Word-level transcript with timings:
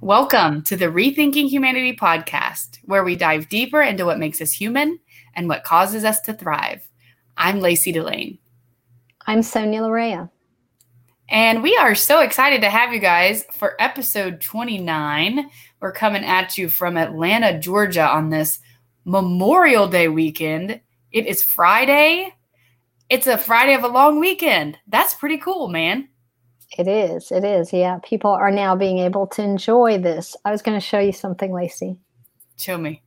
Welcome 0.00 0.62
to 0.62 0.76
the 0.76 0.86
Rethinking 0.86 1.48
Humanity 1.48 1.96
podcast, 1.96 2.78
where 2.84 3.02
we 3.02 3.16
dive 3.16 3.48
deeper 3.48 3.82
into 3.82 4.04
what 4.06 4.20
makes 4.20 4.40
us 4.40 4.52
human 4.52 5.00
and 5.34 5.48
what 5.48 5.64
causes 5.64 6.04
us 6.04 6.20
to 6.20 6.34
thrive. 6.34 6.88
I'm 7.36 7.58
Lacey 7.58 7.90
Delane. 7.90 8.38
I'm 9.26 9.42
Sonia 9.42 9.80
Larea. 9.80 10.30
And 11.28 11.64
we 11.64 11.76
are 11.76 11.96
so 11.96 12.20
excited 12.20 12.60
to 12.60 12.70
have 12.70 12.94
you 12.94 13.00
guys 13.00 13.44
for 13.52 13.74
episode 13.80 14.40
29. 14.40 15.50
We're 15.80 15.90
coming 15.90 16.24
at 16.24 16.56
you 16.56 16.68
from 16.68 16.96
Atlanta, 16.96 17.58
Georgia 17.58 18.06
on 18.08 18.30
this 18.30 18.60
Memorial 19.04 19.88
Day 19.88 20.06
weekend. 20.06 20.80
It 21.10 21.26
is 21.26 21.42
Friday. 21.42 22.32
It's 23.10 23.26
a 23.26 23.36
Friday 23.36 23.74
of 23.74 23.82
a 23.82 23.88
long 23.88 24.20
weekend. 24.20 24.78
That's 24.86 25.14
pretty 25.14 25.38
cool, 25.38 25.66
man. 25.66 26.08
It 26.76 26.86
is. 26.86 27.32
It 27.32 27.44
is. 27.44 27.72
Yeah. 27.72 27.98
People 28.02 28.30
are 28.30 28.50
now 28.50 28.76
being 28.76 28.98
able 28.98 29.26
to 29.28 29.42
enjoy 29.42 29.98
this. 29.98 30.36
I 30.44 30.50
was 30.50 30.62
going 30.62 30.78
to 30.78 30.84
show 30.84 30.98
you 30.98 31.12
something, 31.12 31.52
Lacey. 31.52 31.96
Show 32.58 32.76
me. 32.76 33.02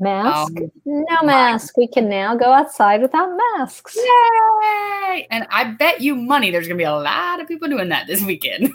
Mask? 0.00 0.56
Um, 0.58 0.72
no 0.84 1.22
mask. 1.22 1.76
We 1.76 1.86
can 1.86 2.08
now 2.08 2.34
go 2.34 2.52
outside 2.52 3.00
without 3.00 3.30
masks. 3.54 3.96
Yay! 3.96 5.26
And 5.30 5.46
I 5.50 5.74
bet 5.78 6.00
you 6.00 6.16
money 6.16 6.50
there's 6.50 6.66
going 6.66 6.78
to 6.78 6.82
be 6.82 6.86
a 6.86 6.92
lot 6.92 7.40
of 7.40 7.46
people 7.46 7.68
doing 7.68 7.90
that 7.90 8.08
this 8.08 8.22
weekend. 8.22 8.72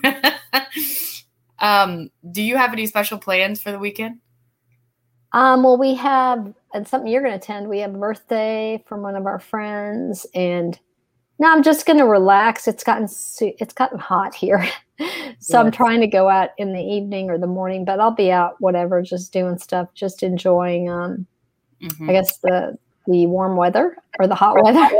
um, 1.60 2.10
do 2.32 2.42
you 2.42 2.56
have 2.56 2.72
any 2.72 2.86
special 2.86 3.18
plans 3.18 3.62
for 3.62 3.72
the 3.72 3.80
weekend? 3.80 4.20
Um, 5.34 5.64
well, 5.64 5.78
we 5.78 5.94
have 5.96 6.54
and 6.74 6.88
something 6.88 7.12
you're 7.12 7.22
going 7.22 7.34
to 7.34 7.38
attend. 7.38 7.68
We 7.68 7.80
have 7.80 7.94
a 7.94 7.98
birthday 7.98 8.84
from 8.88 9.02
one 9.02 9.16
of 9.16 9.26
our 9.26 9.40
friends, 9.40 10.26
and 10.34 10.80
no, 11.40 11.50
I'm 11.50 11.64
just 11.64 11.86
going 11.86 12.00
to 12.00 12.06
relax. 12.06 12.68
It's 12.68 12.84
gotten 12.84 13.06
it's 13.06 13.74
gotten 13.74 13.98
hot 13.98 14.36
here, 14.36 14.68
so 15.40 15.58
yeah. 15.58 15.60
I'm 15.60 15.72
trying 15.72 16.02
to 16.02 16.08
go 16.08 16.30
out 16.30 16.50
in 16.58 16.74
the 16.74 16.82
evening 16.82 17.30
or 17.30 17.38
the 17.38 17.48
morning. 17.48 17.86
But 17.86 18.02
I'll 18.02 18.12
be 18.12 18.30
out, 18.32 18.56
whatever, 18.60 19.02
just 19.02 19.32
doing 19.32 19.58
stuff, 19.58 19.88
just 19.94 20.22
enjoying. 20.22 20.90
Um, 20.90 21.26
mm-hmm. 21.82 22.10
I 22.10 22.14
guess 22.14 22.38
the 22.40 22.78
the 23.08 23.26
warm 23.26 23.56
weather 23.56 23.98
or 24.20 24.28
the 24.28 24.36
hot 24.36 24.62
weather. 24.62 24.88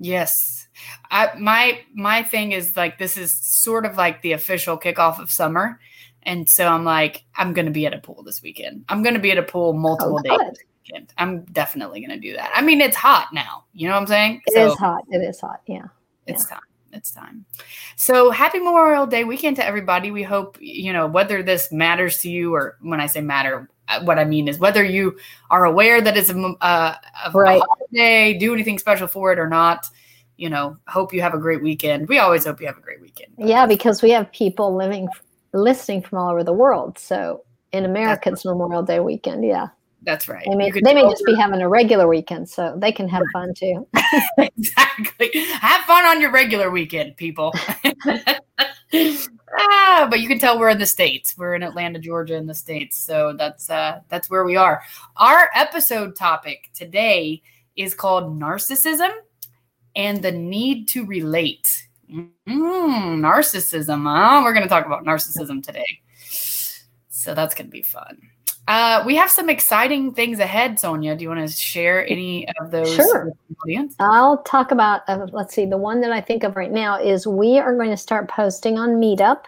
Yes, 0.00 0.66
I 1.12 1.30
my 1.38 1.80
my 1.94 2.24
thing 2.24 2.50
is 2.50 2.76
like 2.76 2.98
this 2.98 3.16
is 3.16 3.32
sort 3.32 3.86
of 3.86 3.96
like 3.96 4.20
the 4.20 4.32
official 4.32 4.76
kickoff 4.76 5.20
of 5.20 5.30
summer, 5.30 5.80
and 6.24 6.48
so 6.50 6.66
I'm 6.66 6.84
like 6.84 7.24
I'm 7.36 7.54
going 7.54 7.66
to 7.66 7.72
be 7.72 7.86
at 7.86 7.94
a 7.94 7.98
pool 7.98 8.22
this 8.24 8.42
weekend. 8.42 8.84
I'm 8.88 9.02
going 9.04 9.14
to 9.14 9.20
be 9.20 9.30
at 9.30 9.38
a 9.38 9.42
pool 9.42 9.72
multiple 9.72 10.20
oh, 10.28 10.38
days 10.38 10.58
weekend. 10.84 11.12
I'm 11.18 11.44
definitely 11.44 12.00
going 12.00 12.18
to 12.18 12.20
do 12.20 12.34
that. 12.36 12.50
I 12.54 12.62
mean, 12.62 12.80
it's 12.80 12.96
hot 12.96 13.28
now. 13.32 13.64
You 13.72 13.88
know 13.88 13.94
what 13.94 14.02
I'm 14.02 14.06
saying? 14.06 14.42
It 14.46 14.54
so, 14.54 14.72
is 14.72 14.78
hot. 14.78 15.02
It 15.10 15.18
is 15.18 15.40
hot. 15.40 15.60
Yeah. 15.66 15.86
It's 16.26 16.44
yeah. 16.44 16.54
time. 16.54 16.64
It's 16.92 17.10
time. 17.10 17.44
So 17.96 18.30
happy 18.30 18.58
Memorial 18.60 19.06
Day 19.06 19.24
weekend 19.24 19.56
to 19.56 19.66
everybody. 19.66 20.12
We 20.12 20.22
hope, 20.22 20.56
you 20.60 20.92
know, 20.92 21.06
whether 21.08 21.42
this 21.42 21.72
matters 21.72 22.18
to 22.18 22.30
you 22.30 22.54
or 22.54 22.76
when 22.82 23.00
I 23.00 23.06
say 23.06 23.20
matter, 23.20 23.68
uh, 23.88 24.02
what 24.04 24.18
I 24.18 24.24
mean 24.24 24.46
is 24.46 24.58
whether 24.58 24.84
you 24.84 25.18
are 25.50 25.64
aware 25.64 26.00
that 26.00 26.16
it's 26.16 26.30
a, 26.30 26.38
uh, 26.60 26.94
a 27.26 27.30
right. 27.32 27.60
holiday, 27.60 28.38
do 28.38 28.54
anything 28.54 28.78
special 28.78 29.08
for 29.08 29.32
it 29.32 29.40
or 29.40 29.48
not. 29.48 29.88
You 30.36 30.50
know, 30.50 30.76
hope 30.86 31.12
you 31.12 31.20
have 31.20 31.34
a 31.34 31.38
great 31.38 31.62
weekend. 31.62 32.08
We 32.08 32.18
always 32.18 32.44
hope 32.44 32.60
you 32.60 32.66
have 32.66 32.78
a 32.78 32.80
great 32.80 33.00
weekend. 33.00 33.32
Yeah, 33.38 33.66
because 33.66 34.02
we 34.02 34.10
have 34.10 34.30
people 34.32 34.74
living, 34.74 35.08
listening 35.52 36.02
from 36.02 36.18
all 36.18 36.30
over 36.30 36.42
the 36.42 36.52
world. 36.52 36.98
So 36.98 37.44
in 37.72 37.84
America, 37.84 38.30
it's 38.30 38.44
Memorial 38.44 38.82
Day 38.82 39.00
weekend. 39.00 39.44
Yeah. 39.44 39.68
That's 40.04 40.28
right. 40.28 40.44
They 40.48 40.54
may, 40.54 40.70
they 40.70 40.94
may 40.94 41.02
just 41.02 41.24
be 41.24 41.34
having 41.34 41.62
a 41.62 41.68
regular 41.68 42.06
weekend, 42.06 42.48
so 42.48 42.76
they 42.76 42.92
can 42.92 43.08
have 43.08 43.22
right. 43.22 43.32
fun 43.32 43.54
too. 43.54 43.86
exactly. 44.38 45.30
Have 45.60 45.84
fun 45.84 46.04
on 46.04 46.20
your 46.20 46.30
regular 46.30 46.70
weekend, 46.70 47.16
people. 47.16 47.54
ah, 49.58 50.06
but 50.10 50.20
you 50.20 50.28
can 50.28 50.38
tell 50.38 50.58
we're 50.58 50.68
in 50.68 50.78
the 50.78 50.86
states. 50.86 51.36
We're 51.36 51.54
in 51.54 51.62
Atlanta, 51.62 51.98
Georgia, 51.98 52.36
in 52.36 52.46
the 52.46 52.54
states. 52.54 52.98
So 52.98 53.34
that's 53.36 53.70
uh, 53.70 54.00
that's 54.08 54.28
where 54.28 54.44
we 54.44 54.56
are. 54.56 54.82
Our 55.16 55.50
episode 55.54 56.16
topic 56.16 56.70
today 56.74 57.42
is 57.76 57.94
called 57.94 58.38
narcissism 58.38 59.10
and 59.96 60.22
the 60.22 60.32
need 60.32 60.88
to 60.88 61.06
relate. 61.06 61.88
Mm, 62.10 62.30
narcissism. 62.46 64.04
Huh? 64.04 64.42
We're 64.44 64.52
going 64.52 64.64
to 64.64 64.68
talk 64.68 64.86
about 64.86 65.04
narcissism 65.04 65.62
today. 65.62 66.00
So 67.08 67.34
that's 67.34 67.54
going 67.54 67.68
to 67.68 67.72
be 67.72 67.82
fun. 67.82 68.18
Uh, 68.66 69.02
we 69.04 69.14
have 69.14 69.30
some 69.30 69.50
exciting 69.50 70.14
things 70.14 70.38
ahead, 70.38 70.78
Sonia. 70.78 71.14
Do 71.14 71.22
you 71.22 71.28
want 71.28 71.46
to 71.46 71.54
share 71.54 72.06
any 72.08 72.48
of 72.60 72.70
those? 72.70 72.94
Sure. 72.94 73.30
I'll 73.98 74.42
talk 74.44 74.70
about, 74.70 75.02
uh, 75.06 75.26
let's 75.32 75.54
see, 75.54 75.66
the 75.66 75.76
one 75.76 76.00
that 76.00 76.12
I 76.12 76.20
think 76.20 76.44
of 76.44 76.56
right 76.56 76.72
now 76.72 76.98
is 76.98 77.26
we 77.26 77.58
are 77.58 77.76
going 77.76 77.90
to 77.90 77.96
start 77.96 78.28
posting 78.28 78.78
on 78.78 78.96
Meetup 78.96 79.42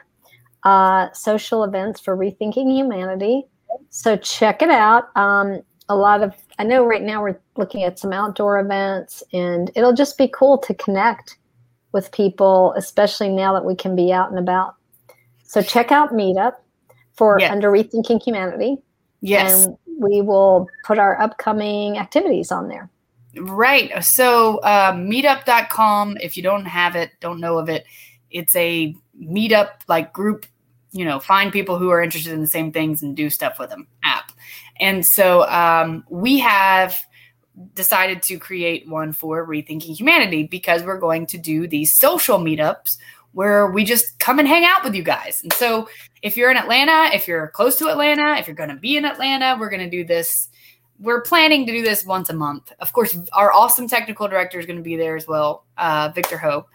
uh, 0.65 1.10
social 1.12 1.65
events 1.65 2.00
for 2.00 2.16
Rethinking 2.16 2.71
Humanity. 2.71 3.44
So 3.88 4.16
check 4.16 4.60
it 4.60 4.71
out. 4.71 5.16
Um, 5.16 5.62
a 5.88 5.97
lot 5.97 6.22
of, 6.22 6.34
I 6.59 6.65
know 6.65 6.84
right 6.84 7.03
now 7.03 7.22
we're 7.22 7.38
looking 7.56 7.84
at 7.84 7.99
some 7.99 8.12
outdoor 8.12 8.59
events, 8.59 9.22
and 9.32 9.71
it'll 9.75 9.94
just 9.94 10.19
be 10.19 10.28
cool 10.28 10.59
to 10.59 10.75
connect 10.75 11.38
with 11.93 12.12
people, 12.12 12.75
especially 12.76 13.31
now 13.31 13.55
that 13.55 13.65
we 13.65 13.75
can 13.75 13.97
be 13.97 14.12
out 14.12 14.28
and 14.28 14.38
about. 14.38 14.75
So 15.44 15.62
check 15.62 15.91
out 15.91 16.12
Meetup 16.12 16.55
for 17.15 17.38
yes. 17.41 17.50
under 17.50 17.71
Rethinking 17.71 18.22
Humanity. 18.22 18.76
Yes. 19.21 19.65
And 19.65 19.77
we 19.99 20.21
will 20.21 20.69
put 20.84 20.99
our 20.99 21.21
upcoming 21.21 21.99
activities 21.99 22.53
on 22.53 22.69
there. 22.69 22.91
Right. 23.38 24.03
So 24.04 24.59
uh, 24.59 24.93
meetup.com, 24.93 26.19
if 26.21 26.37
you 26.37 26.43
don't 26.43 26.65
have 26.66 26.97
it, 26.97 27.12
don't 27.21 27.41
know 27.41 27.59
of 27.59 27.69
it, 27.69 27.87
it's 28.31 28.56
a 28.56 28.94
meetup 29.21 29.71
like 29.88 30.12
group, 30.12 30.47
you 30.93 31.05
know, 31.05 31.21
find 31.21 31.53
people 31.53 31.78
who 31.78 31.91
are 31.91 32.03
interested 32.03 32.32
in 32.32 32.41
the 32.41 32.47
same 32.47 32.72
things 32.72 33.03
and 33.03 33.16
do 33.16 33.31
stuff 33.31 33.59
with 33.59 33.71
them 33.71 33.87
app. 34.05 34.32
And 34.81 35.05
so 35.05 35.47
um, 35.49 36.05
we 36.09 36.38
have 36.38 36.99
decided 37.75 38.22
to 38.22 38.38
create 38.38 38.88
one 38.88 39.12
for 39.12 39.47
Rethinking 39.47 39.97
Humanity 39.97 40.44
because 40.44 40.82
we're 40.82 40.99
going 40.99 41.26
to 41.26 41.38
do 41.38 41.66
these 41.66 41.94
social 41.94 42.38
meetups 42.38 42.97
where 43.37 43.71
we 43.71 43.85
just 43.85 44.19
come 44.19 44.39
and 44.39 44.49
hang 44.49 44.65
out 44.65 44.83
with 44.83 44.95
you 44.95 45.03
guys. 45.03 45.43
And 45.43 45.53
so 45.53 45.91
if 46.23 46.39
you're 46.39 46.51
in 46.51 46.57
Atlanta, 46.57 47.15
if 47.15 47.29
you're 47.29 47.49
close 47.49 47.77
to 47.77 47.89
Atlanta, 47.89 48.37
if 48.39 48.47
you're 48.47 48.57
going 48.57 48.71
to 48.71 48.77
be 48.77 48.97
in 48.97 49.05
Atlanta, 49.05 49.59
we're 49.61 49.69
going 49.69 49.85
to 49.85 49.91
do 49.91 50.05
this. 50.05 50.49
We're 50.99 51.21
planning 51.21 51.67
to 51.67 51.73
do 51.73 51.83
this 51.83 52.07
once 52.07 52.31
a 52.31 52.33
month. 52.33 52.73
Of 52.81 52.95
course, 52.95 53.15
our 53.35 53.53
awesome 53.53 53.89
technical 53.89 54.27
director 54.27 54.59
is 54.59 54.65
going 54.65 54.79
to 54.79 54.83
be 54.83 54.97
there 54.97 55.17
as 55.17 55.29
well, 55.29 55.67
uh, 55.77 56.11
Victor 56.15 56.39
Hope. 56.39 56.69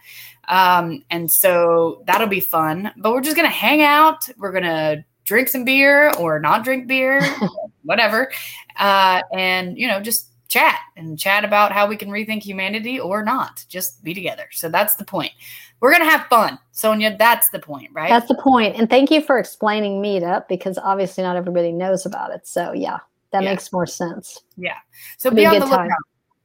Um, 0.46 1.02
and 1.10 1.28
so 1.28 2.04
that'll 2.06 2.28
be 2.28 2.38
fun. 2.38 2.92
But 2.96 3.10
we're 3.10 3.22
just 3.22 3.34
going 3.34 3.48
to 3.48 3.56
hang 3.56 3.82
out. 3.82 4.28
We're 4.38 4.52
going 4.52 4.62
to 4.62 5.04
drink 5.24 5.48
some 5.48 5.64
beer 5.64 6.12
or 6.16 6.38
not 6.38 6.62
drink 6.62 6.86
beer, 6.86 7.20
whatever. 7.82 8.30
Uh, 8.76 9.22
and, 9.32 9.76
you 9.76 9.88
know, 9.88 10.00
just 10.00 10.30
chat 10.46 10.78
and 10.96 11.18
chat 11.18 11.44
about 11.44 11.72
how 11.72 11.88
we 11.88 11.96
can 11.96 12.10
rethink 12.10 12.42
humanity 12.42 13.00
or 13.00 13.24
not. 13.24 13.64
Just 13.68 14.04
be 14.04 14.14
together. 14.14 14.44
So 14.52 14.68
that's 14.68 14.94
the 14.96 15.04
point. 15.04 15.32
We're 15.82 15.90
going 15.90 16.04
to 16.04 16.08
have 16.08 16.28
fun. 16.28 16.60
Sonia, 16.70 17.16
that's 17.18 17.50
the 17.50 17.58
point, 17.58 17.90
right? 17.92 18.08
That's 18.08 18.28
the 18.28 18.36
point. 18.36 18.76
And 18.76 18.88
thank 18.88 19.10
you 19.10 19.20
for 19.20 19.40
explaining 19.40 20.00
Meetup 20.00 20.46
because 20.46 20.78
obviously 20.78 21.24
not 21.24 21.34
everybody 21.34 21.72
knows 21.72 22.06
about 22.06 22.32
it. 22.32 22.46
So, 22.46 22.72
yeah, 22.72 22.98
that 23.32 23.42
yeah. 23.42 23.50
makes 23.50 23.72
more 23.72 23.84
sense. 23.84 24.40
Yeah. 24.56 24.76
So 25.18 25.26
It'll 25.26 25.36
be, 25.36 25.44
on 25.44 25.58
the 25.58 25.66
lookout. 25.66 25.88
Time. 25.88 25.96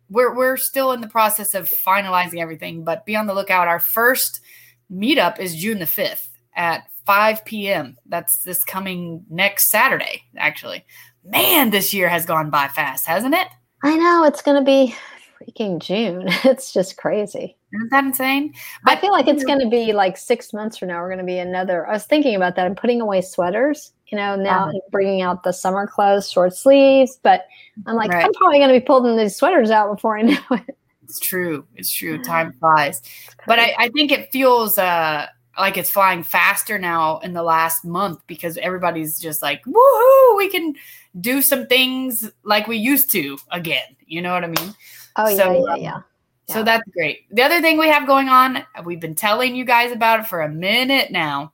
We're, 0.10 0.36
we're 0.36 0.58
still 0.58 0.92
in 0.92 1.02
the 1.02 1.08
process 1.08 1.54
of 1.54 1.70
finalizing 1.70 2.40
everything, 2.40 2.84
but 2.84 3.06
be 3.06 3.16
on 3.16 3.28
the 3.28 3.36
lookout. 3.36 3.68
Our 3.68 3.80
first 3.80 4.42
meetup 4.92 5.38
is 5.38 5.56
June 5.56 5.78
the 5.78 5.86
5th 5.86 6.30
at 6.56 6.86
5 7.06 7.46
p.m. 7.46 7.96
That's 8.08 8.40
this 8.40 8.66
coming 8.66 9.24
next 9.30 9.70
Saturday, 9.70 10.24
actually. 10.36 10.84
Man, 11.24 11.70
this 11.70 11.94
year 11.94 12.10
has 12.10 12.26
gone 12.26 12.50
by 12.50 12.70
fast, 12.70 13.06
hasn't 13.06 13.36
it? 13.36 13.48
I 13.84 13.98
know. 13.98 14.24
It's 14.24 14.42
going 14.42 14.58
to 14.58 14.66
be 14.66 14.96
freaking 15.38 15.80
June. 15.80 16.28
It's 16.44 16.74
just 16.74 16.98
crazy. 16.98 17.58
Isn't 17.74 17.92
that 17.92 18.06
insane? 18.06 18.54
But 18.84 18.98
I 18.98 19.02
feel 19.02 19.12
like 19.12 19.28
it's 19.28 19.44
going 19.44 19.60
to 19.60 19.70
be 19.70 19.94
like 19.94 20.18
six 20.18 20.54
months 20.54 20.78
from 20.78 20.88
now. 20.88 21.02
We're 21.02 21.10
going 21.10 21.20
to 21.20 21.26
be 21.26 21.40
another. 21.40 21.88
I 21.88 21.94
was 21.94 22.06
thinking 22.06 22.36
about 22.36 22.56
that. 22.56 22.66
I'm 22.66 22.76
putting 22.76 23.02
away 23.02 23.22
sweaters. 23.22 23.94
You 24.08 24.18
know, 24.18 24.36
now 24.38 24.70
uh-huh. 24.70 24.80
bringing 24.90 25.22
out 25.22 25.44
the 25.44 25.52
summer 25.52 25.86
clothes, 25.86 26.32
short 26.32 26.56
sleeves. 26.56 27.20
But 27.22 27.46
I'm 27.86 27.96
like, 27.96 28.12
right. 28.12 28.24
I'm 28.24 28.34
probably 28.34 28.60
going 28.60 28.74
to 28.74 28.80
be 28.80 28.86
pulling 28.86 29.18
these 29.18 29.36
sweaters 29.36 29.70
out 29.70 29.94
before 29.94 30.18
I 30.18 30.22
know 30.24 30.40
it. 30.52 30.78
It's 31.04 31.20
true. 31.20 31.66
It's 31.76 31.92
true. 31.92 32.22
Time 32.24 32.54
flies. 32.54 33.02
But 33.46 33.60
I, 33.60 33.74
I 33.78 33.90
think 33.90 34.12
it 34.12 34.32
feels 34.32 34.78
uh, 34.78 35.28
like 35.58 35.78
it's 35.78 35.90
flying 35.90 36.24
faster 36.24 36.78
now 36.78 37.20
in 37.20 37.34
the 37.34 37.44
last 37.44 37.84
month 37.84 38.22
because 38.28 38.58
everybody's 38.58 39.20
just 39.20 39.42
like, 39.42 39.64
woohoo, 39.66 40.38
we 40.38 40.50
can 40.50 40.76
do 41.20 41.42
some 41.42 41.68
things 41.68 42.30
like 42.44 42.68
we 42.68 42.78
used 42.78 43.10
to 43.12 43.38
again. 43.52 43.96
You 44.06 44.22
know 44.22 44.34
what 44.34 44.44
I 44.44 44.48
mean? 44.48 44.76
Oh, 45.16 45.36
so, 45.36 45.68
yeah, 45.68 45.76
yeah, 45.76 46.02
yeah. 46.48 46.54
So 46.54 46.64
that's 46.64 46.88
great. 46.94 47.26
The 47.32 47.42
other 47.42 47.60
thing 47.62 47.78
we 47.78 47.90
have 47.90 48.08
going 48.08 48.30
on, 48.30 48.64
we've 48.86 49.02
been 49.02 49.16
telling 49.16 49.56
you 49.56 49.66
guys 49.66 49.92
about 49.92 50.22
it 50.22 50.28
for 50.28 50.42
a 50.42 50.50
minute 50.50 51.12
now. 51.12 51.54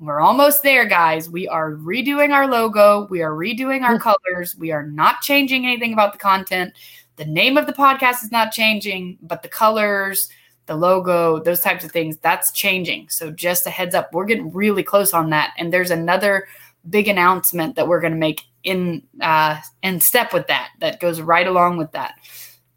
We're 0.00 0.20
almost 0.20 0.62
there, 0.62 0.86
guys. 0.86 1.28
We 1.28 1.48
are 1.48 1.72
redoing 1.72 2.32
our 2.32 2.46
logo. 2.46 3.08
We 3.10 3.22
are 3.22 3.32
redoing 3.32 3.82
our 3.82 3.98
colors. 4.32 4.54
We 4.56 4.70
are 4.70 4.86
not 4.86 5.22
changing 5.22 5.66
anything 5.66 5.92
about 5.92 6.12
the 6.12 6.20
content. 6.20 6.74
The 7.16 7.24
name 7.24 7.58
of 7.58 7.66
the 7.66 7.72
podcast 7.72 8.22
is 8.22 8.30
not 8.30 8.52
changing, 8.52 9.18
but 9.22 9.42
the 9.42 9.48
colors, 9.48 10.28
the 10.68 10.76
logo, 10.76 11.40
those 11.40 11.60
types 11.60 11.84
of 11.84 11.90
things, 11.90 12.16
that's 12.18 12.52
changing. 12.52 13.08
So 13.08 13.32
just 13.32 13.66
a 13.66 13.70
heads 13.70 13.94
up, 13.94 14.12
we're 14.12 14.26
getting 14.26 14.52
really 14.52 14.84
close 14.84 15.12
on 15.12 15.30
that. 15.30 15.52
And 15.58 15.72
there's 15.72 15.90
another 15.90 16.46
big 16.88 17.08
announcement 17.08 17.74
that 17.74 17.88
we're 17.88 18.00
going 18.00 18.12
to 18.12 18.18
make 18.18 18.42
in 18.62 19.02
uh, 19.20 19.60
in 19.82 20.00
step 20.00 20.32
with 20.32 20.46
that. 20.46 20.70
That 20.80 21.00
goes 21.00 21.20
right 21.20 21.46
along 21.46 21.78
with 21.78 21.92
that. 21.92 22.14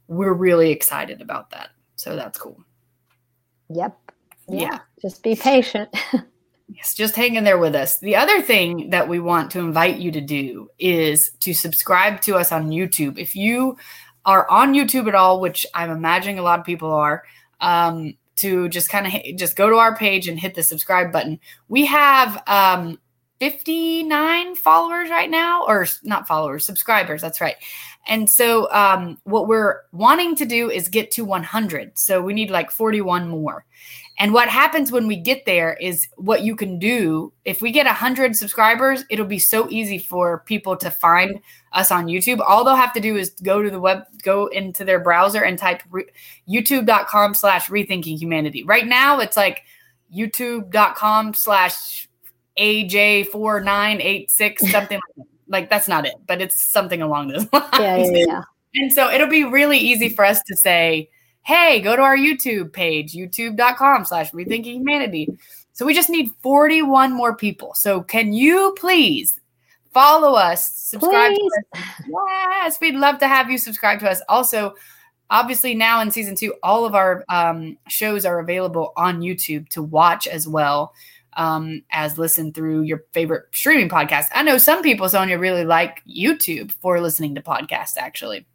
We're 0.07 0.33
really 0.33 0.71
excited 0.71 1.21
about 1.21 1.51
that. 1.51 1.69
So 1.95 2.15
that's 2.15 2.39
cool. 2.39 2.63
Yep. 3.69 3.97
Yeah. 4.49 4.59
yeah. 4.59 4.79
Just 5.01 5.23
be 5.23 5.35
patient. 5.35 5.89
yes, 6.69 6.93
just 6.93 7.15
hang 7.15 7.35
in 7.35 7.43
there 7.43 7.57
with 7.57 7.75
us. 7.75 7.99
The 7.99 8.15
other 8.15 8.41
thing 8.41 8.89
that 8.89 9.07
we 9.07 9.19
want 9.19 9.51
to 9.51 9.59
invite 9.59 9.97
you 9.97 10.11
to 10.11 10.21
do 10.21 10.69
is 10.79 11.31
to 11.41 11.53
subscribe 11.53 12.21
to 12.21 12.35
us 12.35 12.51
on 12.51 12.69
YouTube. 12.69 13.17
If 13.17 13.35
you 13.35 13.77
are 14.25 14.49
on 14.49 14.73
YouTube 14.73 15.07
at 15.07 15.15
all, 15.15 15.39
which 15.39 15.65
I'm 15.73 15.89
imagining 15.89 16.39
a 16.39 16.43
lot 16.43 16.59
of 16.59 16.65
people 16.65 16.91
are, 16.91 17.23
um, 17.61 18.15
to 18.37 18.67
just 18.69 18.89
kind 18.89 19.07
of 19.07 19.37
just 19.37 19.55
go 19.55 19.69
to 19.69 19.77
our 19.77 19.95
page 19.95 20.27
and 20.27 20.39
hit 20.39 20.55
the 20.55 20.63
subscribe 20.63 21.11
button. 21.11 21.39
We 21.67 21.85
have 21.85 22.41
um, 22.47 22.99
59 23.39 24.55
followers 24.55 25.09
right 25.09 25.29
now, 25.29 25.65
or 25.65 25.87
not 26.03 26.27
followers, 26.27 26.65
subscribers. 26.65 27.21
That's 27.21 27.41
right. 27.41 27.55
And 28.07 28.29
so, 28.29 28.71
um, 28.71 29.17
what 29.23 29.47
we're 29.47 29.81
wanting 29.91 30.35
to 30.35 30.45
do 30.45 30.69
is 30.69 30.87
get 30.87 31.11
to 31.11 31.25
100. 31.25 31.97
So, 31.97 32.21
we 32.21 32.33
need 32.33 32.49
like 32.49 32.71
41 32.71 33.27
more. 33.29 33.65
And 34.19 34.33
what 34.33 34.49
happens 34.49 34.91
when 34.91 35.07
we 35.07 35.15
get 35.15 35.45
there 35.45 35.75
is 35.81 36.07
what 36.17 36.43
you 36.43 36.55
can 36.55 36.77
do. 36.77 37.33
If 37.43 37.61
we 37.61 37.71
get 37.71 37.87
100 37.87 38.35
subscribers, 38.35 39.03
it'll 39.09 39.25
be 39.25 39.39
so 39.39 39.67
easy 39.69 39.97
for 39.97 40.43
people 40.45 40.77
to 40.77 40.91
find 40.91 41.39
us 41.73 41.91
on 41.91 42.07
YouTube. 42.07 42.39
All 42.39 42.63
they'll 42.63 42.75
have 42.75 42.93
to 42.93 42.99
do 42.99 43.15
is 43.15 43.29
go 43.43 43.61
to 43.61 43.69
the 43.69 43.79
web, 43.79 44.03
go 44.23 44.47
into 44.47 44.83
their 44.83 44.99
browser 44.99 45.43
and 45.43 45.57
type 45.57 45.81
re- 45.89 46.09
youtube.com 46.49 47.33
slash 47.33 47.69
rethinking 47.69 48.19
humanity. 48.19 48.63
Right 48.63 48.87
now, 48.87 49.19
it's 49.19 49.37
like 49.37 49.63
youtube.com 50.13 51.33
slash 51.33 52.09
AJ4986, 52.59 54.59
something 54.69 54.97
like 54.97 55.15
that. 55.17 55.25
Like 55.47 55.69
that's 55.69 55.87
not 55.89 56.05
it, 56.05 56.15
but 56.27 56.41
it's 56.41 56.71
something 56.71 57.01
along 57.01 57.29
those 57.29 57.47
lines. 57.51 57.67
Yeah, 57.79 57.97
yeah, 57.97 58.25
yeah. 58.27 58.41
And 58.75 58.93
so 58.93 59.09
it'll 59.09 59.27
be 59.27 59.43
really 59.43 59.77
easy 59.77 60.07
for 60.07 60.23
us 60.23 60.41
to 60.43 60.55
say, 60.55 61.09
hey, 61.43 61.81
go 61.81 61.97
to 61.97 62.01
our 62.01 62.15
YouTube 62.15 62.71
page, 62.71 63.13
youtube.com 63.13 64.05
slash 64.05 64.31
rethinking 64.31 64.75
humanity. 64.75 65.27
So 65.73 65.85
we 65.85 65.93
just 65.93 66.09
need 66.09 66.31
41 66.41 67.11
more 67.11 67.35
people. 67.35 67.73
So 67.75 68.01
can 68.01 68.31
you 68.31 68.73
please 68.79 69.40
follow 69.93 70.33
us, 70.33 70.71
subscribe 70.73 71.33
please. 71.33 71.51
to 71.73 71.79
us? 71.79 71.85
Yes, 72.07 72.79
we'd 72.79 72.95
love 72.95 73.19
to 73.19 73.27
have 73.27 73.49
you 73.49 73.57
subscribe 73.57 73.99
to 73.99 74.09
us. 74.09 74.21
Also, 74.29 74.75
obviously 75.29 75.73
now 75.73 76.01
in 76.01 76.11
season 76.11 76.35
two, 76.35 76.53
all 76.61 76.85
of 76.85 76.93
our 76.93 77.23
um, 77.29 77.77
shows 77.87 78.25
are 78.25 78.39
available 78.39 78.93
on 78.95 79.21
YouTube 79.21 79.67
to 79.69 79.81
watch 79.81 80.27
as 80.27 80.47
well 80.47 80.93
um, 81.33 81.83
as 81.91 82.17
listen 82.17 82.53
through 82.53 82.81
your 82.81 83.03
favorite 83.13 83.45
streaming 83.51 83.89
podcast. 83.89 84.25
I 84.33 84.43
know 84.43 84.57
some 84.57 84.83
people, 84.83 85.07
Sonia, 85.09 85.39
really 85.39 85.65
like 85.65 86.03
YouTube 86.05 86.71
for 86.71 86.99
listening 86.99 87.35
to 87.35 87.41
podcasts, 87.41 87.97
actually. 87.97 88.45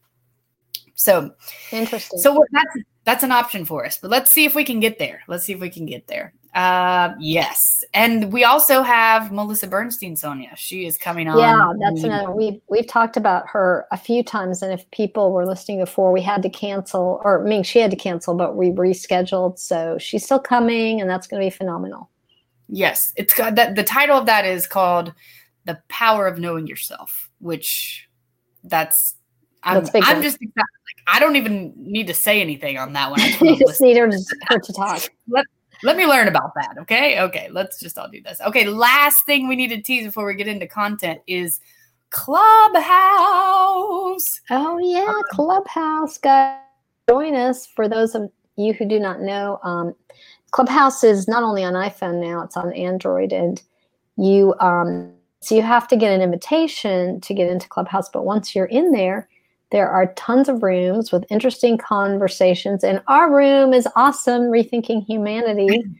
So 0.95 1.33
interesting. 1.73 2.19
So 2.21 2.45
that's 2.53 2.87
that's 3.05 3.23
an 3.23 3.33
option 3.33 3.65
for 3.65 3.85
us, 3.85 3.99
but 3.99 4.11
let's 4.11 4.31
see 4.31 4.45
if 4.45 4.55
we 4.55 4.65
can 4.65 4.81
get 4.81 4.99
there. 4.99 5.23
Let's 5.29 5.45
see 5.45 5.53
if 5.53 5.61
we 5.61 5.71
can 5.71 5.87
get 5.87 6.07
there. 6.07 6.33
Uh, 6.57 7.15
yes, 7.21 7.85
and 7.93 8.33
we 8.33 8.43
also 8.43 8.81
have 8.83 9.31
Melissa 9.31 9.67
Bernstein. 9.67 10.17
Sonia, 10.17 10.53
she 10.57 10.87
is 10.87 10.97
coming 10.97 11.29
on. 11.29 11.39
Yeah, 11.39 11.71
that's 11.79 12.03
another. 12.03 12.33
We've 12.33 12.59
we've 12.71 12.87
talked 12.87 13.19
about 13.19 13.45
her 13.51 13.87
a 13.93 13.99
few 13.99 14.25
times, 14.25 14.63
and 14.63 14.73
if 14.73 14.91
people 14.91 15.33
were 15.33 15.45
listening 15.45 15.81
before, 15.81 16.13
we 16.13 16.23
had 16.23 16.43
to 16.45 16.49
cancel, 16.49 17.21
or 17.23 17.45
I 17.45 17.47
mean, 17.47 17.63
she 17.63 17.79
had 17.79 17.91
to 17.91 17.97
cancel, 17.97 18.35
but 18.35 18.57
we 18.57 18.71
rescheduled. 18.71 19.59
So 19.59 19.99
she's 19.99 20.25
still 20.25 20.39
coming, 20.39 20.99
and 20.99 21.11
that's 21.11 21.27
going 21.27 21.43
to 21.43 21.47
be 21.47 21.55
phenomenal. 21.55 22.09
Yes, 22.71 23.13
it's 23.17 23.35
got 23.35 23.55
that. 23.57 23.75
The 23.75 23.85
title 23.85 24.17
of 24.17 24.25
that 24.25 24.47
is 24.47 24.67
called 24.67 25.13
"The 25.67 25.79
Power 25.89 26.27
of 26.27 26.39
Knowing 26.39 26.67
Yourself," 26.67 27.29
which 27.39 28.09
that's 28.65 29.15
I'm, 29.63 29.87
I'm 29.95 30.23
just 30.23 30.41
like, 30.41 30.67
I 31.07 31.21
don't 31.21 31.37
even 31.37 31.75
need 31.77 32.07
to 32.07 32.15
say 32.15 32.41
anything 32.41 32.79
on 32.79 32.95
that 32.95 33.11
one. 33.11 33.21
you 33.43 33.59
just 33.59 33.81
need 33.83 33.99
her 33.99 34.09
to, 34.09 34.37
her 34.49 34.59
to 34.59 34.73
talk. 34.73 35.03
Let, 35.29 35.45
let 35.83 35.97
me 35.97 36.07
learn 36.07 36.29
about 36.29 36.53
that. 36.55 36.77
Okay. 36.81 37.21
Okay. 37.21 37.49
Let's 37.51 37.81
just 37.81 37.99
all 37.99 38.09
do 38.09 38.23
this. 38.23 38.41
Okay. 38.41 38.67
Last 38.67 39.25
thing 39.27 39.49
we 39.49 39.57
need 39.57 39.69
to 39.69 39.81
tease 39.81 40.05
before 40.05 40.27
we 40.27 40.35
get 40.35 40.49
into 40.49 40.67
content 40.67 41.21
is 41.27 41.61
Clubhouse. 42.11 42.85
Oh, 44.51 44.79
yeah. 44.81 45.07
Um, 45.09 45.23
Clubhouse. 45.33 46.19
Guys, 46.19 46.59
join 47.09 47.35
us. 47.35 47.67
For 47.67 47.89
those 47.89 48.15
of 48.15 48.31
you 48.57 48.73
who 48.73 48.87
do 48.87 48.99
not 48.99 49.21
know, 49.21 49.59
um, 49.63 49.95
Clubhouse 50.53 51.05
is 51.05 51.29
not 51.29 51.43
only 51.43 51.65
on 51.65 51.75
iPhone 51.75 52.21
now, 52.21 52.43
it's 52.43 52.57
on 52.57 52.73
Android. 52.73 53.33
And 53.33 53.63
you, 54.17 54.55
um, 54.61 55.13
so 55.41 55.55
you 55.55 55.63
have 55.63 55.87
to 55.89 55.97
get 55.97 56.13
an 56.13 56.23
invitation 56.23 57.21
to 57.21 57.35
get 57.35 57.51
into 57.51 57.69
Clubhouse. 57.69 58.09
But 58.09 58.25
once 58.25 58.55
you're 58.55 58.67
in 58.67 58.93
there, 58.93 59.29
there 59.71 59.89
are 59.89 60.13
tons 60.15 60.49
of 60.49 60.63
rooms 60.63 61.11
with 61.11 61.25
interesting 61.31 61.77
conversations, 61.79 62.85
and 62.85 63.03
our 63.09 63.35
room 63.35 63.73
is 63.73 63.89
awesome. 63.97 64.43
Rethinking 64.43 65.05
humanity. 65.07 65.85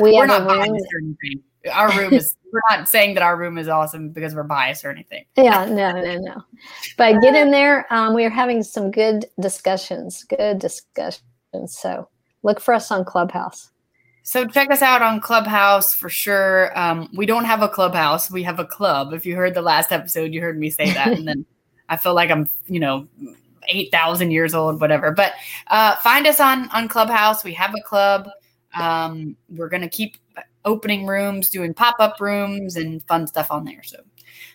We 0.00 0.14
we're 0.14 0.26
not 0.26 0.48
biased 0.48 0.66
or 0.66 0.98
anything. 1.00 1.44
Our 1.72 1.96
room 1.96 2.12
is. 2.12 2.36
we're 2.52 2.60
not 2.70 2.88
saying 2.88 3.14
that 3.14 3.22
our 3.22 3.36
room 3.36 3.56
is 3.56 3.68
awesome 3.68 4.10
because 4.10 4.34
we're 4.34 4.42
biased 4.42 4.84
or 4.84 4.90
anything. 4.90 5.24
yeah, 5.36 5.64
no, 5.64 5.92
no, 5.92 6.18
no. 6.18 6.42
But 6.96 7.20
get 7.22 7.36
in 7.36 7.52
there. 7.52 7.86
Um, 7.92 8.12
we 8.14 8.24
are 8.24 8.30
having 8.30 8.64
some 8.64 8.90
good 8.90 9.26
discussions. 9.40 10.24
Good 10.24 10.58
discussions. 10.58 11.22
So 11.66 12.08
look 12.42 12.60
for 12.60 12.74
us 12.74 12.90
on 12.90 13.04
Clubhouse. 13.04 13.70
So 14.22 14.46
check 14.46 14.70
us 14.70 14.82
out 14.82 15.02
on 15.02 15.20
Clubhouse 15.20 15.94
for 15.94 16.08
sure. 16.08 16.76
Um, 16.78 17.08
we 17.16 17.26
don't 17.26 17.44
have 17.44 17.62
a 17.62 17.68
clubhouse. 17.68 18.30
We 18.30 18.42
have 18.42 18.58
a 18.58 18.64
club. 18.64 19.12
If 19.12 19.24
you 19.24 19.36
heard 19.36 19.54
the 19.54 19.62
last 19.62 19.92
episode, 19.92 20.32
you 20.34 20.40
heard 20.40 20.58
me 20.58 20.70
say 20.70 20.92
that, 20.92 21.08
and 21.08 21.26
then 21.26 21.46
I 21.90 21.98
feel 21.98 22.14
like 22.14 22.30
I'm, 22.30 22.48
you 22.66 22.80
know, 22.80 23.06
8,000 23.68 24.30
years 24.30 24.54
old, 24.54 24.80
whatever. 24.80 25.10
But 25.10 25.34
uh, 25.66 25.96
find 25.96 26.26
us 26.26 26.40
on, 26.40 26.70
on 26.70 26.88
Clubhouse. 26.88 27.44
We 27.44 27.52
have 27.54 27.74
a 27.74 27.82
club. 27.82 28.28
Um, 28.74 29.36
we're 29.50 29.68
going 29.68 29.82
to 29.82 29.88
keep 29.88 30.16
opening 30.64 31.06
rooms, 31.06 31.50
doing 31.50 31.74
pop 31.74 31.96
up 31.98 32.20
rooms, 32.20 32.76
and 32.76 33.02
fun 33.04 33.26
stuff 33.26 33.50
on 33.50 33.64
there. 33.64 33.82
So 33.82 33.98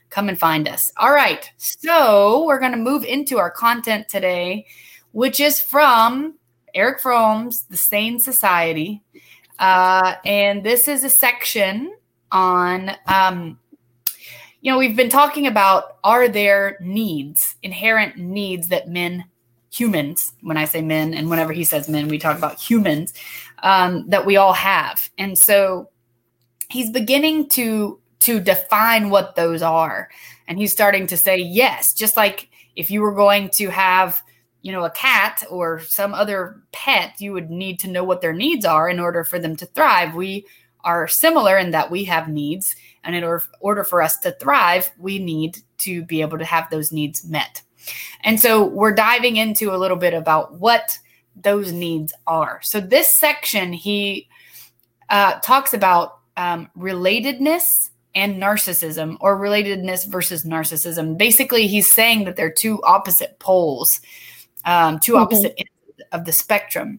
come 0.10 0.30
and 0.30 0.40
find 0.40 0.68
us. 0.68 0.92
All 0.98 1.12
right. 1.14 1.50
So 1.58 2.46
we're 2.46 2.60
going 2.60 2.72
to 2.72 2.78
move 2.78 3.04
into 3.04 3.38
our 3.38 3.52
content 3.52 4.08
today, 4.08 4.66
which 5.12 5.40
is 5.40 5.62
from 5.62 6.36
Erich 6.74 7.02
Fromm's 7.02 7.64
The 7.64 7.78
Sane 7.78 8.20
Society. 8.20 9.04
Uh, 9.60 10.16
and 10.26 10.64
this 10.64 10.88
is 10.88 11.04
a 11.04 11.10
section 11.10 11.94
on 12.32 12.92
um, 13.08 13.60
you 14.66 14.72
know, 14.72 14.80
we've 14.80 14.96
been 14.96 15.10
talking 15.10 15.46
about 15.46 15.98
are 16.04 16.28
there 16.28 16.80
needs, 16.82 17.56
inherent 17.62 18.18
needs 18.18 18.70
that 18.70 18.90
men, 18.90 19.26
humans, 19.72 20.34
when 20.42 20.58
I 20.58 20.66
say 20.66 20.82
men, 20.82 21.14
and 21.14 21.30
whenever 21.30 21.54
he 21.54 21.64
says 21.64 21.88
men, 21.88 22.08
we 22.08 22.18
talk 22.18 22.36
about 22.36 22.60
humans, 22.60 23.14
um, 23.62 24.10
that 24.10 24.26
we 24.26 24.38
all 24.38 24.54
have. 24.54 25.08
And 25.20 25.38
so 25.38 25.92
he's 26.68 26.90
beginning 26.90 27.48
to 27.50 28.00
to 28.22 28.40
define 28.40 29.12
what 29.12 29.36
those 29.36 29.62
are. 29.62 30.10
And 30.48 30.58
he's 30.58 30.72
starting 30.72 31.06
to 31.08 31.18
say, 31.18 31.38
yes, 31.38 31.94
just 31.94 32.18
like 32.18 32.50
if 32.76 32.90
you 32.90 33.02
were 33.02 33.14
going 33.14 33.52
to 33.58 33.70
have 33.70 34.24
you 34.64 34.72
know 34.72 34.84
a 34.84 34.90
cat 34.90 35.44
or 35.48 35.80
some 35.82 36.16
other 36.16 36.64
pet 36.72 37.14
you 37.20 37.34
would 37.34 37.52
need 37.52 37.78
to 37.82 37.88
know 37.88 38.04
what 38.04 38.22
their 38.22 38.34
needs 38.34 38.66
are 38.66 38.90
in 38.90 39.00
order 39.00 39.24
for 39.24 39.38
them 39.38 39.56
to 39.56 39.68
thrive 39.68 40.16
we 40.16 40.44
are 40.86 41.08
similar 41.08 41.58
in 41.58 41.72
that 41.72 41.92
we 41.92 42.06
have 42.06 42.30
needs 42.30 42.76
and 43.04 43.16
in 43.16 43.24
order, 43.24 43.44
order 43.60 43.84
for 43.84 44.02
us 44.02 44.18
to 44.20 44.32
thrive, 44.32 44.92
we 44.98 45.20
need 45.20 45.58
to 45.80 46.04
be 46.04 46.22
able 46.22 46.38
to 46.38 46.46
have 46.46 46.70
those 46.70 46.92
needs 46.92 47.26
met. 47.26 47.62
And 48.24 48.40
so 48.40 48.66
we're 48.66 48.94
diving 48.94 49.36
into 49.36 49.74
a 49.74 49.78
little 49.78 49.98
bit 49.98 50.14
about 50.14 50.60
what 50.60 50.98
those 51.36 51.72
needs 51.72 52.14
are. 52.26 52.60
So 52.64 52.80
this 52.80 53.14
section, 53.14 53.74
he 53.74 54.28
uh, 55.10 55.40
talks 55.40 55.74
about 55.74 56.20
um, 56.38 56.70
relatedness 56.78 57.90
and 58.16 58.42
narcissism, 58.42 59.18
or 59.20 59.38
relatedness 59.38 60.08
versus 60.08 60.46
narcissism. 60.46 61.18
Basically, 61.18 61.68
he's 61.68 61.92
saying 61.92 62.24
that 62.24 62.38
they're 62.38 62.52
two 62.52 62.82
opposite 62.84 63.38
poles, 63.40 64.00
um, 64.64 65.00
2 65.00 65.12
mm-hmm. 65.12 65.22
opposite 65.22 65.54
ends 65.58 66.02
of 66.14 66.24
the 66.24 66.32
spectrum. 66.32 66.98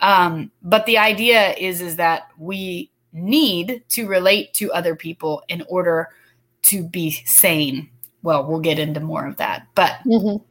Um, 0.00 0.50
but 0.62 0.84
the 0.86 0.98
idea 0.98 1.54
is 1.54 1.80
is 1.80 1.96
that 1.96 2.28
we 2.36 2.90
need 3.16 3.82
to 3.88 4.06
relate 4.06 4.52
to 4.54 4.72
other 4.72 4.94
people 4.94 5.42
in 5.48 5.64
order 5.68 6.10
to 6.62 6.82
be 6.82 7.10
sane. 7.24 7.88
Well, 8.22 8.46
we'll 8.46 8.60
get 8.60 8.78
into 8.78 9.00
more 9.00 9.26
of 9.26 9.36
that. 9.38 9.66
But 9.74 9.98
mm-hmm. 10.04 10.42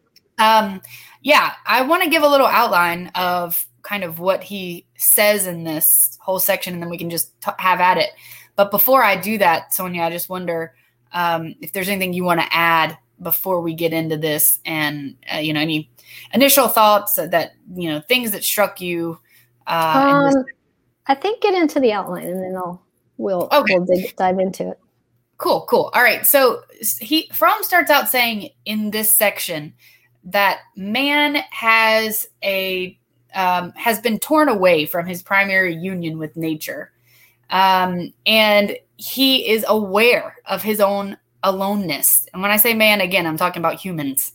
um, 0.43 0.81
yeah, 1.21 1.53
I 1.65 1.81
want 1.83 2.03
to 2.03 2.09
give 2.09 2.23
a 2.23 2.27
little 2.27 2.47
outline 2.47 3.11
of 3.15 3.65
kind 3.83 4.03
of 4.03 4.19
what 4.19 4.43
he 4.43 4.85
says 4.97 5.45
in 5.45 5.63
this 5.63 6.17
whole 6.19 6.39
section, 6.39 6.73
and 6.73 6.81
then 6.81 6.89
we 6.89 6.97
can 6.97 7.09
just 7.09 7.39
t- 7.41 7.51
have 7.59 7.79
at 7.79 7.97
it. 7.97 8.09
But 8.55 8.71
before 8.71 9.03
I 9.03 9.15
do 9.15 9.37
that, 9.37 9.73
Sonia, 9.73 10.03
I 10.03 10.09
just 10.09 10.29
wonder 10.29 10.73
um, 11.11 11.55
if 11.61 11.71
there's 11.71 11.89
anything 11.89 12.13
you 12.13 12.23
want 12.23 12.39
to 12.39 12.47
add 12.51 12.97
before 13.21 13.61
we 13.61 13.73
get 13.73 13.93
into 13.93 14.17
this, 14.17 14.59
and 14.65 15.15
uh, 15.33 15.37
you 15.37 15.53
know, 15.53 15.59
any 15.59 15.89
initial 16.33 16.67
thoughts 16.67 17.15
that 17.15 17.53
you 17.73 17.89
know, 17.89 18.01
things 18.01 18.31
that 18.31 18.43
struck 18.43 18.81
you. 18.81 19.19
Uh, 19.67 20.31
um, 20.33 20.45
I 21.07 21.15
think 21.15 21.41
get 21.41 21.53
into 21.53 21.79
the 21.79 21.93
outline 21.93 22.27
and 22.27 22.41
then 22.41 22.55
I'll 22.55 22.81
we'll 23.17 23.47
okay. 23.51 23.77
we'll 23.77 23.85
dig, 23.85 24.15
dive 24.15 24.39
into 24.39 24.71
it. 24.71 24.79
Cool, 25.37 25.65
cool. 25.69 25.91
All 25.93 26.01
right. 26.01 26.25
So 26.25 26.61
he 26.99 27.29
Fromm 27.33 27.61
starts 27.61 27.91
out 27.91 28.09
saying 28.09 28.49
in 28.65 28.91
this 28.91 29.11
section 29.11 29.73
that 30.23 30.59
man 30.75 31.35
has 31.51 32.25
a 32.43 32.97
um, 33.33 33.73
has 33.73 33.99
been 33.99 34.17
torn 34.17 34.47
away 34.47 34.85
from 34.85 35.05
his 35.05 35.21
primary 35.21 35.75
union 35.75 36.17
with 36.17 36.37
nature, 36.37 36.91
um, 37.49 38.13
and 38.25 38.77
he 38.97 39.49
is 39.49 39.65
aware 39.67 40.37
of 40.45 40.63
his 40.63 40.79
own 40.79 41.17
aloneness. 41.43 42.25
And 42.33 42.41
when 42.41 42.51
I 42.51 42.57
say 42.57 42.73
man, 42.73 43.01
again, 43.01 43.27
I'm 43.27 43.37
talking 43.37 43.61
about 43.61 43.79
humans. 43.79 44.31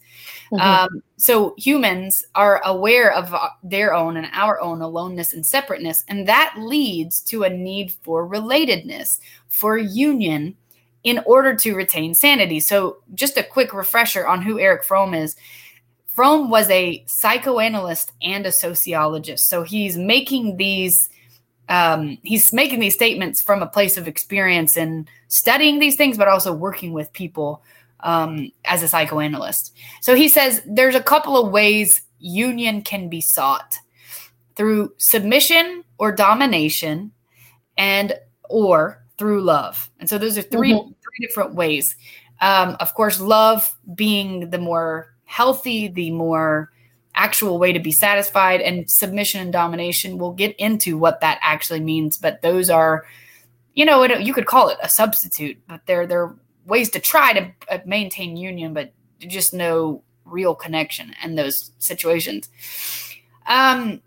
Mm-hmm. 0.52 0.94
Um, 0.94 1.02
so 1.16 1.54
humans 1.56 2.24
are 2.34 2.60
aware 2.64 3.12
of 3.12 3.32
uh, 3.32 3.50
their 3.62 3.94
own 3.94 4.16
and 4.16 4.26
our 4.32 4.60
own 4.60 4.82
aloneness 4.82 5.32
and 5.32 5.46
separateness, 5.46 6.02
and 6.08 6.26
that 6.26 6.54
leads 6.58 7.20
to 7.22 7.44
a 7.44 7.50
need 7.50 7.92
for 8.02 8.26
relatedness, 8.26 9.20
for 9.48 9.78
union, 9.78 10.56
in 11.04 11.20
order 11.24 11.54
to 11.54 11.74
retain 11.74 12.14
sanity. 12.14 12.60
So, 12.60 12.98
just 13.14 13.38
a 13.38 13.42
quick 13.42 13.72
refresher 13.72 14.26
on 14.26 14.42
who 14.42 14.58
Erich 14.58 14.84
Fromm 14.84 15.14
is. 15.14 15.36
Fromm 16.08 16.50
was 16.50 16.68
a 16.70 17.04
psychoanalyst 17.06 18.12
and 18.20 18.44
a 18.44 18.52
sociologist. 18.52 19.48
So 19.48 19.62
he's 19.62 19.96
making 19.96 20.56
these 20.56 21.08
um, 21.68 22.18
he's 22.24 22.52
making 22.52 22.80
these 22.80 22.94
statements 22.94 23.40
from 23.40 23.62
a 23.62 23.66
place 23.66 23.96
of 23.96 24.08
experience 24.08 24.76
and 24.76 25.08
studying 25.28 25.78
these 25.78 25.94
things, 25.94 26.18
but 26.18 26.26
also 26.26 26.52
working 26.52 26.92
with 26.92 27.12
people 27.12 27.62
um, 28.02 28.50
as 28.64 28.82
a 28.82 28.88
psychoanalyst. 28.88 29.74
So 30.00 30.14
he 30.14 30.28
says 30.28 30.62
there's 30.66 30.94
a 30.94 31.02
couple 31.02 31.36
of 31.36 31.52
ways 31.52 32.02
union 32.18 32.82
can 32.82 33.08
be 33.08 33.20
sought 33.20 33.78
through 34.56 34.92
submission 34.98 35.84
or 35.98 36.12
domination, 36.12 37.12
and 37.76 38.14
or 38.48 39.02
through 39.18 39.42
love. 39.42 39.90
And 40.00 40.08
so 40.08 40.18
those 40.18 40.36
are 40.38 40.42
3 40.42 40.72
mm-hmm. 40.72 40.88
three 40.88 41.26
different 41.26 41.54
ways. 41.54 41.96
Um, 42.40 42.76
of 42.80 42.94
course, 42.94 43.20
love 43.20 43.76
being 43.94 44.50
the 44.50 44.58
more 44.58 45.14
healthy, 45.24 45.88
the 45.88 46.10
more 46.10 46.70
actual 47.14 47.58
way 47.58 47.72
to 47.72 47.78
be 47.78 47.92
satisfied, 47.92 48.60
and 48.60 48.90
submission 48.90 49.42
and 49.42 49.52
domination. 49.52 50.18
We'll 50.18 50.32
get 50.32 50.56
into 50.56 50.96
what 50.96 51.20
that 51.20 51.38
actually 51.42 51.80
means, 51.80 52.16
but 52.16 52.40
those 52.40 52.70
are, 52.70 53.04
you 53.74 53.84
know, 53.84 54.04
you 54.04 54.32
could 54.32 54.46
call 54.46 54.70
it 54.70 54.78
a 54.82 54.88
substitute, 54.88 55.58
but 55.68 55.84
they're 55.86 56.06
they're 56.06 56.34
ways 56.70 56.88
to 56.90 57.00
try 57.00 57.32
to 57.34 57.52
uh, 57.68 57.78
maintain 57.84 58.36
union, 58.36 58.72
but 58.72 58.92
just 59.18 59.52
no 59.52 60.02
real 60.24 60.54
connection 60.54 61.14
in 61.22 61.34
those 61.34 61.72
situations. 61.78 62.48
Um, 63.46 64.00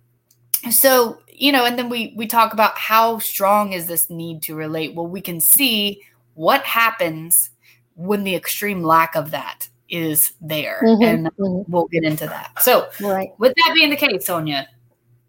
so 0.71 1.19
you 1.35 1.51
know, 1.51 1.65
and 1.65 1.77
then 1.77 1.89
we 1.89 2.13
we 2.15 2.27
talk 2.27 2.53
about 2.53 2.77
how 2.77 3.19
strong 3.19 3.73
is 3.73 3.87
this 3.87 4.09
need 4.09 4.41
to 4.43 4.55
relate. 4.55 4.95
Well, 4.95 5.07
we 5.07 5.21
can 5.21 5.39
see 5.39 6.01
what 6.35 6.63
happens 6.63 7.49
when 7.95 8.23
the 8.23 8.35
extreme 8.35 8.83
lack 8.83 9.15
of 9.15 9.31
that 9.31 9.67
is 9.89 10.33
there. 10.41 10.81
Mm-hmm, 10.83 11.03
and 11.03 11.27
mm-hmm. 11.37 11.71
we'll 11.71 11.87
get 11.87 12.03
into 12.03 12.25
that. 12.25 12.51
So, 12.61 12.89
right. 13.01 13.29
with 13.37 13.53
that 13.55 13.71
being 13.73 13.89
the 13.89 13.95
case, 13.95 14.25
Sonia, 14.25 14.67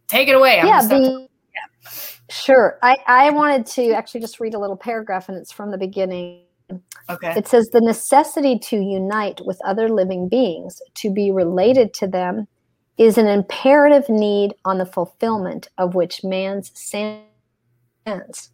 take 0.06 0.28
it 0.28 0.34
away. 0.34 0.60
I'm 0.60 0.66
yeah, 0.66 0.86
the, 0.86 1.28
yeah. 1.54 1.90
Sure. 2.30 2.78
I, 2.82 2.96
I 3.06 3.30
wanted 3.30 3.66
to 3.66 3.92
actually 3.92 4.20
just 4.20 4.40
read 4.40 4.54
a 4.54 4.58
little 4.58 4.76
paragraph, 4.76 5.28
and 5.28 5.36
it's 5.36 5.52
from 5.52 5.70
the 5.70 5.78
beginning. 5.78 6.43
Okay. 7.10 7.34
It 7.36 7.46
says 7.46 7.68
the 7.68 7.80
necessity 7.80 8.58
to 8.58 8.76
unite 8.76 9.40
with 9.44 9.60
other 9.64 9.88
living 9.88 10.28
beings, 10.28 10.80
to 10.94 11.10
be 11.10 11.30
related 11.30 11.92
to 11.94 12.06
them, 12.06 12.48
is 12.96 13.18
an 13.18 13.26
imperative 13.26 14.08
need 14.08 14.54
on 14.64 14.78
the 14.78 14.86
fulfillment 14.86 15.68
of 15.78 15.94
which 15.94 16.24
man's 16.24 16.70
stands. 16.74 18.50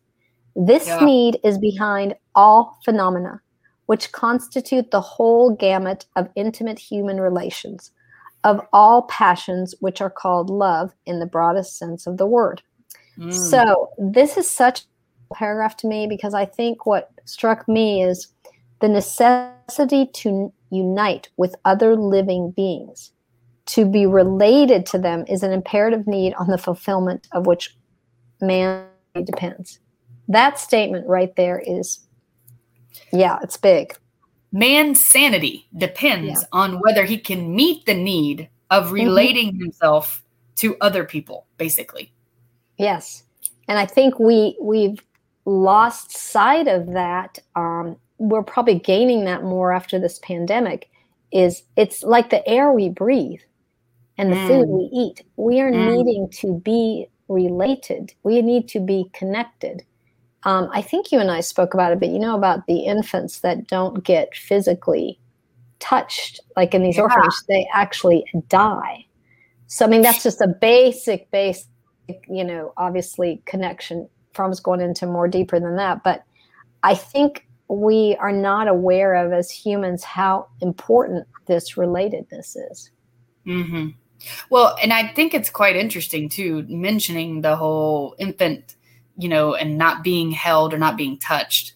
This 0.57 0.87
yeah. 0.87 1.05
need 1.05 1.39
is 1.45 1.59
behind 1.59 2.15
all 2.35 2.79
phenomena 2.85 3.41
which 3.91 4.13
constitute 4.13 4.93
the 4.93 5.01
whole 5.01 5.53
gamut 5.57 6.07
of 6.15 6.31
intimate 6.37 6.79
human 6.79 7.21
relations, 7.21 7.91
of 8.45 8.65
all 8.73 9.03
passions 9.09 9.75
which 9.81 10.01
are 10.01 10.09
called 10.09 10.49
love 10.49 10.95
in 11.07 11.19
the 11.19 11.27
broadest 11.27 11.77
sense 11.77 12.07
of 12.07 12.17
the 12.17 12.25
word. 12.25 12.63
Mm. 13.19 13.35
So, 13.35 13.91
this 13.99 14.37
is 14.37 14.49
such 14.49 14.83
a 15.33 15.35
paragraph 15.35 15.77
to 15.79 15.89
me 15.89 16.07
because 16.07 16.35
I 16.35 16.45
think 16.45 16.87
what 16.87 17.11
struck 17.31 17.69
me 17.69 18.03
is 18.03 18.29
the 18.81 18.89
necessity 18.89 20.07
to 20.15 20.53
unite 20.71 21.29
with 21.37 21.55
other 21.65 21.97
living 21.97 22.53
beings. 22.53 23.13
To 23.67 23.85
be 23.85 24.07
related 24.07 24.87
to 24.87 24.99
them 24.99 25.25
is 25.29 25.43
an 25.43 25.53
imperative 25.53 26.07
need 26.07 26.35
on 26.35 26.49
the 26.49 26.59
fulfillment 26.59 27.29
of 27.33 27.47
which 27.47 27.77
man 28.41 28.87
depends. 29.25 29.79
That 30.29 30.59
statement 30.59 31.07
right 31.07 31.35
there 31.37 31.63
is 31.65 32.01
yeah, 33.13 33.39
it's 33.43 33.57
big. 33.57 33.97
Man's 34.53 35.05
sanity 35.05 35.69
depends 35.77 36.41
yeah. 36.41 36.49
on 36.53 36.81
whether 36.81 37.05
he 37.05 37.19
can 37.19 37.55
meet 37.55 37.87
the 37.87 37.95
need 37.95 38.49
of 38.71 38.87
mm-hmm. 38.87 38.95
relating 38.95 39.49
mm-hmm. 39.51 39.63
himself 39.63 40.25
to 40.57 40.77
other 40.81 41.05
people, 41.05 41.47
basically. 41.57 42.13
Yes. 42.77 43.25
And 43.69 43.79
I 43.79 43.87
think 43.87 44.19
we 44.19 44.57
we've 44.61 45.01
lost 45.45 46.17
sight 46.17 46.69
of 46.69 46.93
that. 46.93 47.39
Um, 47.57 47.97
we're 48.19 48.43
probably 48.43 48.79
gaining 48.79 49.25
that 49.25 49.43
more 49.43 49.73
after 49.73 49.99
this 49.99 50.19
pandemic. 50.21 50.89
Is 51.33 51.63
it's 51.77 52.03
like 52.03 52.31
the 52.31 52.47
air 52.49 52.73
we 52.73 52.89
breathe 52.89 53.41
and 54.19 54.33
the 54.33 54.37
mm. 54.37 54.49
food 54.49 54.69
we 54.69 54.91
eat. 54.93 55.23
We 55.37 55.61
are 55.61 55.71
mm. 55.71 55.97
needing 55.97 56.29
to 56.41 56.55
be 56.59 57.07
related. 57.29 58.13
We 58.25 58.43
need 58.43 58.69
to 58.69 58.81
be 58.81 59.09
connected. 59.13 59.85
Um, 60.43 60.69
I 60.73 60.83
think 60.83 61.13
you 61.13 61.21
and 61.21 61.31
I 61.31 61.41
spoke 61.41 61.75
about 61.75 61.93
it, 61.93 62.01
but 62.01 62.09
you 62.09 62.19
know 62.19 62.37
about 62.37 62.67
the 62.67 62.81
infants 62.81 63.41
that 63.41 63.67
don't 63.67 64.03
get 64.03 64.35
physically 64.35 65.21
touched, 65.79 66.41
like 66.57 66.75
in 66.75 66.83
these 66.83 66.97
yeah. 66.97 67.05
orphanages, 67.05 67.45
they 67.49 67.67
actually 67.73 68.25
die. 68.49 69.07
So 69.67 69.85
I 69.85 69.89
mean, 69.89 70.03
that's 70.03 70.23
just 70.23 70.41
a 70.41 70.49
basic, 70.49 71.31
basic, 71.31 71.67
you 72.29 72.45
know, 72.45 72.73
obviously 72.77 73.43
connection. 73.47 74.09
Fromm's 74.33 74.61
going 74.61 74.81
into 74.81 75.07
more 75.07 75.29
deeper 75.29 75.59
than 75.59 75.77
that, 75.77 76.03
but 76.03 76.25
I 76.83 76.95
think 76.95 77.47
we 77.69 78.17
are 78.19 78.33
not 78.33 78.69
aware 78.69 79.15
of 79.15 79.33
as 79.33 79.51
humans 79.51 80.03
how 80.03 80.49
important 80.61 81.27
this 81.47 81.75
relatedness 81.75 82.57
is. 82.71 82.91
Mm-hmm. 83.47 83.89
Well, 84.51 84.77
and 84.83 84.93
I 84.93 85.09
think 85.09 85.35
it's 85.35 85.51
quite 85.51 85.77
interesting 85.77 86.29
too, 86.29 86.65
mentioning 86.69 87.41
the 87.41 87.57
whole 87.57 88.15
infant 88.19 88.77
you 89.21 89.29
know, 89.29 89.55
and 89.55 89.77
not 89.77 90.03
being 90.03 90.31
held 90.31 90.73
or 90.73 90.79
not 90.79 90.97
being 90.97 91.19
touched. 91.19 91.75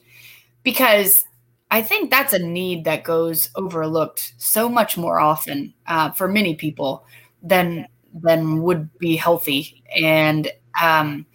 Because 0.63 1.25
I 1.71 1.83
think 1.83 2.11
that's 2.11 2.33
a 2.33 2.39
need 2.39 2.85
that 2.85 3.05
goes 3.05 3.51
overlooked 3.55 4.35
so 4.39 4.69
much 4.69 4.97
more 4.97 5.21
often 5.21 5.75
uh, 5.87 6.11
for 6.13 6.27
many 6.27 6.55
people 6.55 7.05
than 7.43 7.87
than 8.15 8.63
would 8.63 8.97
be 8.99 9.17
healthy. 9.17 9.83
And 9.97 10.51
um, 10.81 11.27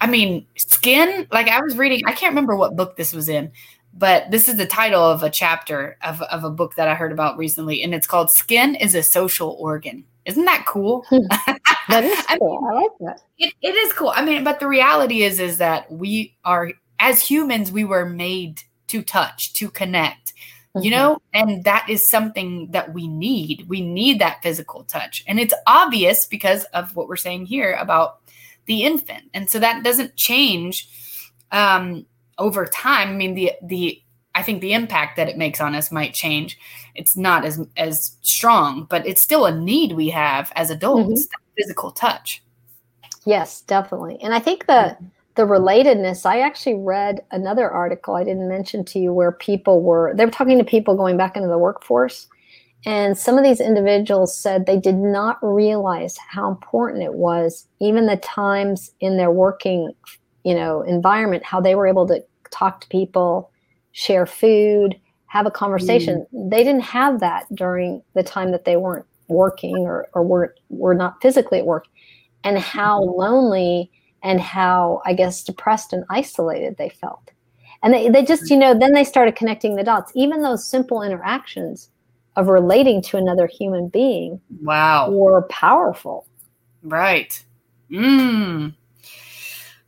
I 0.00 0.06
mean, 0.06 0.46
skin. 0.56 1.26
Like 1.32 1.48
I 1.48 1.60
was 1.60 1.76
reading, 1.76 2.02
I 2.06 2.12
can't 2.12 2.32
remember 2.32 2.56
what 2.56 2.76
book 2.76 2.96
this 2.96 3.12
was 3.12 3.28
in, 3.28 3.52
but 3.94 4.30
this 4.30 4.48
is 4.48 4.56
the 4.56 4.66
title 4.66 5.02
of 5.02 5.22
a 5.22 5.30
chapter 5.30 5.96
of, 6.02 6.20
of 6.22 6.44
a 6.44 6.50
book 6.50 6.74
that 6.76 6.88
I 6.88 6.94
heard 6.94 7.12
about 7.12 7.38
recently, 7.38 7.82
and 7.82 7.94
it's 7.94 8.06
called 8.06 8.30
"Skin 8.30 8.74
is 8.74 8.94
a 8.94 9.02
Social 9.02 9.56
Organ." 9.58 10.04
Isn't 10.26 10.44
that 10.44 10.64
cool? 10.66 11.04
Hmm. 11.08 11.26
that 11.88 12.04
is 12.04 12.26
cool. 12.38 12.58
I, 12.62 12.70
mean, 12.70 12.74
I 12.74 12.80
like 12.82 12.90
that. 13.00 13.22
It, 13.38 13.54
it 13.62 13.74
is 13.74 13.92
cool. 13.92 14.12
I 14.14 14.24
mean, 14.24 14.44
but 14.44 14.60
the 14.60 14.66
reality 14.66 15.22
is, 15.22 15.38
is 15.40 15.58
that 15.58 15.90
we 15.90 16.36
are 16.44 16.72
as 16.98 17.22
humans, 17.22 17.70
we 17.70 17.84
were 17.84 18.04
made 18.04 18.62
to 18.88 19.02
touch, 19.02 19.52
to 19.54 19.70
connect, 19.70 20.34
mm-hmm. 20.74 20.84
you 20.84 20.90
know, 20.90 21.20
and 21.32 21.64
that 21.64 21.86
is 21.88 22.08
something 22.08 22.70
that 22.72 22.92
we 22.92 23.06
need. 23.08 23.66
We 23.68 23.80
need 23.80 24.18
that 24.18 24.42
physical 24.42 24.84
touch, 24.84 25.24
and 25.26 25.40
it's 25.40 25.54
obvious 25.66 26.26
because 26.26 26.64
of 26.64 26.94
what 26.96 27.08
we're 27.08 27.16
saying 27.16 27.46
here 27.46 27.72
about 27.80 28.18
the 28.66 28.82
infant, 28.84 29.24
and 29.34 29.48
so 29.48 29.58
that 29.58 29.84
doesn't 29.84 30.16
change 30.16 30.88
um, 31.52 32.06
over 32.38 32.66
time. 32.66 33.08
I 33.08 33.12
mean, 33.12 33.34
the 33.34 33.52
the 33.62 34.02
I 34.34 34.42
think 34.42 34.60
the 34.60 34.74
impact 34.74 35.16
that 35.16 35.28
it 35.28 35.38
makes 35.38 35.60
on 35.60 35.74
us 35.74 35.90
might 35.90 36.12
change. 36.12 36.58
It's 36.94 37.16
not 37.16 37.44
as 37.44 37.64
as 37.76 38.16
strong, 38.22 38.86
but 38.90 39.06
it's 39.06 39.22
still 39.22 39.46
a 39.46 39.54
need 39.54 39.92
we 39.92 40.10
have 40.10 40.52
as 40.56 40.70
adults, 40.70 41.26
mm-hmm. 41.26 41.54
physical 41.56 41.90
touch. 41.90 42.42
Yes, 43.24 43.62
definitely. 43.62 44.18
And 44.22 44.34
I 44.34 44.38
think 44.38 44.66
the 44.66 44.96
the 45.36 45.42
relatedness, 45.42 46.24
I 46.24 46.40
actually 46.40 46.76
read 46.76 47.22
another 47.30 47.70
article 47.70 48.14
I 48.14 48.24
didn't 48.24 48.48
mention 48.48 48.84
to 48.86 48.98
you 48.98 49.12
where 49.12 49.32
people 49.32 49.82
were 49.82 50.14
they 50.14 50.24
were 50.24 50.30
talking 50.30 50.58
to 50.58 50.64
people 50.64 50.96
going 50.96 51.16
back 51.16 51.36
into 51.36 51.48
the 51.48 51.58
workforce 51.58 52.28
and 52.86 53.18
some 53.18 53.36
of 53.36 53.42
these 53.42 53.60
individuals 53.60 54.36
said 54.36 54.64
they 54.64 54.78
did 54.78 54.94
not 54.94 55.38
realize 55.42 56.16
how 56.16 56.48
important 56.48 57.02
it 57.02 57.14
was 57.14 57.66
even 57.80 58.06
the 58.06 58.16
times 58.18 58.92
in 59.00 59.16
their 59.16 59.32
working, 59.32 59.92
you 60.44 60.54
know, 60.54 60.82
environment 60.82 61.44
how 61.44 61.60
they 61.60 61.74
were 61.74 61.88
able 61.88 62.06
to 62.06 62.22
talk 62.52 62.80
to 62.80 62.88
people 62.88 63.50
share 63.90 64.24
food, 64.24 64.94
have 65.26 65.46
a 65.46 65.50
conversation. 65.50 66.24
Mm. 66.32 66.50
They 66.50 66.62
didn't 66.62 66.82
have 66.82 67.18
that 67.20 67.46
during 67.52 68.02
the 68.14 68.22
time 68.22 68.52
that 68.52 68.64
they 68.64 68.76
weren't 68.76 69.06
working 69.26 69.78
or, 69.78 70.06
or 70.14 70.22
were, 70.22 70.54
were 70.68 70.94
not 70.94 71.20
physically 71.20 71.58
at 71.58 71.66
work. 71.66 71.86
And 72.44 72.56
how 72.56 73.00
mm-hmm. 73.00 73.18
lonely 73.18 73.90
and 74.22 74.40
how, 74.40 75.02
I 75.04 75.12
guess, 75.12 75.42
depressed 75.42 75.92
and 75.92 76.04
isolated 76.08 76.76
they 76.76 76.90
felt. 76.90 77.32
And 77.82 77.92
they, 77.92 78.08
they 78.08 78.24
just, 78.24 78.48
you 78.48 78.56
know, 78.56 78.78
then 78.78 78.92
they 78.92 79.02
started 79.02 79.34
connecting 79.34 79.74
the 79.74 79.82
dots. 79.82 80.12
Even 80.14 80.42
those 80.42 80.64
simple 80.64 81.02
interactions 81.02 81.90
of 82.36 82.48
relating 82.48 83.02
to 83.02 83.16
another 83.16 83.46
human 83.46 83.88
being 83.88 84.40
wow 84.62 85.10
were 85.10 85.42
powerful. 85.42 86.26
Right. 86.82 87.42
Mm. 87.90 88.74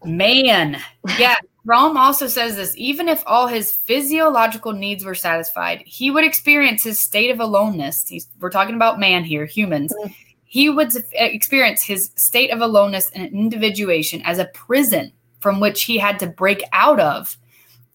Man. 0.05 0.81
Yeah. 1.19 1.37
Fromm 1.65 1.99
also 1.99 2.29
says 2.29 2.57
this 2.57 2.75
even 2.79 3.09
if 3.09 3.23
all 3.27 3.47
his 3.47 3.73
physiological 3.73 4.73
needs 4.73 5.05
were 5.05 5.15
satisfied, 5.15 5.83
he 5.85 6.11
would 6.11 6.25
experience 6.25 6.83
his 6.83 6.99
state 6.99 7.31
of 7.31 7.41
aloneness. 7.41 8.09
He's, 8.09 8.27
we're 8.41 8.51
talking 8.51 8.75
about 8.75 8.99
man 8.99 9.23
here, 9.23 9.45
humans. 9.45 9.93
Mm-hmm. 10.01 10.13
He 10.45 10.71
would 10.71 10.93
experience 11.13 11.83
his 11.83 12.11
state 12.17 12.51
of 12.51 12.63
aloneness 12.63 13.11
and 13.11 13.27
individuation 13.27 14.23
as 14.23 14.39
a 14.39 14.47
prison 14.47 15.13
from 15.41 15.61
which 15.61 15.85
he 15.85 15.99
had 15.99 16.19
to 16.21 16.27
break 16.27 16.63
out 16.73 17.01
of 17.01 17.37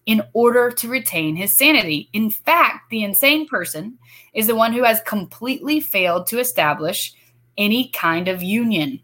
in 0.06 0.22
order 0.32 0.70
to 0.70 0.88
retain 0.88 1.36
his 1.36 1.56
sanity. 1.56 2.08
In 2.12 2.30
fact, 2.30 2.90
the 2.90 3.04
insane 3.04 3.46
person 3.46 3.98
is 4.34 4.46
the 4.46 4.54
one 4.54 4.72
who 4.72 4.84
has 4.84 5.00
completely 5.00 5.80
failed 5.80 6.26
to 6.26 6.38
establish 6.38 7.14
any 7.56 7.88
kind 7.88 8.28
of 8.28 8.42
union. 8.42 9.00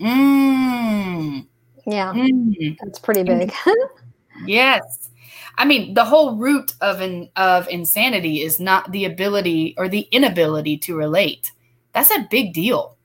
Mm. 0.00 1.46
Yeah, 1.86 2.12
mm. 2.12 2.76
that's 2.80 2.98
pretty 2.98 3.22
big. 3.22 3.52
yes. 4.46 5.10
I 5.56 5.64
mean, 5.64 5.94
the 5.94 6.04
whole 6.04 6.36
root 6.36 6.74
of 6.80 7.00
an 7.00 7.28
of 7.36 7.68
insanity 7.68 8.42
is 8.42 8.60
not 8.60 8.92
the 8.92 9.04
ability 9.04 9.74
or 9.76 9.88
the 9.88 10.02
inability 10.12 10.78
to 10.78 10.96
relate. 10.96 11.50
That's 11.92 12.10
a 12.12 12.28
big 12.30 12.54
deal. 12.54 12.96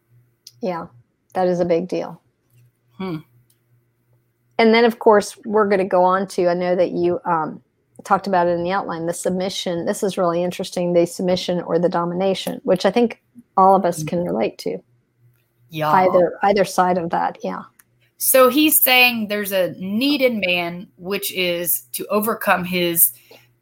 Yeah, 0.62 0.88
that 1.34 1.48
is 1.48 1.60
a 1.60 1.66
big 1.66 1.88
deal. 1.88 2.22
Hmm. 2.98 3.18
And 4.58 4.74
then, 4.74 4.86
of 4.86 5.00
course, 5.00 5.38
we're 5.46 5.68
going 5.68 5.80
to 5.80 5.86
go 5.86 6.04
on 6.04 6.28
to. 6.30 6.48
I 6.48 6.54
know 6.54 6.76
that 6.76 6.92
you 6.92 7.20
um, 7.26 7.62
talked 8.04 8.28
about 8.28 8.48
it 8.48 8.52
in 8.52 8.64
the 8.64 8.72
outline. 8.72 9.06
The 9.06 9.14
submission. 9.14 9.86
This 9.86 10.04
is 10.04 10.18
really 10.18 10.44
interesting. 10.44 10.94
The 10.94 11.06
submission 11.06 11.62
or 11.62 11.80
the 11.80 11.90
domination, 11.90 12.62
which 12.64 12.86
I 12.86 12.92
think 12.92 13.22
all 13.58 13.76
of 13.76 13.86
us 13.86 14.04
can 14.04 14.24
relate 14.24 14.58
to. 14.60 14.78
Yeah. 15.70 15.90
Either 15.90 16.38
either 16.44 16.66
side 16.66 16.98
of 17.00 17.10
that. 17.10 17.40
Yeah. 17.44 17.64
So 18.18 18.50
he's 18.50 18.82
saying 18.82 19.28
there's 19.28 19.52
a 19.52 19.74
need 19.80 20.22
in 20.22 20.40
man, 20.40 20.88
which 20.98 21.34
is 21.34 21.82
to 21.94 22.06
overcome 22.08 22.64
his, 22.64 23.12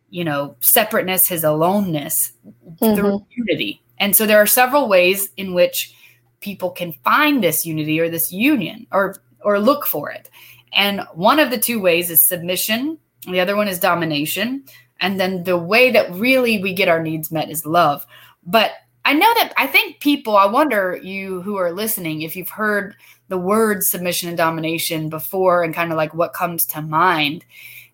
you 0.09 0.23
know, 0.23 0.55
separateness, 0.59 1.27
his 1.27 1.43
aloneness 1.43 2.33
mm-hmm. 2.45 2.95
through 2.95 3.25
unity. 3.31 3.81
And 3.97 4.15
so 4.15 4.25
there 4.25 4.39
are 4.39 4.47
several 4.47 4.89
ways 4.89 5.29
in 5.37 5.53
which 5.53 5.95
people 6.41 6.69
can 6.69 6.93
find 7.03 7.43
this 7.43 7.65
unity 7.65 7.99
or 7.99 8.09
this 8.09 8.31
union 8.31 8.87
or 8.91 9.15
or 9.43 9.59
look 9.59 9.85
for 9.85 10.11
it. 10.11 10.29
And 10.73 11.01
one 11.13 11.39
of 11.39 11.49
the 11.49 11.57
two 11.57 11.81
ways 11.81 12.09
is 12.09 12.21
submission, 12.21 12.97
the 13.27 13.39
other 13.39 13.55
one 13.55 13.67
is 13.67 13.79
domination. 13.79 14.63
And 14.99 15.19
then 15.19 15.43
the 15.43 15.57
way 15.57 15.91
that 15.91 16.13
really 16.13 16.61
we 16.61 16.73
get 16.73 16.87
our 16.87 17.01
needs 17.01 17.31
met 17.31 17.49
is 17.49 17.65
love. 17.65 18.05
But 18.45 18.71
I 19.03 19.13
know 19.13 19.33
that 19.35 19.53
I 19.57 19.67
think 19.67 19.99
people, 19.99 20.37
I 20.37 20.45
wonder 20.45 20.99
you 21.01 21.41
who 21.41 21.57
are 21.57 21.71
listening, 21.71 22.21
if 22.21 22.35
you've 22.35 22.49
heard 22.49 22.95
the 23.27 23.37
words 23.37 23.89
submission 23.89 24.29
and 24.29 24.37
domination 24.37 25.09
before 25.09 25.63
and 25.63 25.73
kind 25.73 25.91
of 25.91 25.97
like 25.97 26.13
what 26.13 26.33
comes 26.33 26.65
to 26.67 26.81
mind. 26.81 27.45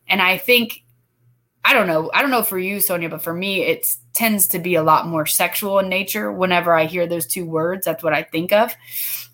And 0.08 0.22
I 0.22 0.38
think 0.38 0.84
I 1.68 1.74
don't 1.74 1.88
know. 1.88 2.10
I 2.14 2.22
don't 2.22 2.32
know 2.32 2.44
for 2.44 2.58
you, 2.58 2.80
Sonia, 2.80 3.10
but 3.10 3.22
for 3.22 3.34
me, 3.34 3.64
it 3.64 3.94
tends 4.14 4.48
to 4.48 4.60
be 4.60 4.76
a 4.76 4.84
lot 4.84 5.06
more 5.06 5.26
sexual 5.26 5.80
in 5.80 5.90
nature. 5.90 6.32
Whenever 6.32 6.74
I 6.74 6.86
hear 6.86 7.06
those 7.06 7.28
two 7.28 7.46
words, 7.46 7.86
that's 7.86 8.02
what 8.02 8.14
I 8.14 8.24
think 8.24 8.54
of 8.54 8.74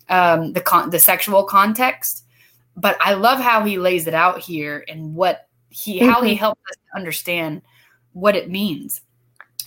um, 0.08 0.52
the 0.52 0.60
con- 0.60 0.90
the 0.90 0.98
sexual 0.98 1.44
context. 1.44 2.23
But 2.76 2.96
I 3.00 3.14
love 3.14 3.38
how 3.38 3.64
he 3.64 3.78
lays 3.78 4.06
it 4.06 4.14
out 4.14 4.40
here 4.40 4.84
and 4.88 5.14
what 5.14 5.48
he 5.68 6.00
mm-hmm. 6.00 6.10
how 6.10 6.22
he 6.22 6.32
mm-hmm. 6.32 6.38
helps 6.38 6.60
us 6.70 6.76
understand 6.96 7.62
what 8.12 8.36
it 8.36 8.50
means. 8.50 9.00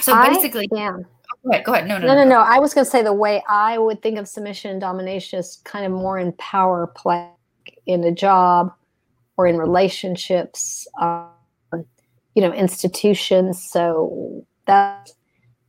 So 0.01 0.15
basically, 0.15 0.67
I, 0.73 0.75
yeah. 0.75 0.97
Go 1.43 1.51
ahead. 1.51 1.65
Go 1.65 1.73
ahead. 1.73 1.87
No, 1.87 1.97
no, 1.97 2.07
no, 2.07 2.15
no. 2.15 2.25
no. 2.25 2.39
I 2.39 2.59
was 2.59 2.73
going 2.73 2.85
to 2.85 2.91
say 2.91 3.01
the 3.01 3.13
way 3.13 3.43
I 3.47 3.77
would 3.77 4.01
think 4.01 4.17
of 4.17 4.27
submission 4.27 4.71
and 4.71 4.81
domination 4.81 5.39
is 5.39 5.61
kind 5.63 5.85
of 5.85 5.91
more 5.91 6.17
in 6.19 6.33
power 6.33 6.87
play 6.87 7.29
in 7.85 8.03
a 8.03 8.11
job 8.11 8.73
or 9.37 9.47
in 9.47 9.57
relationships, 9.57 10.87
um, 10.99 11.29
you 12.35 12.41
know, 12.41 12.51
institutions. 12.51 13.63
So 13.63 14.45
that, 14.65 15.11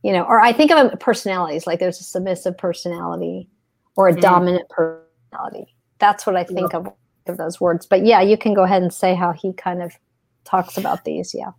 you 0.03 0.11
know, 0.11 0.23
or 0.23 0.39
I 0.41 0.51
think 0.51 0.71
of 0.71 0.99
personalities 0.99 1.65
like 1.65 1.79
there's 1.79 1.99
a 1.99 2.03
submissive 2.03 2.57
personality 2.57 3.47
or 3.95 4.07
a 4.07 4.11
mm-hmm. 4.11 4.21
dominant 4.21 4.69
personality. 4.69 5.73
That's 5.99 6.25
what 6.25 6.35
I 6.35 6.43
think 6.43 6.71
yeah. 6.73 6.79
of 6.79 6.93
of 7.29 7.37
those 7.37 7.61
words. 7.61 7.85
But 7.85 8.05
yeah, 8.05 8.21
you 8.21 8.37
can 8.37 8.53
go 8.53 8.63
ahead 8.63 8.81
and 8.81 8.93
say 8.93 9.15
how 9.15 9.31
he 9.31 9.53
kind 9.53 9.81
of 9.81 9.93
talks 10.43 10.77
about 10.77 11.05
these. 11.05 11.33
Yeah. 11.33 11.51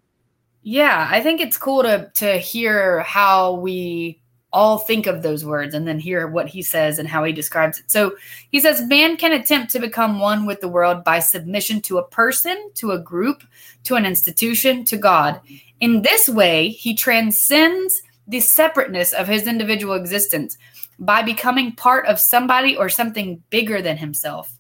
Yeah, 0.63 1.09
I 1.11 1.23
think 1.23 1.41
it's 1.41 1.57
cool 1.57 1.83
to 1.83 2.11
to 2.17 2.39
hear 2.39 3.01
how 3.01 3.55
we 3.55 4.21
all 4.53 4.79
think 4.79 5.07
of 5.07 5.23
those 5.23 5.45
words 5.45 5.75
and 5.75 5.87
then 5.87 5.99
hear 5.99 6.27
what 6.27 6.49
he 6.49 6.63
says 6.63 6.99
and 6.99 7.09
how 7.09 7.23
he 7.25 7.33
describes 7.33 7.79
it. 7.79 7.91
So 7.91 8.17
he 8.51 8.61
says 8.61 8.83
man 8.83 9.17
can 9.17 9.33
attempt 9.33 9.71
to 9.73 9.79
become 9.79 10.19
one 10.19 10.45
with 10.45 10.61
the 10.61 10.69
world 10.69 11.05
by 11.05 11.21
submission 11.21 11.81
to 11.83 11.99
a 11.99 12.07
person, 12.07 12.71
to 12.75 12.91
a 12.91 12.99
group, 12.99 13.45
to 13.85 13.95
an 13.95 14.05
institution, 14.05 14.85
to 14.87 14.97
God. 14.97 15.41
In 15.79 16.03
this 16.03 16.29
way, 16.29 16.69
he 16.69 16.95
transcends 16.95 18.03
the 18.27 18.41
separateness 18.41 19.13
of 19.13 19.29
his 19.29 19.47
individual 19.47 19.95
existence 19.95 20.59
by 20.99 21.23
becoming 21.23 21.73
part 21.73 22.07
of 22.07 22.21
somebody 22.21 22.77
or 22.77 22.89
something 22.89 23.43
bigger 23.51 23.81
than 23.81 23.97
himself 23.97 24.60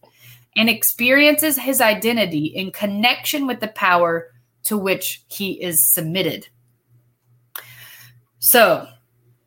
and 0.57 0.69
experiences 0.69 1.59
his 1.59 1.81
identity 1.81 2.47
in 2.47 2.73
connection 2.73 3.47
with 3.47 3.61
the 3.61 3.69
power 3.69 4.29
to 4.65 4.77
which 4.77 5.23
he 5.29 5.53
is 5.63 5.93
submitted. 5.93 6.49
So 8.39 8.89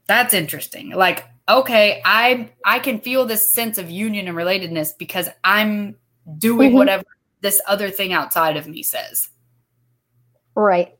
that's 0.08 0.34
interesting. 0.34 0.92
Like, 0.92 1.26
okay, 1.50 2.02
I 2.06 2.52
I 2.66 2.80
can 2.80 3.00
feel 3.00 3.26
this 3.26 3.54
sense 3.54 3.78
of 3.78 3.89
union 3.89 4.28
and 4.28 4.38
relatedness 4.38 4.98
because 4.98 5.30
I'm 5.44 5.96
doing 6.38 6.70
mm-hmm. 6.70 6.78
whatever 6.78 7.04
this 7.42 7.62
other 7.68 7.89
thing 7.89 8.13
outside 8.13 8.56
of 8.56 8.68
me 8.68 8.84
says. 8.84 9.30
Right. 10.56 10.96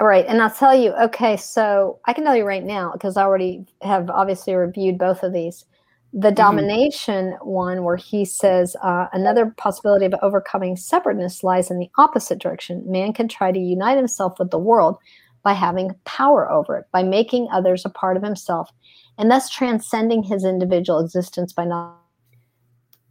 Right. 0.00 0.26
And 0.26 0.42
I'll 0.42 0.50
tell 0.50 0.74
you, 0.74 0.92
okay, 0.94 1.36
so 1.36 2.00
I 2.06 2.12
can 2.12 2.24
tell 2.24 2.36
you 2.36 2.44
right 2.44 2.64
now, 2.64 2.92
because 2.92 3.16
I 3.16 3.22
already 3.22 3.64
have 3.82 4.10
obviously 4.10 4.54
reviewed 4.54 4.98
both 4.98 5.22
of 5.22 5.32
these 5.32 5.64
the 6.12 6.28
mm-hmm. 6.28 6.34
domination 6.34 7.32
mm-hmm. 7.32 7.48
one 7.48 7.84
where 7.84 7.96
he 7.96 8.24
says 8.24 8.76
uh, 8.82 9.06
another 9.12 9.54
possibility 9.56 10.04
of 10.04 10.14
overcoming 10.22 10.76
separateness 10.76 11.42
lies 11.42 11.70
in 11.70 11.78
the 11.78 11.90
opposite 11.98 12.38
direction 12.38 12.82
man 12.86 13.12
can 13.12 13.28
try 13.28 13.50
to 13.50 13.58
unite 13.58 13.96
himself 13.96 14.38
with 14.38 14.50
the 14.50 14.58
world 14.58 14.98
by 15.42 15.52
having 15.52 15.90
power 16.04 16.50
over 16.50 16.76
it 16.76 16.84
by 16.92 17.02
making 17.02 17.48
others 17.52 17.84
a 17.84 17.90
part 17.90 18.16
of 18.16 18.22
himself 18.22 18.70
and 19.18 19.30
thus 19.30 19.48
transcending 19.48 20.22
his 20.22 20.44
individual 20.44 21.00
existence 21.00 21.52
by 21.52 21.64
not 21.64 21.98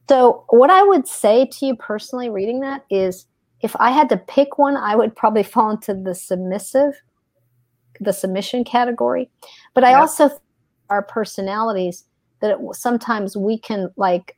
so 0.09 0.45
what 0.49 0.69
i 0.69 0.83
would 0.83 1.07
say 1.07 1.45
to 1.45 1.65
you 1.65 1.75
personally 1.75 2.29
reading 2.29 2.59
that 2.59 2.85
is 2.89 3.25
if 3.61 3.75
i 3.77 3.89
had 3.89 4.09
to 4.09 4.17
pick 4.17 4.57
one 4.57 4.77
i 4.77 4.95
would 4.95 5.15
probably 5.15 5.43
fall 5.53 5.71
into 5.71 5.93
the 5.93 6.13
submissive 6.13 6.93
the 7.99 8.13
submission 8.13 8.63
category 8.63 9.29
but 9.73 9.83
i 9.83 9.91
yep. 9.91 10.01
also 10.01 10.29
our 10.89 11.01
personalities 11.01 12.05
that 12.41 12.51
it, 12.51 12.75
sometimes 12.75 13.37
we 13.37 13.57
can 13.57 13.89
like 13.95 14.37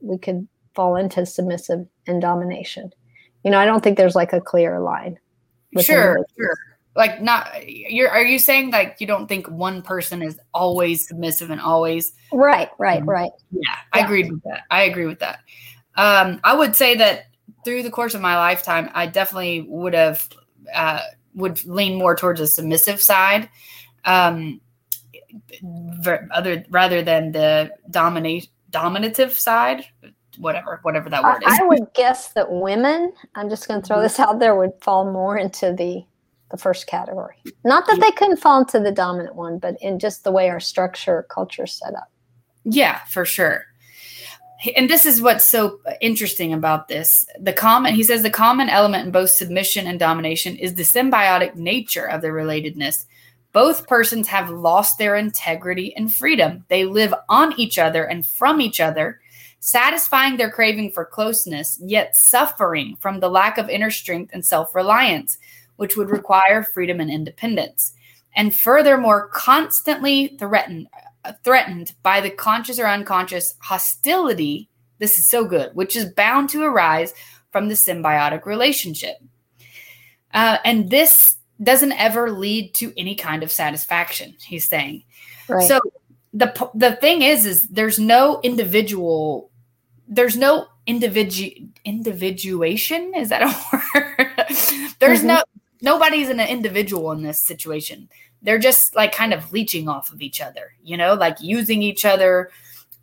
we 0.00 0.18
could 0.18 0.46
fall 0.74 0.96
into 0.96 1.24
submissive 1.26 1.86
and 2.06 2.20
domination. 2.20 2.92
You 3.44 3.50
know, 3.50 3.58
I 3.58 3.64
don't 3.64 3.82
think 3.82 3.96
there's 3.96 4.14
like 4.14 4.32
a 4.32 4.40
clear 4.40 4.80
line. 4.80 5.18
Sure, 5.80 6.24
sure. 6.36 6.56
Like 6.94 7.20
not 7.20 7.48
you're 7.66 8.10
are 8.10 8.24
you 8.24 8.38
saying 8.38 8.70
like 8.70 8.96
you 9.00 9.06
don't 9.06 9.28
think 9.28 9.48
one 9.48 9.82
person 9.82 10.22
is 10.22 10.38
always 10.54 11.06
submissive 11.06 11.50
and 11.50 11.60
always 11.60 12.14
Right, 12.32 12.70
right, 12.78 13.02
um, 13.02 13.08
right. 13.08 13.30
Yeah, 13.50 13.60
yeah, 13.64 13.76
I 13.92 14.04
agree 14.04 14.30
with 14.30 14.42
that. 14.44 14.62
I 14.70 14.84
agree 14.84 15.06
with 15.06 15.18
that. 15.18 15.40
Um 15.96 16.40
I 16.42 16.54
would 16.54 16.74
say 16.74 16.96
that 16.96 17.26
through 17.64 17.82
the 17.82 17.90
course 17.90 18.14
of 18.14 18.22
my 18.22 18.36
lifetime, 18.36 18.90
I 18.94 19.06
definitely 19.06 19.66
would 19.68 19.92
have 19.92 20.26
uh 20.74 21.02
would 21.34 21.62
lean 21.66 21.98
more 21.98 22.16
towards 22.16 22.40
a 22.40 22.46
submissive 22.46 23.02
side. 23.02 23.50
Um 24.06 24.62
other 26.32 26.64
rather 26.70 27.02
than 27.02 27.32
the 27.32 27.70
dominate 27.90 28.48
dominative 28.70 29.32
side 29.32 29.84
whatever 30.38 30.80
whatever 30.82 31.08
that 31.08 31.22
word 31.22 31.42
is. 31.46 31.58
I 31.60 31.64
would 31.64 31.92
guess 31.94 32.32
that 32.32 32.50
women 32.50 33.12
i'm 33.34 33.48
just 33.48 33.66
going 33.68 33.80
to 33.80 33.86
throw 33.86 33.96
mm-hmm. 33.96 34.04
this 34.04 34.20
out 34.20 34.38
there 34.38 34.54
would 34.54 34.72
fall 34.80 35.10
more 35.10 35.36
into 35.36 35.72
the 35.72 36.04
the 36.50 36.56
first 36.56 36.86
category. 36.86 37.34
Not 37.64 37.88
that 37.88 38.00
they 38.00 38.12
couldn't 38.12 38.36
fall 38.36 38.60
into 38.60 38.78
the 38.78 38.92
dominant 38.92 39.34
one 39.34 39.58
but 39.58 39.76
in 39.80 39.98
just 39.98 40.24
the 40.24 40.32
way 40.32 40.48
our 40.48 40.60
structure 40.60 41.26
culture 41.28 41.66
set 41.66 41.94
up. 41.94 42.10
Yeah 42.64 43.00
for 43.08 43.24
sure. 43.24 43.64
And 44.74 44.88
this 44.88 45.04
is 45.04 45.20
what's 45.20 45.44
so 45.44 45.80
interesting 46.00 46.52
about 46.52 46.88
this. 46.88 47.26
The 47.38 47.52
common 47.52 47.94
he 47.94 48.02
says 48.02 48.22
the 48.22 48.30
common 48.30 48.68
element 48.68 49.06
in 49.06 49.10
both 49.10 49.30
submission 49.30 49.86
and 49.86 49.98
domination 49.98 50.56
is 50.56 50.74
the 50.74 50.82
symbiotic 50.82 51.56
nature 51.56 52.04
of 52.04 52.20
the 52.20 52.28
relatedness 52.28 53.06
both 53.56 53.86
persons 53.86 54.28
have 54.28 54.50
lost 54.50 54.98
their 54.98 55.16
integrity 55.16 55.96
and 55.96 56.12
freedom. 56.14 56.62
They 56.68 56.84
live 56.84 57.14
on 57.30 57.58
each 57.58 57.78
other 57.78 58.04
and 58.04 58.26
from 58.26 58.60
each 58.60 58.80
other, 58.80 59.18
satisfying 59.60 60.36
their 60.36 60.50
craving 60.50 60.90
for 60.90 61.06
closeness, 61.06 61.80
yet 61.82 62.18
suffering 62.18 62.96
from 62.96 63.18
the 63.18 63.30
lack 63.30 63.56
of 63.56 63.70
inner 63.70 63.90
strength 63.90 64.30
and 64.34 64.44
self 64.44 64.74
reliance, 64.74 65.38
which 65.76 65.96
would 65.96 66.10
require 66.10 66.62
freedom 66.64 67.00
and 67.00 67.10
independence. 67.10 67.94
And 68.34 68.54
furthermore, 68.54 69.28
constantly 69.28 70.36
threatened, 70.38 70.88
threatened 71.42 71.94
by 72.02 72.20
the 72.20 72.28
conscious 72.28 72.78
or 72.78 72.86
unconscious 72.86 73.54
hostility. 73.60 74.68
This 74.98 75.16
is 75.16 75.30
so 75.30 75.46
good, 75.46 75.70
which 75.72 75.96
is 75.96 76.12
bound 76.12 76.50
to 76.50 76.62
arise 76.62 77.14
from 77.52 77.68
the 77.68 77.74
symbiotic 77.74 78.44
relationship. 78.44 79.16
Uh, 80.34 80.58
and 80.62 80.90
this 80.90 81.35
doesn't 81.62 81.92
ever 81.92 82.30
lead 82.30 82.74
to 82.74 82.92
any 82.98 83.14
kind 83.14 83.42
of 83.42 83.50
satisfaction, 83.50 84.34
he's 84.40 84.66
saying. 84.66 85.04
Right. 85.48 85.66
So 85.66 85.80
the 86.36 86.70
the 86.74 86.96
thing 86.96 87.22
is 87.22 87.46
is 87.46 87.68
there's 87.68 87.98
no 87.98 88.40
individual 88.42 89.50
there's 90.06 90.36
no 90.36 90.66
individu 90.86 91.68
individuation 91.84 93.14
is 93.14 93.30
that 93.30 93.42
a 93.42 93.46
word 93.94 94.94
there's 94.98 95.20
mm-hmm. 95.20 95.28
no 95.28 95.42
nobody's 95.82 96.28
an 96.28 96.40
individual 96.40 97.10
in 97.12 97.22
this 97.22 97.42
situation 97.42 98.08
they're 98.42 98.58
just 98.58 98.94
like 98.94 99.12
kind 99.12 99.32
of 99.32 99.52
leeching 99.52 99.88
off 99.88 100.12
of 100.12 100.20
each 100.20 100.40
other 100.40 100.74
you 100.82 100.96
know 100.96 101.14
like 101.14 101.36
using 101.40 101.82
each 101.82 102.04
other 102.04 102.50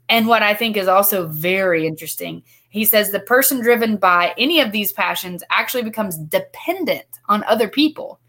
and 0.09 0.27
what 0.27 0.43
i 0.43 0.53
think 0.53 0.77
is 0.77 0.87
also 0.87 1.27
very 1.27 1.87
interesting 1.87 2.43
he 2.69 2.85
says 2.85 3.11
the 3.11 3.19
person 3.19 3.61
driven 3.61 3.97
by 3.97 4.33
any 4.37 4.61
of 4.61 4.71
these 4.71 4.91
passions 4.91 5.43
actually 5.49 5.83
becomes 5.83 6.17
dependent 6.17 7.05
on 7.27 7.43
other 7.45 7.67
people 7.67 8.19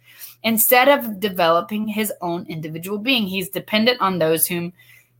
instead 0.44 0.88
of 0.88 1.18
developing 1.18 1.88
his 1.88 2.12
own 2.20 2.46
individual 2.48 2.98
being 2.98 3.26
he's 3.26 3.48
dependent 3.48 4.00
on 4.00 4.18
those 4.18 4.46
whom 4.46 4.72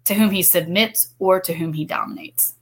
to 0.05 0.15
whom 0.15 0.31
he 0.31 0.43
submits 0.43 1.09
or 1.19 1.41
to 1.41 1.55
whom 1.55 1.73
he 1.73 1.85
dominates. 1.85 2.55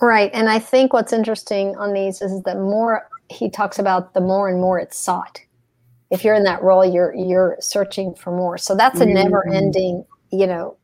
Right. 0.00 0.30
And 0.32 0.48
I 0.48 0.58
think 0.58 0.92
what's 0.92 1.12
interesting 1.12 1.76
on 1.76 1.92
these 1.92 2.22
is 2.22 2.42
that 2.42 2.58
more 2.58 3.08
he 3.28 3.50
talks 3.50 3.78
about 3.78 4.14
the 4.14 4.20
more 4.20 4.48
and 4.48 4.60
more 4.60 4.78
it's 4.78 4.98
sought. 4.98 5.40
If 6.10 6.22
you're 6.22 6.34
in 6.34 6.44
that 6.44 6.62
role, 6.62 6.84
you're 6.84 7.14
you're 7.14 7.56
searching 7.60 8.14
for 8.14 8.30
more. 8.30 8.58
So 8.58 8.76
that's 8.76 9.00
a 9.00 9.04
mm-hmm. 9.04 9.14
never 9.14 9.48
ending, 9.48 10.04
you 10.30 10.46
know, 10.46 10.76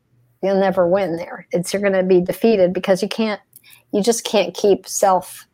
you'll 0.42 0.58
never 0.58 0.88
win 0.88 1.16
there. 1.16 1.46
It's 1.52 1.72
you're 1.72 1.82
gonna 1.82 2.02
be 2.02 2.20
defeated 2.20 2.72
because 2.72 3.02
you 3.02 3.08
can't 3.08 3.40
you 3.92 4.02
just 4.02 4.24
can't 4.24 4.54
keep 4.54 4.88
self 4.88 5.46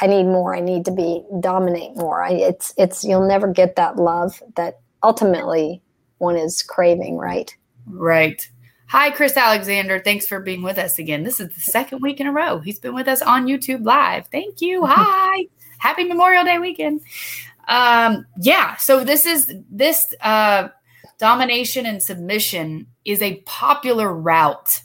I 0.00 0.06
need 0.06 0.24
more. 0.24 0.54
I 0.54 0.60
need 0.60 0.84
to 0.86 0.90
be 0.90 1.22
dominate 1.40 1.96
more. 1.96 2.22
I, 2.22 2.32
it's 2.32 2.74
it's 2.76 3.04
you'll 3.04 3.26
never 3.26 3.48
get 3.48 3.76
that 3.76 3.96
love 3.96 4.42
that 4.56 4.80
ultimately 5.02 5.82
one 6.18 6.36
is 6.36 6.62
craving, 6.62 7.18
right? 7.18 7.54
Right. 7.86 8.48
Hi, 8.88 9.10
Chris 9.10 9.36
Alexander. 9.36 9.98
Thanks 9.98 10.26
for 10.26 10.40
being 10.40 10.62
with 10.62 10.78
us 10.78 10.98
again. 10.98 11.22
This 11.22 11.40
is 11.40 11.54
the 11.54 11.60
second 11.60 12.00
week 12.00 12.20
in 12.20 12.26
a 12.26 12.32
row. 12.32 12.58
He's 12.60 12.78
been 12.78 12.94
with 12.94 13.08
us 13.08 13.22
on 13.22 13.46
YouTube 13.46 13.84
Live. 13.84 14.26
Thank 14.28 14.60
you. 14.60 14.84
Hi. 14.88 15.46
Happy 15.78 16.04
Memorial 16.04 16.44
Day 16.44 16.58
weekend. 16.58 17.00
Um, 17.68 18.26
yeah, 18.40 18.76
so 18.76 19.04
this 19.04 19.26
is 19.26 19.52
this 19.70 20.14
uh, 20.20 20.68
domination 21.18 21.86
and 21.86 22.02
submission 22.02 22.86
is 23.04 23.22
a 23.22 23.36
popular 23.46 24.12
route 24.12 24.82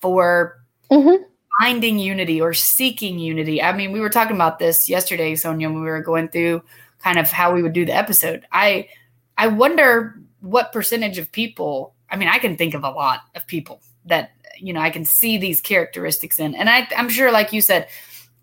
for 0.00 0.58
mm-hmm. 0.90 1.22
Finding 1.60 1.98
unity 1.98 2.40
or 2.40 2.52
seeking 2.52 3.18
unity. 3.18 3.62
I 3.62 3.72
mean, 3.72 3.92
we 3.92 4.00
were 4.00 4.10
talking 4.10 4.36
about 4.36 4.58
this 4.58 4.88
yesterday, 4.88 5.34
Sonia, 5.36 5.68
when 5.70 5.82
we 5.82 5.90
were 5.90 6.02
going 6.02 6.28
through 6.28 6.62
kind 6.98 7.18
of 7.18 7.30
how 7.30 7.52
we 7.52 7.62
would 7.62 7.72
do 7.72 7.84
the 7.84 7.94
episode. 7.94 8.46
I 8.52 8.88
I 9.36 9.48
wonder 9.48 10.20
what 10.40 10.72
percentage 10.72 11.18
of 11.18 11.32
people 11.32 11.94
I 12.14 12.16
mean, 12.16 12.28
I 12.28 12.38
can 12.38 12.56
think 12.56 12.74
of 12.74 12.84
a 12.84 12.90
lot 12.90 13.22
of 13.34 13.44
people 13.48 13.80
that 14.04 14.30
you 14.58 14.72
know 14.72 14.80
I 14.80 14.90
can 14.90 15.04
see 15.04 15.36
these 15.36 15.60
characteristics 15.60 16.38
in, 16.38 16.54
and 16.54 16.70
I, 16.70 16.86
I'm 16.96 17.08
sure, 17.08 17.32
like 17.32 17.52
you 17.52 17.60
said, 17.60 17.88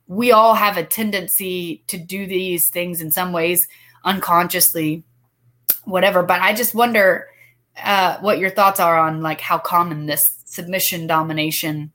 we 0.08 0.34
all 0.34 0.56
have 0.56 0.76
a 0.76 0.84
tendency 0.84 1.84
to 1.88 1.98
do 1.98 2.28
these 2.28 2.70
things 2.70 3.02
in 3.02 3.12
some 3.12 3.32
ways 3.32 3.68
unconsciously, 4.04 5.04
whatever. 5.86 6.22
But 6.22 6.42
I 6.42 6.54
just 6.54 6.76
wonder 6.76 7.28
uh, 7.82 8.18
what 8.20 8.40
your 8.40 8.50
thoughts 8.50 8.82
are 8.82 9.00
on 9.00 9.22
like 9.22 9.40
how 9.40 9.58
common 9.58 10.06
this 10.06 10.42
submission 10.44 11.08
domination 11.08 11.94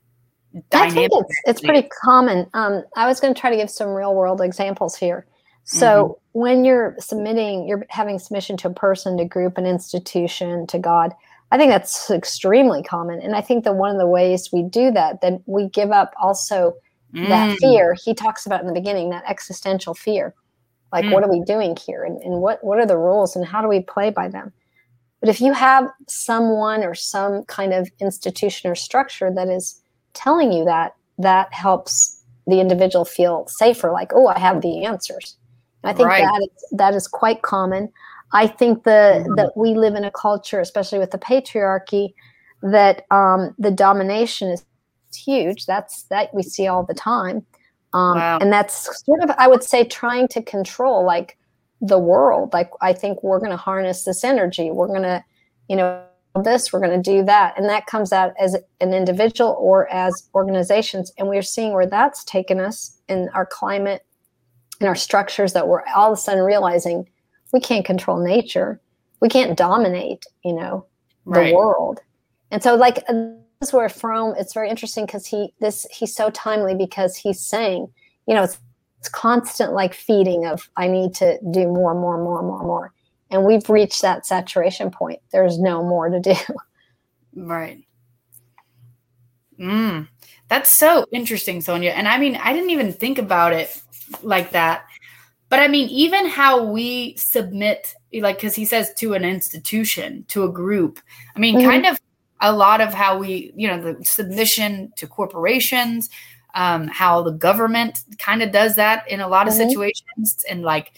I 0.72 0.90
think 0.90 1.10
it's, 1.12 1.40
it's 1.44 1.60
pretty 1.60 1.88
common. 2.02 2.46
Um, 2.54 2.84
I 2.96 3.06
was 3.06 3.20
going 3.20 3.34
to 3.34 3.40
try 3.40 3.50
to 3.50 3.56
give 3.56 3.70
some 3.70 3.88
real 3.88 4.14
world 4.14 4.40
examples 4.40 4.96
here. 4.96 5.26
So 5.64 5.86
mm-hmm. 5.86 6.40
when 6.40 6.64
you're 6.64 6.96
submitting, 7.00 7.66
you're 7.66 7.84
having 7.90 8.18
submission 8.18 8.56
to 8.58 8.68
a 8.68 8.72
person, 8.72 9.16
to 9.18 9.24
group, 9.24 9.58
an 9.58 9.66
institution, 9.66 10.66
to 10.68 10.78
God. 10.78 11.12
I 11.50 11.58
think 11.58 11.70
that's 11.70 12.10
extremely 12.10 12.82
common. 12.82 13.20
And 13.20 13.34
I 13.34 13.40
think 13.40 13.64
that 13.64 13.74
one 13.74 13.90
of 13.90 13.98
the 13.98 14.06
ways 14.06 14.50
we 14.52 14.62
do 14.62 14.90
that, 14.92 15.20
that 15.22 15.40
we 15.46 15.68
give 15.68 15.90
up 15.90 16.12
also 16.20 16.74
mm. 17.12 17.26
that 17.28 17.56
fear. 17.58 17.96
He 18.04 18.14
talks 18.14 18.46
about 18.46 18.60
in 18.60 18.66
the 18.66 18.72
beginning, 18.72 19.10
that 19.10 19.24
existential 19.28 19.94
fear. 19.94 20.34
Like, 20.92 21.04
mm. 21.04 21.12
what 21.12 21.24
are 21.24 21.30
we 21.30 21.42
doing 21.44 21.76
here? 21.76 22.04
And, 22.04 22.20
and 22.22 22.40
what, 22.40 22.62
what 22.62 22.78
are 22.78 22.86
the 22.86 22.96
rules 22.96 23.34
and 23.34 23.44
how 23.44 23.60
do 23.60 23.68
we 23.68 23.80
play 23.80 24.10
by 24.10 24.28
them? 24.28 24.52
But 25.20 25.30
if 25.30 25.40
you 25.40 25.52
have 25.52 25.88
someone 26.08 26.84
or 26.84 26.94
some 26.94 27.42
kind 27.44 27.72
of 27.72 27.90
institution 28.00 28.70
or 28.70 28.74
structure 28.74 29.32
that 29.34 29.48
is 29.48 29.82
telling 30.16 30.52
you 30.52 30.64
that, 30.64 30.96
that 31.18 31.52
helps 31.52 32.24
the 32.46 32.60
individual 32.60 33.04
feel 33.04 33.46
safer, 33.46 33.92
like, 33.92 34.12
oh, 34.14 34.26
I 34.26 34.38
have 34.38 34.62
the 34.62 34.84
answers. 34.84 35.36
And 35.82 35.90
I 35.90 35.94
think 35.94 36.08
right. 36.08 36.22
that 36.22 36.42
is, 36.42 36.64
that 36.72 36.94
is 36.94 37.06
quite 37.06 37.42
common. 37.42 37.92
I 38.32 38.48
think 38.48 38.82
the, 38.82 39.22
mm-hmm. 39.22 39.34
that 39.36 39.56
we 39.56 39.74
live 39.74 39.94
in 39.94 40.04
a 40.04 40.10
culture, 40.10 40.60
especially 40.60 40.98
with 40.98 41.12
the 41.12 41.18
patriarchy, 41.18 42.14
that 42.62 43.04
um, 43.10 43.54
the 43.58 43.70
domination 43.70 44.48
is 44.50 44.64
huge. 45.14 45.66
That's 45.66 46.04
that 46.04 46.32
we 46.34 46.42
see 46.42 46.66
all 46.66 46.84
the 46.84 46.94
time, 46.94 47.44
um, 47.92 48.18
wow. 48.18 48.38
and 48.40 48.52
that's 48.52 49.04
sort 49.04 49.22
of 49.22 49.30
I 49.38 49.48
would 49.48 49.62
say 49.62 49.84
trying 49.84 50.28
to 50.28 50.42
control 50.42 51.04
like 51.04 51.38
the 51.80 51.98
world. 51.98 52.52
Like 52.52 52.70
I 52.80 52.92
think 52.92 53.22
we're 53.22 53.38
going 53.38 53.50
to 53.50 53.56
harness 53.56 54.04
this 54.04 54.24
energy. 54.24 54.70
We're 54.70 54.88
going 54.88 55.02
to, 55.02 55.24
you 55.68 55.76
know, 55.76 56.02
this. 56.44 56.72
We're 56.72 56.80
going 56.80 57.02
to 57.02 57.10
do 57.10 57.24
that, 57.24 57.54
and 57.56 57.68
that 57.68 57.86
comes 57.86 58.12
out 58.12 58.32
as 58.40 58.56
an 58.80 58.92
individual 58.92 59.56
or 59.58 59.88
as 59.88 60.28
organizations. 60.34 61.12
And 61.18 61.28
we're 61.28 61.42
seeing 61.42 61.72
where 61.72 61.86
that's 61.86 62.24
taken 62.24 62.60
us 62.60 62.98
in 63.08 63.28
our 63.34 63.46
climate, 63.46 64.04
in 64.80 64.86
our 64.86 64.94
structures 64.94 65.52
that 65.52 65.68
we're 65.68 65.82
all 65.94 66.12
of 66.12 66.18
a 66.18 66.20
sudden 66.20 66.44
realizing 66.44 67.08
we 67.52 67.60
can't 67.60 67.84
control 67.84 68.22
nature 68.22 68.80
we 69.20 69.28
can't 69.28 69.56
dominate 69.56 70.24
you 70.44 70.52
know 70.52 70.86
the 71.26 71.40
right. 71.40 71.54
world 71.54 72.00
and 72.50 72.62
so 72.62 72.74
like 72.74 72.98
uh, 73.08 73.12
this 73.60 73.68
is 73.68 73.72
where 73.72 73.88
Fromm 73.88 74.34
it's 74.38 74.54
very 74.54 74.70
interesting 74.70 75.06
because 75.06 75.26
he 75.26 75.52
this 75.60 75.86
he's 75.90 76.14
so 76.14 76.30
timely 76.30 76.74
because 76.74 77.16
he's 77.16 77.40
saying 77.40 77.88
you 78.26 78.34
know 78.34 78.42
it's 78.42 78.58
it's 78.98 79.08
constant 79.08 79.72
like 79.72 79.94
feeding 79.94 80.46
of 80.46 80.68
i 80.76 80.86
need 80.86 81.14
to 81.14 81.38
do 81.50 81.66
more 81.66 81.94
more 81.94 82.22
more 82.22 82.42
more 82.42 82.62
more 82.62 82.92
and 83.30 83.44
we've 83.44 83.68
reached 83.68 84.02
that 84.02 84.26
saturation 84.26 84.90
point. 84.90 85.20
There's 85.32 85.58
no 85.58 85.82
more 85.82 86.08
to 86.08 86.20
do. 86.20 86.34
Right. 87.34 87.84
Mm, 89.60 90.08
that's 90.48 90.70
so 90.70 91.04
interesting 91.12 91.60
sonia. 91.60 91.90
And 91.90 92.08
i 92.08 92.18
mean 92.18 92.36
i 92.36 92.52
didn't 92.52 92.70
even 92.70 92.92
think 92.92 93.18
about 93.18 93.52
it 93.52 93.70
like 94.22 94.50
that. 94.52 94.86
But 95.48 95.60
I 95.60 95.68
mean, 95.68 95.88
even 95.88 96.26
how 96.26 96.64
we 96.64 97.16
submit, 97.16 97.94
like, 98.12 98.36
because 98.36 98.54
he 98.54 98.64
says 98.64 98.92
to 98.94 99.14
an 99.14 99.24
institution, 99.24 100.24
to 100.28 100.44
a 100.44 100.52
group, 100.52 100.98
I 101.34 101.38
mean, 101.38 101.56
mm-hmm. 101.56 101.70
kind 101.70 101.86
of 101.86 101.98
a 102.40 102.52
lot 102.52 102.80
of 102.80 102.92
how 102.92 103.18
we, 103.18 103.52
you 103.54 103.68
know, 103.68 103.80
the 103.80 104.04
submission 104.04 104.92
to 104.96 105.06
corporations, 105.06 106.10
um, 106.54 106.88
how 106.88 107.22
the 107.22 107.30
government 107.30 108.00
kind 108.18 108.42
of 108.42 108.50
does 108.50 108.74
that 108.76 109.08
in 109.10 109.20
a 109.20 109.28
lot 109.28 109.46
of 109.46 109.54
mm-hmm. 109.54 109.68
situations. 109.68 110.44
And 110.50 110.62
like, 110.62 110.94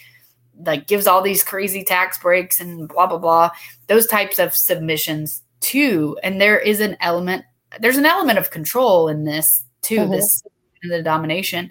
like 0.64 0.86
gives 0.86 1.06
all 1.06 1.22
these 1.22 1.44
crazy 1.44 1.84
tax 1.84 2.18
breaks 2.18 2.60
and 2.60 2.88
blah, 2.88 3.06
blah, 3.06 3.18
blah, 3.18 3.50
those 3.86 4.06
types 4.06 4.38
of 4.38 4.54
submissions 4.54 5.42
too. 5.60 6.18
And 6.22 6.40
there 6.40 6.58
is 6.58 6.80
an 6.80 6.96
element, 7.00 7.44
there's 7.80 7.96
an 7.96 8.06
element 8.06 8.38
of 8.38 8.50
control 8.50 9.08
in 9.08 9.24
this 9.24 9.64
too, 9.82 9.98
mm-hmm. 9.98 10.12
this, 10.12 10.42
in 10.82 10.90
the 10.90 11.02
domination. 11.02 11.70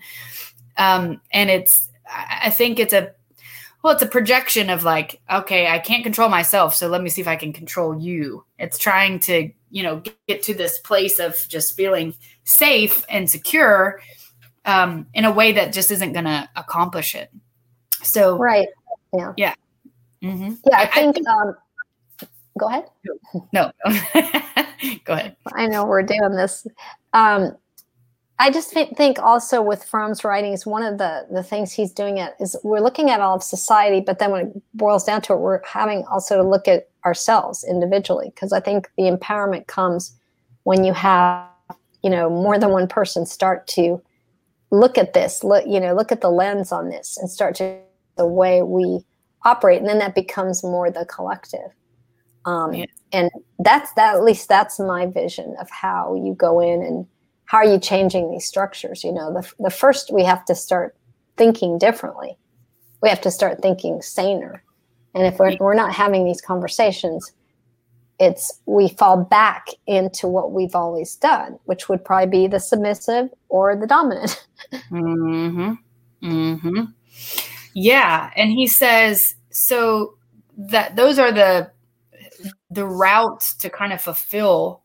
Um, 0.77 1.21
and 1.31 1.49
it's, 1.49 1.89
I 2.09 2.49
think 2.49 2.79
it's 2.79 2.93
a 2.93 3.11
well, 3.83 3.93
it's 3.93 4.03
a 4.03 4.07
projection 4.07 4.69
of 4.69 4.83
like, 4.83 5.21
okay, 5.31 5.67
I 5.67 5.79
can't 5.79 6.03
control 6.03 6.29
myself, 6.29 6.75
so 6.75 6.87
let 6.87 7.01
me 7.01 7.09
see 7.09 7.21
if 7.21 7.27
I 7.27 7.35
can 7.35 7.53
control 7.53 7.97
you. 7.97 8.43
It's 8.57 8.77
trying 8.77 9.19
to, 9.21 9.49
you 9.69 9.83
know, 9.83 10.01
get 10.27 10.43
to 10.43 10.53
this 10.53 10.79
place 10.79 11.19
of 11.19 11.45
just 11.47 11.75
feeling 11.75 12.15
safe 12.43 13.05
and 13.07 13.29
secure 13.29 14.01
um, 14.65 15.07
in 15.13 15.25
a 15.25 15.31
way 15.31 15.53
that 15.53 15.73
just 15.73 15.91
isn't 15.91 16.13
going 16.13 16.25
to 16.25 16.49
accomplish 16.55 17.15
it. 17.15 17.31
So, 18.03 18.37
right, 18.37 18.67
yeah, 19.13 19.33
yeah, 19.37 19.53
mm-hmm. 20.23 20.53
yeah. 20.69 20.79
I 20.79 20.85
think. 20.87 21.17
I, 21.27 21.31
um, 21.31 21.55
go 22.57 22.67
ahead. 22.67 22.85
No, 23.53 23.71
go 25.05 25.13
ahead. 25.13 25.35
I 25.53 25.67
know 25.67 25.85
we're 25.85 26.03
doing 26.03 26.31
this. 26.31 26.65
Um, 27.13 27.55
I 28.39 28.51
just 28.51 28.71
think 28.71 29.17
also 29.17 29.63
with 29.63 29.83
Fromm's 29.83 30.23
writings, 30.23 30.65
one 30.65 30.83
of 30.83 30.99
the, 30.99 31.25
the 31.31 31.41
things 31.41 31.71
he's 31.71 31.91
doing 31.91 32.19
it 32.19 32.35
is 32.39 32.55
we're 32.63 32.81
looking 32.81 33.09
at 33.09 33.19
all 33.19 33.35
of 33.35 33.41
society, 33.41 33.99
but 33.99 34.19
then 34.19 34.31
when 34.31 34.47
it 34.47 34.61
boils 34.75 35.03
down 35.03 35.21
to 35.23 35.33
it, 35.33 35.39
we're 35.39 35.61
having 35.65 36.05
also 36.05 36.37
to 36.37 36.47
look 36.47 36.67
at 36.67 36.87
ourselves 37.03 37.65
individually. 37.67 38.31
Because 38.33 38.53
I 38.53 38.59
think 38.59 38.91
the 38.95 39.03
empowerment 39.03 39.65
comes 39.65 40.15
when 40.63 40.83
you 40.83 40.93
have 40.93 41.47
you 42.03 42.09
know 42.09 42.29
more 42.29 42.59
than 42.59 42.69
one 42.69 42.87
person 42.87 43.25
start 43.25 43.67
to 43.67 44.01
look 44.69 44.97
at 44.97 45.13
this 45.13 45.43
look 45.43 45.65
you 45.65 45.79
know 45.79 45.93
look 45.93 46.11
at 46.11 46.21
the 46.21 46.29
lens 46.29 46.71
on 46.71 46.89
this 46.89 47.17
and 47.17 47.29
start 47.29 47.55
to 47.55 47.79
the 48.17 48.27
way 48.27 48.61
we 48.61 49.05
operate 49.43 49.79
and 49.79 49.87
then 49.87 49.99
that 49.99 50.15
becomes 50.15 50.63
more 50.63 50.91
the 50.91 51.05
collective. 51.05 51.71
Um, 52.45 52.73
yeah. 52.73 52.85
and 53.11 53.29
that's 53.59 53.91
that 53.93 54.15
at 54.15 54.23
least 54.23 54.47
that's 54.47 54.79
my 54.79 55.05
vision 55.05 55.55
of 55.59 55.69
how 55.69 56.15
you 56.15 56.33
go 56.33 56.61
in 56.61 56.81
and 56.81 57.05
how 57.45 57.57
are 57.57 57.65
you 57.65 57.77
changing 57.79 58.31
these 58.31 58.45
structures 58.45 59.03
you 59.03 59.11
know? 59.11 59.33
The, 59.33 59.51
the 59.59 59.69
first 59.69 60.13
we 60.13 60.23
have 60.23 60.45
to 60.45 60.55
start 60.55 60.95
thinking 61.35 61.77
differently. 61.77 62.37
We 63.01 63.09
have 63.09 63.21
to 63.21 63.31
start 63.31 63.61
thinking 63.61 64.01
saner. 64.01 64.63
And 65.13 65.25
if 65.25 65.39
we're, 65.39 65.55
we're 65.59 65.73
not 65.73 65.93
having 65.93 66.25
these 66.25 66.41
conversations 66.41 67.31
it's 68.19 68.61
we 68.65 68.89
fall 68.89 69.23
back 69.23 69.67
into 69.85 70.27
what 70.27 70.51
we've 70.51 70.73
always 70.73 71.15
done 71.17 71.59
which 71.65 71.87
would 71.87 72.03
probably 72.03 72.27
be 72.27 72.47
the 72.47 72.59
submissive 72.59 73.29
or 73.49 73.75
the 73.75 73.87
dominant. 73.87 74.45
Mm-hmm. 74.91 75.73
Mm-hmm 76.23 76.83
yeah 77.77 78.31
and 78.35 78.51
he 78.51 78.65
says 78.65 79.35
so 79.49 80.15
that 80.57 80.95
those 80.95 81.19
are 81.19 81.31
the 81.31 81.69
the 82.69 82.85
routes 82.85 83.55
to 83.55 83.69
kind 83.69 83.93
of 83.93 84.01
fulfill 84.01 84.81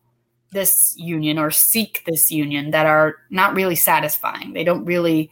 this 0.51 0.93
union 0.97 1.39
or 1.39 1.49
seek 1.49 2.03
this 2.05 2.31
union 2.31 2.69
that 2.71 2.85
are 2.85 3.15
not 3.29 3.55
really 3.55 3.75
satisfying 3.75 4.53
they 4.53 4.63
don't 4.63 4.85
really 4.85 5.29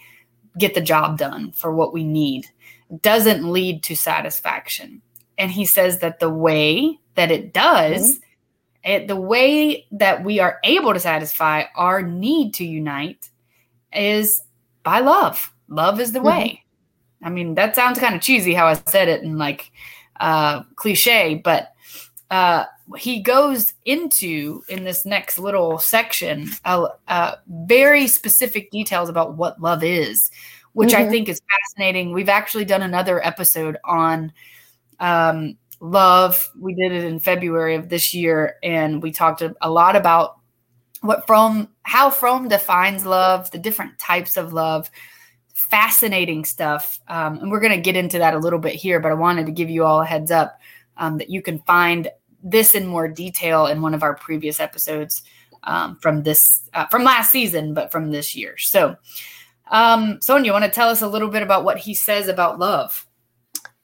get 0.57 0.73
the 0.73 0.81
job 0.81 1.17
done 1.17 1.51
for 1.51 1.73
what 1.73 1.93
we 1.93 2.03
need 2.03 2.45
It 2.89 3.01
doesn't 3.01 3.49
lead 3.49 3.83
to 3.83 3.95
satisfaction 3.95 5.01
and 5.37 5.51
he 5.51 5.65
says 5.65 5.99
that 5.99 6.19
the 6.19 6.29
way 6.29 6.99
that 7.15 7.31
it 7.31 7.53
does, 7.53 8.11
mm-hmm. 8.11 8.91
it, 8.91 9.07
the 9.07 9.15
way 9.15 9.87
that 9.91 10.23
we 10.23 10.39
are 10.39 10.59
able 10.63 10.93
to 10.93 10.99
satisfy 10.99 11.63
our 11.75 12.01
need 12.01 12.53
to 12.55 12.65
unite 12.65 13.29
is 13.93 14.41
by 14.83 14.99
love. 14.99 15.53
Love 15.67 15.99
is 15.99 16.11
the 16.11 16.19
mm-hmm. 16.19 16.27
way. 16.27 16.60
I 17.23 17.29
mean, 17.29 17.55
that 17.55 17.75
sounds 17.75 17.99
kind 17.99 18.15
of 18.15 18.21
cheesy 18.21 18.53
how 18.53 18.67
I 18.67 18.73
said 18.73 19.07
it 19.07 19.21
and 19.21 19.37
like 19.37 19.71
uh, 20.19 20.63
cliche, 20.75 21.35
but 21.35 21.73
uh, 22.29 22.65
he 22.97 23.21
goes 23.21 23.73
into 23.85 24.63
in 24.69 24.83
this 24.83 25.05
next 25.05 25.37
little 25.37 25.77
section 25.79 26.49
uh, 26.65 26.87
uh, 27.07 27.35
very 27.47 28.07
specific 28.07 28.71
details 28.71 29.09
about 29.09 29.35
what 29.35 29.61
love 29.61 29.83
is, 29.83 30.31
which 30.73 30.91
mm-hmm. 30.91 31.07
I 31.07 31.09
think 31.09 31.29
is 31.29 31.41
fascinating. 31.49 32.13
We've 32.13 32.29
actually 32.29 32.65
done 32.65 32.81
another 32.81 33.25
episode 33.25 33.77
on 33.83 34.31
um, 34.99 35.57
love. 35.79 36.49
We 36.57 36.73
did 36.73 36.91
it 36.91 37.03
in 37.03 37.19
February 37.19 37.75
of 37.75 37.89
this 37.89 38.13
year, 38.13 38.55
and 38.63 39.03
we 39.03 39.11
talked 39.11 39.41
a 39.41 39.69
lot 39.69 39.95
about 39.95 40.37
what 41.01 41.27
from 41.27 41.67
how 41.83 42.09
Fromm 42.09 42.47
defines 42.47 43.05
love, 43.05 43.51
the 43.51 43.57
different 43.57 43.99
types 43.99 44.37
of 44.37 44.53
love. 44.53 44.89
Fascinating 45.71 46.45
stuff, 46.45 46.99
um, 47.07 47.39
and 47.39 47.49
we're 47.49 47.61
going 47.61 47.71
to 47.71 47.81
get 47.81 47.95
into 47.95 48.19
that 48.19 48.33
a 48.33 48.37
little 48.37 48.59
bit 48.59 48.75
here. 48.75 48.99
But 48.99 49.11
I 49.11 49.15
wanted 49.15 49.47
to 49.47 49.51
give 49.51 49.69
you 49.69 49.85
all 49.85 50.01
a 50.01 50.05
heads 50.05 50.29
up 50.29 50.59
um, 50.97 51.17
that 51.17 51.29
you 51.29 51.41
can 51.41 51.59
find 51.59 52.09
this 52.43 52.75
in 52.75 52.85
more 52.85 53.07
detail 53.07 53.67
in 53.67 53.81
one 53.81 53.93
of 53.93 54.03
our 54.03 54.15
previous 54.15 54.59
episodes 54.59 55.23
um, 55.63 55.97
from 56.01 56.23
this 56.23 56.69
uh, 56.73 56.87
from 56.87 57.03
last 57.03 57.31
season, 57.31 57.73
but 57.73 57.91
from 57.91 58.11
this 58.11 58.35
year. 58.35 58.57
So, 58.57 58.95
um, 59.71 60.19
Sonia, 60.21 60.47
you 60.47 60.53
want 60.53 60.65
to 60.65 60.71
tell 60.71 60.89
us 60.89 61.01
a 61.01 61.07
little 61.07 61.29
bit 61.29 61.41
about 61.41 61.63
what 61.63 61.77
he 61.77 61.93
says 61.93 62.27
about 62.27 62.59
love? 62.59 63.07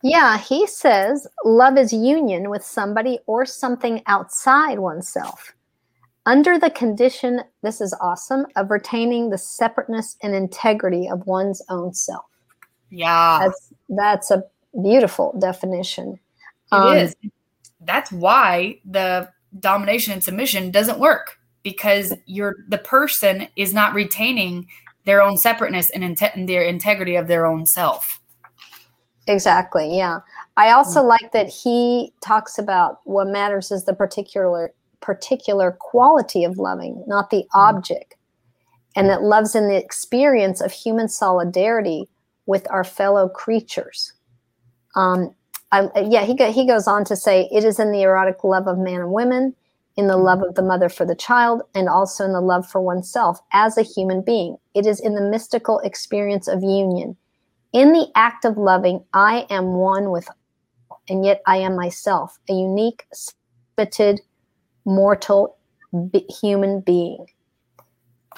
Yeah, 0.03 0.37
he 0.37 0.67
says 0.67 1.27
love 1.43 1.77
is 1.77 1.91
union 1.91 2.49
with 2.49 2.63
somebody 2.63 3.19
or 3.25 3.45
something 3.45 4.01
outside 4.05 4.79
oneself. 4.79 5.53
Under 6.27 6.59
the 6.59 6.69
condition, 6.69 7.41
this 7.63 7.79
is 7.79 7.95
awesome, 8.01 8.45
of 8.57 8.69
retaining 8.69 9.29
the 9.29 9.37
separateness 9.37 10.17
and 10.21 10.35
integrity 10.35 11.07
of 11.07 11.25
one's 11.25 11.61
own 11.69 11.93
self. 11.93 12.25
Yeah. 12.89 13.39
That's 13.45 13.73
that's 13.89 14.31
a 14.31 14.43
beautiful 14.83 15.33
definition. 15.39 16.19
It 16.73 16.75
um, 16.75 16.97
is. 16.97 17.15
That's 17.79 18.11
why 18.11 18.81
the 18.83 19.29
domination 19.61 20.11
and 20.11 20.21
submission 20.21 20.69
doesn't 20.69 20.99
work 20.99 21.39
because 21.63 22.13
you're 22.25 22.57
the 22.67 22.77
person 22.77 23.47
is 23.55 23.73
not 23.73 23.93
retaining 23.93 24.67
their 25.05 25.21
own 25.21 25.37
separateness 25.37 25.89
and, 25.91 26.03
inte- 26.03 26.35
and 26.35 26.49
their 26.49 26.63
integrity 26.63 27.15
of 27.15 27.27
their 27.27 27.45
own 27.45 27.65
self. 27.65 28.19
Exactly. 29.27 29.95
Yeah. 29.95 30.19
I 30.57 30.71
also 30.71 30.99
mm-hmm. 30.99 31.07
like 31.07 31.31
that 31.31 31.47
he 31.47 32.11
talks 32.21 32.57
about 32.57 32.99
what 33.05 33.27
matters 33.27 33.71
is 33.71 33.85
the 33.85 33.93
particular 33.93 34.73
particular 35.07 35.71
quality 35.79 36.43
of 36.43 36.57
loving, 36.57 37.01
not 37.07 37.29
the 37.29 37.37
mm-hmm. 37.37 37.59
object. 37.59 38.15
And 38.97 39.09
that 39.09 39.23
loves 39.23 39.55
in 39.55 39.69
the 39.69 39.77
experience 39.77 40.59
of 40.59 40.73
human 40.73 41.07
solidarity 41.07 42.09
with 42.45 42.69
our 42.69 42.83
fellow 42.83 43.29
creatures. 43.29 44.11
Um, 44.95 45.33
I, 45.71 45.89
yeah, 46.09 46.25
he, 46.25 46.35
go, 46.35 46.51
he 46.51 46.67
goes 46.67 46.87
on 46.87 47.05
to 47.05 47.15
say 47.15 47.47
it 47.51 47.63
is 47.63 47.79
in 47.79 47.91
the 47.91 48.01
erotic 48.01 48.43
love 48.43 48.67
of 48.67 48.77
man 48.77 49.01
and 49.01 49.13
women, 49.13 49.55
in 49.95 50.07
the 50.07 50.17
love 50.17 50.43
of 50.43 50.55
the 50.55 50.61
mother 50.61 50.89
for 50.89 51.05
the 51.05 51.15
child, 51.15 51.61
and 51.73 51.87
also 51.87 52.25
in 52.25 52.33
the 52.33 52.41
love 52.41 52.67
for 52.67 52.81
oneself 52.81 53.39
as 53.53 53.77
a 53.77 53.83
human 53.83 54.21
being. 54.21 54.57
It 54.75 54.85
is 54.85 54.99
in 54.99 55.15
the 55.15 55.21
mystical 55.21 55.79
experience 55.79 56.49
of 56.49 56.63
union 56.63 57.15
in 57.73 57.93
the 57.93 58.07
act 58.15 58.43
of 58.45 58.57
loving, 58.57 59.03
I 59.13 59.45
am 59.49 59.73
one 59.73 60.09
with, 60.09 60.27
and 61.09 61.25
yet 61.25 61.41
I 61.45 61.57
am 61.57 61.75
myself, 61.75 62.37
a 62.49 62.53
unique, 62.53 63.05
limited, 63.77 64.21
mortal 64.87 65.55
be- 66.11 66.25
human 66.41 66.79
being. 66.79 67.27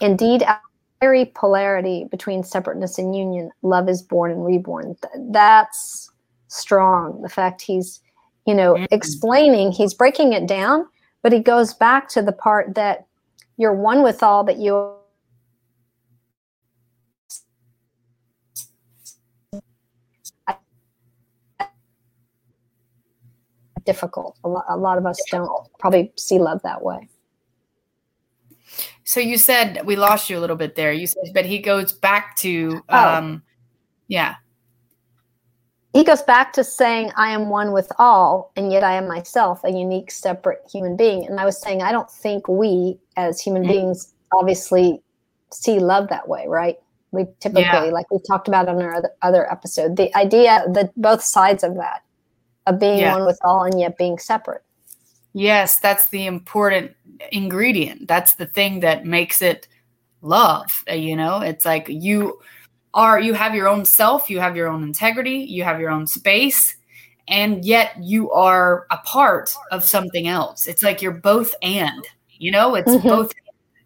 Indeed, 0.01 0.43
very 0.99 1.25
polarity 1.35 2.05
between 2.11 2.43
separateness 2.43 2.97
and 2.97 3.15
union, 3.15 3.51
love 3.61 3.87
is 3.87 4.01
born 4.01 4.31
and 4.31 4.45
reborn. 4.45 4.97
That's 5.29 6.11
strong. 6.47 7.21
The 7.21 7.29
fact 7.29 7.61
he's, 7.61 8.01
you 8.45 8.53
know, 8.53 8.73
mm-hmm. 8.73 8.85
explaining, 8.91 9.71
he's 9.71 9.93
breaking 9.93 10.33
it 10.33 10.47
down, 10.47 10.87
but 11.21 11.31
he 11.31 11.39
goes 11.39 11.73
back 11.73 12.09
to 12.09 12.21
the 12.21 12.31
part 12.31 12.75
that 12.75 13.05
you're 13.57 13.73
one 13.73 14.03
with 14.03 14.23
all, 14.23 14.43
that 14.45 14.57
you 14.57 14.93
difficult. 23.85 24.37
A 24.43 24.49
lot, 24.49 24.65
a 24.69 24.77
lot 24.77 24.97
of 24.97 25.05
us 25.05 25.19
don't 25.31 25.49
probably 25.79 26.11
see 26.17 26.39
love 26.39 26.61
that 26.63 26.83
way. 26.83 27.07
So 29.03 29.19
you 29.19 29.37
said 29.37 29.81
we 29.85 29.95
lost 29.95 30.29
you 30.29 30.37
a 30.37 30.41
little 30.41 30.55
bit 30.55 30.75
there. 30.75 30.91
You 30.91 31.07
said, 31.07 31.31
but 31.33 31.45
he 31.45 31.59
goes 31.59 31.91
back 31.91 32.35
to, 32.37 32.81
oh. 32.89 32.97
um, 32.97 33.43
oh. 33.43 33.51
yeah. 34.07 34.35
He 35.93 36.03
goes 36.03 36.21
back 36.21 36.53
to 36.53 36.63
saying, 36.63 37.11
I 37.17 37.31
am 37.31 37.49
one 37.49 37.71
with 37.71 37.91
all, 37.97 38.51
and 38.55 38.71
yet 38.71 38.83
I 38.83 38.93
am 38.93 39.07
myself, 39.07 39.63
a 39.63 39.71
unique, 39.71 40.11
separate 40.11 40.61
human 40.71 40.95
being. 40.95 41.25
And 41.25 41.39
I 41.39 41.45
was 41.45 41.59
saying, 41.59 41.81
I 41.81 41.91
don't 41.91 42.09
think 42.11 42.47
we 42.47 42.99
as 43.17 43.41
human 43.41 43.63
mm-hmm. 43.63 43.71
beings 43.71 44.13
obviously 44.31 45.01
see 45.51 45.79
love 45.79 46.07
that 46.09 46.27
way, 46.27 46.45
right? 46.47 46.77
We 47.11 47.25
typically, 47.39 47.63
yeah. 47.63 47.85
like 47.85 48.11
we 48.11 48.19
talked 48.27 48.47
about 48.47 48.69
on 48.69 48.79
our 48.79 48.93
other, 48.93 49.09
other 49.23 49.51
episode, 49.51 49.97
the 49.97 50.15
idea 50.15 50.63
that 50.73 50.91
both 50.95 51.23
sides 51.23 51.63
of 51.63 51.73
that 51.77 52.03
of 52.69 52.79
being 52.79 53.05
one 53.05 53.25
with 53.25 53.39
all 53.43 53.63
and 53.63 53.79
yet 53.79 53.97
being 53.97 54.19
separate. 54.19 54.63
Yes, 55.33 55.79
that's 55.79 56.09
the 56.09 56.25
important 56.25 56.95
ingredient. 57.31 58.07
That's 58.07 58.35
the 58.35 58.45
thing 58.45 58.79
that 58.81 59.05
makes 59.05 59.41
it 59.41 59.67
love. 60.21 60.83
Uh, 60.89 60.93
you 60.93 61.15
know, 61.15 61.41
it's 61.41 61.65
like 61.65 61.87
you 61.89 62.39
are, 62.93 63.19
you 63.19 63.33
have 63.33 63.55
your 63.55 63.67
own 63.67 63.85
self, 63.85 64.29
you 64.29 64.39
have 64.39 64.55
your 64.55 64.67
own 64.67 64.83
integrity, 64.83 65.37
you 65.37 65.63
have 65.63 65.79
your 65.79 65.89
own 65.89 66.07
space, 66.07 66.75
and 67.27 67.65
yet 67.65 67.93
you 68.01 68.31
are 68.31 68.85
a 68.91 68.97
part 68.97 69.53
of 69.71 69.83
something 69.83 70.27
else. 70.27 70.67
It's 70.67 70.83
like 70.83 71.01
you're 71.01 71.11
both 71.11 71.53
and, 71.61 72.05
you 72.37 72.51
know, 72.51 72.75
it's 72.75 72.89
mm-hmm. 72.89 73.07
both 73.07 73.33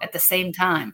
at 0.02 0.12
the 0.12 0.20
same 0.20 0.52
time. 0.54 0.94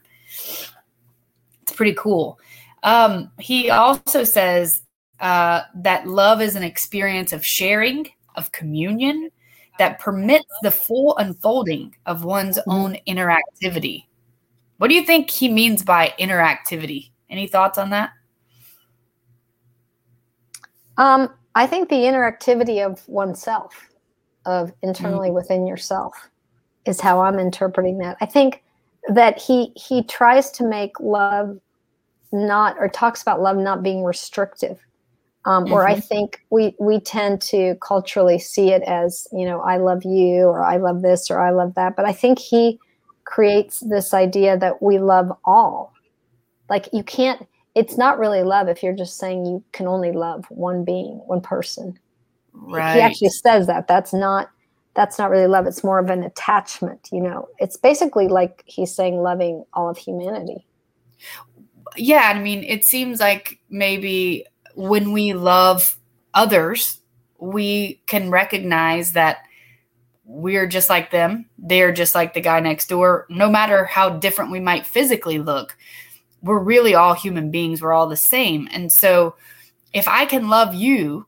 It's 1.62 1.72
pretty 1.74 1.94
cool. 1.94 2.38
Um, 2.82 3.30
he 3.38 3.70
also 3.70 4.24
says 4.24 4.82
uh, 5.20 5.62
that 5.74 6.06
love 6.06 6.40
is 6.40 6.56
an 6.56 6.62
experience 6.62 7.32
of 7.32 7.44
sharing, 7.44 8.08
of 8.36 8.52
communion, 8.52 9.30
that 9.78 9.98
permits 9.98 10.46
the 10.62 10.70
full 10.70 11.16
unfolding 11.18 11.94
of 12.06 12.24
one's 12.24 12.58
mm-hmm. 12.58 12.70
own 12.70 12.96
interactivity. 13.06 14.04
What 14.78 14.88
do 14.88 14.94
you 14.94 15.04
think 15.04 15.30
he 15.30 15.48
means 15.48 15.82
by 15.82 16.14
interactivity? 16.18 17.10
Any 17.28 17.46
thoughts 17.46 17.78
on 17.78 17.90
that? 17.90 18.10
Um, 20.96 21.30
I 21.54 21.66
think 21.66 21.88
the 21.88 21.96
interactivity 21.96 22.84
of 22.84 23.06
oneself, 23.08 23.90
of 24.44 24.72
internally 24.82 25.28
mm-hmm. 25.28 25.36
within 25.36 25.66
yourself, 25.66 26.14
is 26.84 27.00
how 27.00 27.20
I'm 27.20 27.38
interpreting 27.38 27.98
that. 27.98 28.16
I 28.20 28.26
think 28.26 28.62
that 29.08 29.38
he 29.38 29.72
he 29.76 30.02
tries 30.02 30.50
to 30.52 30.64
make 30.66 30.92
love 31.00 31.58
not 32.32 32.76
or 32.78 32.88
talks 32.88 33.22
about 33.22 33.40
love 33.40 33.56
not 33.56 33.82
being 33.82 34.04
restrictive 34.04 34.78
um, 35.44 35.64
mm-hmm. 35.64 35.74
I 35.74 35.98
think 35.98 36.44
we 36.50 36.74
we 36.78 37.00
tend 37.00 37.40
to 37.42 37.76
culturally 37.80 38.38
see 38.38 38.70
it 38.70 38.82
as 38.82 39.26
you 39.32 39.46
know 39.46 39.60
I 39.60 39.78
love 39.78 40.04
you 40.04 40.44
or 40.44 40.62
I 40.62 40.76
love 40.76 41.02
this 41.02 41.30
or 41.30 41.40
I 41.40 41.50
love 41.50 41.74
that, 41.74 41.96
but 41.96 42.04
I 42.04 42.12
think 42.12 42.38
he 42.38 42.78
creates 43.24 43.80
this 43.80 44.12
idea 44.12 44.58
that 44.58 44.82
we 44.82 44.98
love 44.98 45.32
all. 45.44 45.94
Like 46.68 46.88
you 46.92 47.02
can't, 47.02 47.46
it's 47.74 47.96
not 47.96 48.18
really 48.18 48.42
love 48.42 48.68
if 48.68 48.82
you're 48.82 48.94
just 48.94 49.18
saying 49.18 49.46
you 49.46 49.64
can 49.72 49.86
only 49.86 50.12
love 50.12 50.44
one 50.50 50.84
being, 50.84 51.22
one 51.26 51.40
person. 51.40 51.98
Right. 52.52 52.96
He 52.96 53.00
actually 53.00 53.30
says 53.30 53.66
that. 53.68 53.88
That's 53.88 54.12
not 54.12 54.50
that's 54.94 55.18
not 55.18 55.30
really 55.30 55.46
love. 55.46 55.66
It's 55.66 55.84
more 55.84 56.00
of 56.00 56.10
an 56.10 56.24
attachment, 56.24 57.08
you 57.12 57.22
know. 57.22 57.48
It's 57.58 57.76
basically 57.76 58.28
like 58.28 58.62
he's 58.66 58.94
saying 58.94 59.22
loving 59.22 59.64
all 59.72 59.88
of 59.88 59.96
humanity. 59.96 60.66
Yeah, 61.96 62.32
I 62.34 62.38
mean, 62.40 62.64
it 62.64 62.84
seems 62.84 63.20
like 63.20 63.60
maybe 63.68 64.44
when 64.80 65.12
we 65.12 65.34
love 65.34 65.96
others, 66.32 67.00
we 67.38 68.00
can 68.06 68.30
recognize 68.30 69.12
that 69.12 69.38
we're 70.24 70.66
just 70.66 70.88
like 70.88 71.10
them. 71.10 71.46
They're 71.58 71.92
just 71.92 72.14
like 72.14 72.32
the 72.32 72.40
guy 72.40 72.60
next 72.60 72.88
door. 72.88 73.26
No 73.28 73.50
matter 73.50 73.84
how 73.84 74.10
different 74.10 74.52
we 74.52 74.60
might 74.60 74.86
physically 74.86 75.38
look, 75.38 75.76
we're 76.40 76.58
really 76.58 76.94
all 76.94 77.12
human 77.12 77.50
beings. 77.50 77.82
We're 77.82 77.92
all 77.92 78.08
the 78.08 78.16
same. 78.16 78.68
And 78.72 78.90
so 78.90 79.34
if 79.92 80.08
I 80.08 80.24
can 80.24 80.48
love 80.48 80.74
you, 80.74 81.26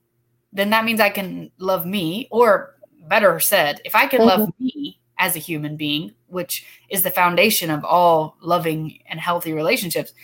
then 0.52 0.70
that 0.70 0.84
means 0.84 1.00
I 1.00 1.10
can 1.10 1.50
love 1.58 1.84
me. 1.84 2.28
Or 2.30 2.74
better 3.06 3.38
said, 3.38 3.80
if 3.84 3.94
I 3.94 4.06
can 4.06 4.20
mm-hmm. 4.20 4.40
love 4.40 4.48
me 4.58 4.98
as 5.18 5.36
a 5.36 5.40
human 5.40 5.76
being, 5.76 6.14
which 6.28 6.64
is 6.88 7.02
the 7.02 7.10
foundation 7.10 7.68
of 7.68 7.84
all 7.84 8.36
loving 8.40 9.00
and 9.06 9.20
healthy 9.20 9.52
relationships, 9.52 10.14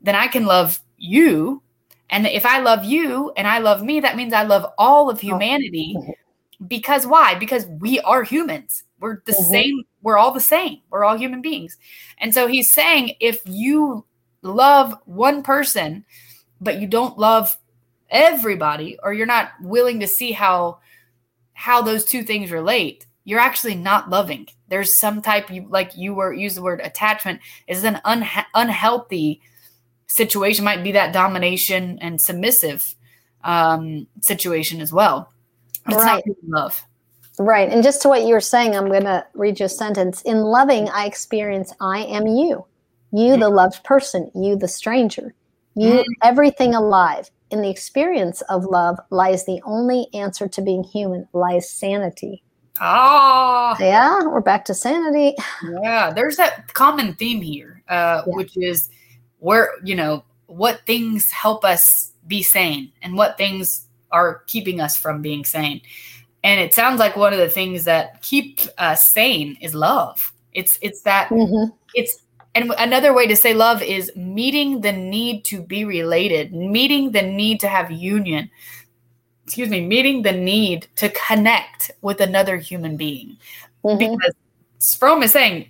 then 0.00 0.14
I 0.14 0.28
can 0.28 0.46
love 0.46 0.78
you. 0.96 1.62
And 2.10 2.26
if 2.26 2.46
I 2.46 2.60
love 2.60 2.84
you 2.84 3.32
and 3.36 3.46
I 3.46 3.58
love 3.58 3.82
me, 3.82 4.00
that 4.00 4.16
means 4.16 4.32
I 4.32 4.44
love 4.44 4.72
all 4.78 5.10
of 5.10 5.20
humanity. 5.20 5.94
Oh 5.96 6.14
because 6.66 7.06
why? 7.06 7.34
Because 7.34 7.66
we 7.66 8.00
are 8.00 8.22
humans. 8.22 8.84
We're 9.00 9.22
the 9.26 9.32
mm-hmm. 9.32 9.50
same. 9.50 9.82
We're 10.02 10.18
all 10.18 10.32
the 10.32 10.40
same. 10.40 10.80
We're 10.90 11.04
all 11.04 11.16
human 11.16 11.42
beings. 11.42 11.76
And 12.18 12.32
so 12.32 12.46
he's 12.46 12.70
saying 12.70 13.14
if 13.20 13.40
you 13.44 14.04
love 14.42 14.94
one 15.04 15.42
person, 15.42 16.04
but 16.60 16.80
you 16.80 16.86
don't 16.86 17.18
love 17.18 17.56
everybody, 18.08 18.98
or 19.02 19.12
you're 19.12 19.26
not 19.26 19.50
willing 19.60 20.00
to 20.00 20.08
see 20.08 20.32
how 20.32 20.78
how 21.52 21.82
those 21.82 22.04
two 22.04 22.22
things 22.22 22.50
relate, 22.50 23.06
you're 23.24 23.40
actually 23.40 23.74
not 23.74 24.08
loving. 24.10 24.46
There's 24.68 24.98
some 24.98 25.20
type 25.20 25.50
you 25.50 25.66
like 25.68 25.96
you 25.96 26.14
were 26.14 26.32
use 26.32 26.54
the 26.54 26.62
word 26.62 26.80
attachment 26.82 27.40
is 27.66 27.84
an 27.84 28.00
unha- 28.04 28.46
unhealthy 28.54 29.42
situation. 30.06 30.64
Might 30.64 30.84
be 30.84 30.92
that 30.92 31.12
domination 31.12 31.98
and 32.00 32.20
submissive 32.20 32.94
um, 33.44 34.06
situation 34.20 34.80
as 34.80 34.92
well. 34.92 35.32
It's 35.86 35.96
right. 35.96 36.22
not 36.26 36.36
love. 36.60 36.86
Right. 37.38 37.70
And 37.70 37.82
just 37.82 38.02
to 38.02 38.08
what 38.08 38.22
you 38.22 38.32
were 38.32 38.40
saying, 38.40 38.74
I'm 38.74 38.88
going 38.88 39.04
to 39.04 39.26
read 39.34 39.60
you 39.60 39.66
a 39.66 39.68
sentence. 39.68 40.22
In 40.22 40.38
loving, 40.38 40.88
I 40.88 41.06
experience 41.06 41.72
I 41.80 42.00
am 42.00 42.26
you. 42.26 42.64
You, 43.12 43.32
mm-hmm. 43.32 43.40
the 43.40 43.48
loved 43.48 43.84
person. 43.84 44.30
You, 44.34 44.56
the 44.56 44.68
stranger. 44.68 45.34
You, 45.74 45.90
mm-hmm. 45.90 46.12
everything 46.22 46.74
alive. 46.74 47.30
In 47.50 47.62
the 47.62 47.70
experience 47.70 48.40
of 48.42 48.64
love 48.64 48.98
lies 49.10 49.44
the 49.44 49.60
only 49.64 50.06
answer 50.14 50.48
to 50.48 50.62
being 50.62 50.82
human, 50.82 51.28
lies 51.32 51.70
sanity. 51.70 52.42
Ah. 52.80 53.76
Yeah, 53.78 54.24
we're 54.24 54.40
back 54.40 54.64
to 54.66 54.74
sanity. 54.74 55.34
Yeah, 55.82 56.12
there's 56.12 56.36
that 56.36 56.72
common 56.74 57.14
theme 57.14 57.40
here, 57.40 57.82
uh, 57.88 58.22
yeah. 58.26 58.34
which 58.34 58.56
is 58.56 58.90
where, 59.38 59.70
you 59.84 59.94
know, 59.94 60.24
what 60.46 60.80
things 60.86 61.30
help 61.30 61.64
us 61.64 62.12
be 62.26 62.42
sane 62.42 62.92
and 63.02 63.16
what 63.16 63.36
things 63.36 63.86
are 64.10 64.42
keeping 64.46 64.80
us 64.80 64.96
from 64.96 65.22
being 65.22 65.44
sane. 65.44 65.80
And 66.44 66.60
it 66.60 66.74
sounds 66.74 67.00
like 67.00 67.16
one 67.16 67.32
of 67.32 67.38
the 67.38 67.48
things 67.48 67.84
that 67.84 68.22
keep 68.22 68.60
us 68.78 69.10
sane 69.10 69.56
is 69.60 69.74
love. 69.74 70.32
It's 70.52 70.78
it's 70.80 71.02
that 71.02 71.28
mm-hmm. 71.28 71.74
it's 71.94 72.22
and 72.54 72.72
another 72.78 73.12
way 73.12 73.26
to 73.26 73.36
say 73.36 73.52
love 73.52 73.82
is 73.82 74.10
meeting 74.16 74.80
the 74.80 74.92
need 74.92 75.44
to 75.46 75.60
be 75.60 75.84
related, 75.84 76.54
meeting 76.54 77.10
the 77.10 77.22
need 77.22 77.60
to 77.60 77.68
have 77.68 77.90
union. 77.90 78.50
Excuse 79.44 79.68
me, 79.68 79.86
meeting 79.86 80.22
the 80.22 80.32
need 80.32 80.88
to 80.96 81.10
connect 81.10 81.90
with 82.00 82.20
another 82.20 82.56
human 82.56 82.96
being. 82.96 83.36
Mm-hmm. 83.84 84.16
Because 84.16 84.96
Fromm 84.98 85.22
is 85.22 85.32
saying, 85.32 85.68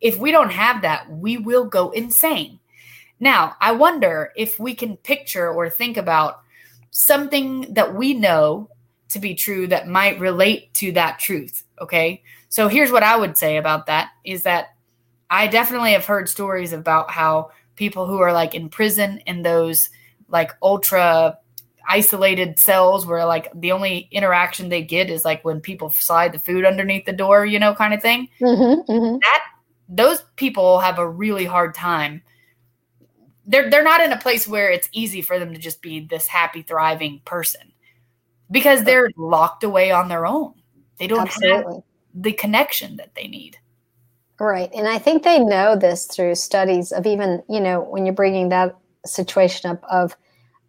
if 0.00 0.18
we 0.18 0.30
don't 0.32 0.50
have 0.50 0.82
that, 0.82 1.10
we 1.10 1.38
will 1.38 1.64
go 1.64 1.90
insane. 1.90 2.58
Now, 3.18 3.56
I 3.60 3.72
wonder 3.72 4.32
if 4.36 4.58
we 4.58 4.74
can 4.74 4.96
picture 4.96 5.50
or 5.50 5.70
think 5.70 5.96
about 5.96 6.40
something 6.90 7.74
that 7.74 7.94
we 7.94 8.14
know 8.14 8.70
to 9.08 9.18
be 9.18 9.34
true 9.34 9.66
that 9.68 9.88
might 9.88 10.18
relate 10.18 10.72
to 10.74 10.92
that 10.92 11.18
truth. 11.18 11.62
Okay. 11.80 12.22
So 12.48 12.68
here's 12.68 12.92
what 12.92 13.02
I 13.02 13.16
would 13.16 13.36
say 13.36 13.56
about 13.56 13.86
that 13.86 14.10
is 14.24 14.42
that 14.42 14.74
I 15.30 15.46
definitely 15.46 15.92
have 15.92 16.04
heard 16.04 16.28
stories 16.28 16.72
about 16.72 17.10
how 17.10 17.50
people 17.76 18.06
who 18.06 18.18
are 18.20 18.32
like 18.32 18.54
in 18.54 18.68
prison 18.68 19.18
in 19.26 19.42
those 19.42 19.90
like 20.28 20.52
ultra 20.62 21.38
isolated 21.88 22.58
cells 22.58 23.06
where 23.06 23.24
like 23.26 23.48
the 23.54 23.72
only 23.72 24.08
interaction 24.10 24.68
they 24.68 24.82
get 24.82 25.08
is 25.08 25.24
like 25.24 25.44
when 25.44 25.60
people 25.60 25.90
slide 25.90 26.32
the 26.32 26.38
food 26.38 26.64
underneath 26.64 27.04
the 27.04 27.12
door, 27.12 27.46
you 27.46 27.58
know, 27.58 27.74
kind 27.74 27.94
of 27.94 28.02
thing. 28.02 28.28
Mm-hmm, 28.40 28.90
mm-hmm. 28.90 29.18
That 29.18 29.44
those 29.88 30.24
people 30.36 30.80
have 30.80 30.98
a 30.98 31.08
really 31.08 31.44
hard 31.44 31.74
time 31.74 32.22
they're 33.46 33.70
they're 33.70 33.84
not 33.84 34.00
in 34.00 34.12
a 34.12 34.18
place 34.18 34.46
where 34.46 34.70
it's 34.70 34.88
easy 34.92 35.22
for 35.22 35.38
them 35.38 35.52
to 35.54 35.58
just 35.58 35.80
be 35.80 36.00
this 36.00 36.26
happy 36.26 36.62
thriving 36.62 37.20
person 37.24 37.72
because 38.50 38.84
they're 38.84 39.10
locked 39.16 39.64
away 39.64 39.90
on 39.90 40.08
their 40.08 40.26
own. 40.26 40.54
They 40.98 41.06
don't 41.06 41.26
Absolutely. 41.26 41.74
have 41.74 41.82
the 42.14 42.32
connection 42.32 42.96
that 42.96 43.14
they 43.14 43.28
need. 43.28 43.58
Right. 44.38 44.70
And 44.74 44.86
i 44.86 44.98
think 44.98 45.22
they 45.22 45.38
know 45.38 45.76
this 45.76 46.06
through 46.06 46.34
studies 46.34 46.92
of 46.92 47.06
even 47.06 47.42
you 47.48 47.60
know 47.60 47.80
when 47.80 48.04
you're 48.04 48.14
bringing 48.14 48.50
that 48.50 48.76
situation 49.06 49.70
up 49.70 49.82
of 49.90 50.16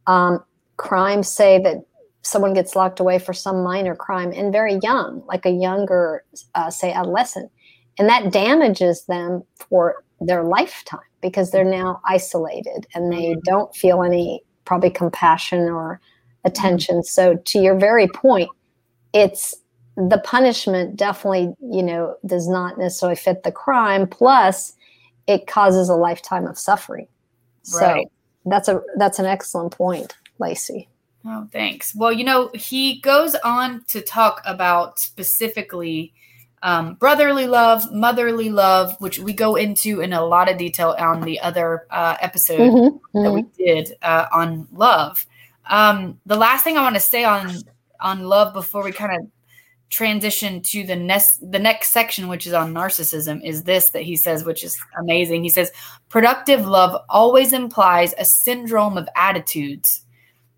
um, 0.06 0.44
crime 0.78 1.24
say 1.24 1.60
that 1.63 1.84
someone 2.22 2.54
gets 2.54 2.76
locked 2.76 3.00
away 3.00 3.20
for 3.20 3.34
some 3.34 3.63
minor 3.63 3.96
crime 3.96 4.32
and 4.34 4.54
very 4.54 4.80
young 4.84 5.22
like 5.28 5.46
a 5.46 5.50
younger 5.50 6.24
uh, 6.56 6.70
say 6.70 6.94
adolescent 6.94 7.52
and 8.00 8.08
that 8.08 8.32
damages 8.32 9.06
them 9.06 9.44
for 9.56 10.04
their 10.22 10.44
lifetime 10.44 11.00
because 11.21 11.51
they're 11.51 11.63
now 11.63 12.01
isolated 12.06 12.88
and 12.93 13.12
they 13.12 13.27
mm-hmm. 13.27 13.39
don't 13.43 13.75
feel 13.75 14.03
any 14.03 14.41
probably 14.65 14.89
compassion 14.89 15.62
or 15.62 15.99
attention. 16.45 17.03
So 17.03 17.36
to 17.36 17.60
your 17.60 17.77
very 17.77 18.08
point, 18.08 18.49
it's 19.13 19.56
the 19.95 20.19
punishment 20.23 20.95
definitely, 20.95 21.56
you 21.62 21.82
know, 21.82 22.15
does 22.25 22.47
not 22.47 22.77
necessarily 22.77 23.15
fit 23.15 23.43
the 23.43 23.51
crime. 23.51 24.08
Plus, 24.08 24.73
it 25.25 25.47
causes 25.47 25.89
a 25.89 25.95
lifetime 25.95 26.45
of 26.45 26.58
suffering. 26.58 27.08
Right. 27.73 28.06
So 28.06 28.12
that's 28.45 28.67
a 28.69 28.82
that's 28.97 29.19
an 29.19 29.25
excellent 29.25 29.73
point, 29.73 30.15
Lacey. 30.39 30.88
Oh, 31.25 31.47
thanks. 31.51 31.93
Well, 31.95 32.13
you 32.13 32.23
know, 32.23 32.49
he 32.53 33.01
goes 33.01 33.36
on 33.43 33.84
to 33.88 34.01
talk 34.01 34.41
about 34.45 34.99
specifically 34.99 36.13
um, 36.67 36.95
brotherly 36.95 37.47
love, 37.47 37.93
motherly 37.93 38.49
love, 38.49 38.97
which 38.99 39.19
we 39.19 39.32
go 39.32 39.56
into 39.56 40.01
in 40.01 40.12
a 40.12 40.25
lot 40.25 40.51
of 40.51 40.58
detail 40.58 40.93
on 40.99 41.21
the 41.21 41.39
other 41.39 41.88
uh, 41.89 42.17
episode 42.19 42.60
mm-hmm, 42.60 42.97
that 43.13 43.30
mm-hmm. 43.30 43.36
we 43.36 43.45
did 43.58 43.93
uh, 44.01 44.25
on 44.34 44.67
love. 44.73 45.25
Um, 45.69 46.19
the 46.25 46.36
last 46.36 46.65
thing 46.65 46.77
I 46.77 46.82
want 46.82 46.95
to 46.95 47.01
say 47.01 47.23
on 47.23 47.53
on 48.01 48.25
love 48.25 48.53
before 48.53 48.84
we 48.84 48.91
kind 48.91 49.17
of 49.17 49.32
transition 49.89 50.62
to 50.62 50.84
the 50.84 50.97
next 50.97 51.39
the 51.39 51.58
next 51.58 51.93
section, 51.93 52.27
which 52.27 52.45
is 52.45 52.51
on 52.51 52.73
narcissism, 52.73 53.41
is 53.45 53.63
this 53.63 53.91
that 53.91 54.03
he 54.03 54.17
says, 54.17 54.43
which 54.43 54.65
is 54.65 54.77
amazing. 54.99 55.43
He 55.43 55.49
says, 55.49 55.71
productive 56.10 56.67
love 56.67 57.01
always 57.08 57.53
implies 57.53 58.13
a 58.17 58.25
syndrome 58.25 58.97
of 58.97 59.08
attitudes, 59.15 60.03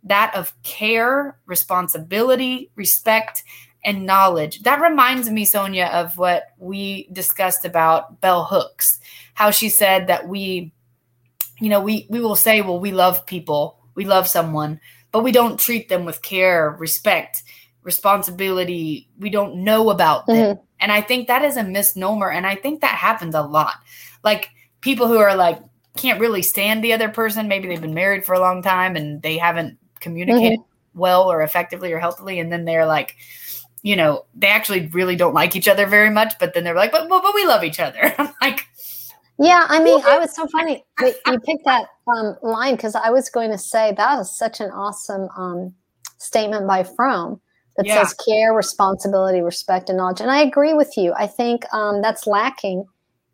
that 0.01 0.33
of 0.33 0.59
care, 0.63 1.37
responsibility, 1.45 2.71
respect, 2.75 3.43
and 3.83 4.05
knowledge. 4.05 4.61
That 4.63 4.81
reminds 4.81 5.29
me, 5.29 5.45
Sonia, 5.45 5.85
of 5.85 6.17
what 6.17 6.43
we 6.57 7.07
discussed 7.11 7.65
about 7.65 8.21
bell 8.21 8.43
hooks, 8.43 8.99
how 9.33 9.51
she 9.51 9.69
said 9.69 10.07
that 10.07 10.27
we, 10.27 10.73
you 11.59 11.69
know, 11.69 11.81
we, 11.81 12.05
we 12.09 12.19
will 12.19 12.35
say, 12.35 12.61
well, 12.61 12.79
we 12.79 12.91
love 12.91 13.25
people, 13.25 13.79
we 13.95 14.05
love 14.05 14.27
someone, 14.27 14.79
but 15.11 15.23
we 15.23 15.31
don't 15.31 15.59
treat 15.59 15.89
them 15.89 16.05
with 16.05 16.21
care, 16.21 16.75
respect, 16.79 17.43
responsibility. 17.83 19.07
We 19.17 19.29
don't 19.29 19.63
know 19.63 19.89
about 19.89 20.27
them. 20.27 20.35
Mm-hmm. 20.35 20.61
And 20.81 20.91
I 20.91 21.01
think 21.01 21.27
that 21.27 21.43
is 21.43 21.57
a 21.57 21.63
misnomer. 21.63 22.29
And 22.29 22.45
I 22.45 22.55
think 22.55 22.81
that 22.81 22.95
happens 22.95 23.35
a 23.35 23.41
lot. 23.41 23.75
Like 24.23 24.49
people 24.81 25.07
who 25.07 25.17
are 25.17 25.35
like, 25.35 25.61
can't 25.97 26.19
really 26.19 26.41
stand 26.41 26.83
the 26.83 26.93
other 26.93 27.09
person. 27.09 27.47
Maybe 27.47 27.67
they've 27.67 27.81
been 27.81 27.93
married 27.93 28.25
for 28.25 28.33
a 28.33 28.39
long 28.39 28.61
time 28.61 28.95
and 28.95 29.21
they 29.21 29.37
haven't 29.37 29.77
communicated 29.99 30.59
mm-hmm. 30.59 30.99
well 30.99 31.29
or 31.29 31.41
effectively 31.41 31.91
or 31.91 31.99
healthily. 31.99 32.39
And 32.39 32.51
then 32.51 32.65
they're 32.65 32.85
like, 32.85 33.17
you 33.81 33.95
know, 33.95 34.25
they 34.35 34.47
actually 34.47 34.87
really 34.87 35.15
don't 35.15 35.33
like 35.33 35.55
each 35.55 35.67
other 35.67 35.85
very 35.85 36.09
much, 36.09 36.33
but 36.39 36.53
then 36.53 36.63
they're 36.63 36.75
like, 36.75 36.91
but, 36.91 37.07
but, 37.07 37.21
but 37.21 37.33
we 37.33 37.45
love 37.45 37.63
each 37.63 37.79
other. 37.79 38.13
I'm 38.17 38.33
like, 38.41 38.67
yeah, 39.37 39.65
I 39.69 39.81
mean, 39.81 40.01
I 40.05 40.17
was 40.19 40.35
so 40.35 40.47
funny 40.47 40.83
you 41.01 41.39
picked 41.45 41.63
that 41.65 41.85
um, 42.07 42.35
line 42.41 42.75
because 42.75 42.93
I 42.95 43.09
was 43.09 43.29
going 43.29 43.51
to 43.51 43.57
say 43.57 43.93
that 43.95 44.19
is 44.19 44.37
such 44.37 44.59
an 44.59 44.69
awesome 44.71 45.29
um, 45.37 45.73
statement 46.17 46.67
by 46.67 46.83
Fromm 46.83 47.39
that 47.77 47.85
yeah. 47.85 48.03
says 48.03 48.13
care, 48.15 48.53
responsibility, 48.53 49.39
respect, 49.39 49.87
and 49.87 49.97
knowledge. 49.97 50.19
And 50.19 50.29
I 50.29 50.41
agree 50.41 50.73
with 50.73 50.97
you. 50.97 51.13
I 51.17 51.25
think 51.25 51.63
um, 51.73 52.01
that's 52.01 52.27
lacking 52.27 52.85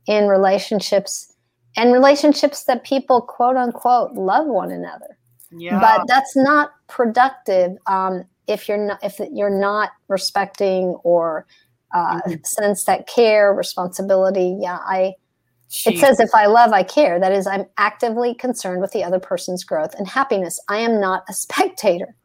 in 0.06 0.28
relationships 0.28 1.34
and 1.76 1.92
relationships 1.92 2.66
that 2.66 2.84
people 2.84 3.22
quote 3.22 3.58
unquote 3.58 4.14
love 4.14 4.46
one 4.46 4.72
another. 4.72 5.18
Yeah. 5.52 5.80
But 5.80 6.08
that's 6.08 6.36
not 6.36 6.72
productive 6.88 7.78
um, 7.88 8.26
if 8.48 8.68
you're 8.68 8.78
not 8.78 9.00
if 9.04 9.20
you're 9.32 9.50
not 9.50 9.92
respecting 10.08 10.96
or 11.04 11.46
uh, 11.94 12.22
mm-hmm. 12.22 12.34
sense 12.44 12.84
that 12.86 13.08
care, 13.08 13.54
responsibility. 13.54 14.58
Yeah, 14.60 14.80
I. 14.82 15.14
Jeez. 15.70 15.94
It 15.94 16.00
says 16.00 16.20
if 16.20 16.30
I 16.36 16.46
love, 16.46 16.74
I 16.74 16.84
care. 16.84 17.20
That 17.20 17.32
is, 17.32 17.48
I'm 17.48 17.66
actively 17.78 18.36
concerned 18.36 18.82
with 18.82 18.92
the 18.92 19.04
other 19.04 19.20
person's 19.20 19.64
growth 19.64 19.96
and 19.96 20.08
happiness. 20.08 20.60
I 20.70 20.78
am 20.78 21.02
not 21.02 21.24
a 21.28 21.34
spectator. 21.34 22.16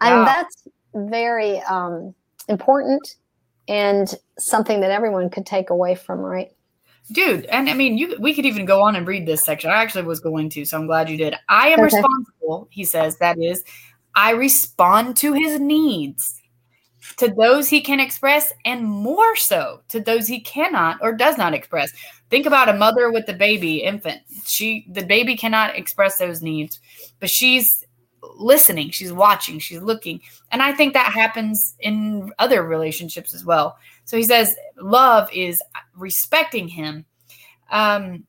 Wow. 0.00 0.18
And 0.18 0.26
that's 0.26 0.68
very 0.94 1.60
um, 1.62 2.14
important 2.48 3.16
and 3.66 4.14
something 4.38 4.80
that 4.80 4.90
everyone 4.90 5.30
could 5.30 5.46
take 5.46 5.70
away 5.70 5.94
from, 5.94 6.20
right? 6.20 6.52
Dude, 7.12 7.44
and 7.46 7.68
I 7.68 7.74
mean, 7.74 7.98
you 7.98 8.16
we 8.18 8.32
could 8.32 8.46
even 8.46 8.64
go 8.64 8.80
on 8.82 8.96
and 8.96 9.06
read 9.06 9.26
this 9.26 9.44
section. 9.44 9.70
I 9.70 9.82
actually 9.82 10.04
was 10.04 10.20
going 10.20 10.48
to, 10.50 10.64
so 10.64 10.78
I'm 10.78 10.86
glad 10.86 11.10
you 11.10 11.18
did. 11.18 11.34
I 11.50 11.68
am 11.68 11.80
okay. 11.80 11.96
responsible, 11.96 12.68
he 12.70 12.84
says, 12.84 13.18
that 13.18 13.38
is, 13.38 13.62
I 14.14 14.30
respond 14.30 15.16
to 15.18 15.32
his 15.32 15.60
needs, 15.60 16.40
to 17.16 17.28
those 17.28 17.68
he 17.68 17.80
can 17.80 18.00
express, 18.00 18.52
and 18.64 18.84
more 18.84 19.36
so 19.36 19.80
to 19.88 20.00
those 20.00 20.26
he 20.26 20.40
cannot 20.40 20.98
or 21.02 21.12
does 21.12 21.36
not 21.36 21.54
express. 21.54 21.92
Think 22.30 22.46
about 22.46 22.68
a 22.68 22.74
mother 22.74 23.10
with 23.10 23.26
the 23.26 23.34
baby, 23.34 23.78
infant. 23.78 24.22
She 24.46 24.86
the 24.88 25.04
baby 25.04 25.36
cannot 25.36 25.76
express 25.76 26.18
those 26.18 26.42
needs, 26.42 26.80
but 27.20 27.30
she's 27.30 27.84
listening, 28.36 28.90
she's 28.90 29.12
watching, 29.12 29.58
she's 29.58 29.82
looking. 29.82 30.20
And 30.50 30.62
I 30.62 30.72
think 30.72 30.94
that 30.94 31.12
happens 31.12 31.74
in 31.80 32.32
other 32.38 32.62
relationships 32.62 33.34
as 33.34 33.44
well. 33.44 33.76
So 34.04 34.16
he 34.16 34.22
says, 34.22 34.56
love 34.80 35.28
is 35.32 35.62
respecting 35.94 36.68
him. 36.68 37.04
Um, 37.70 38.24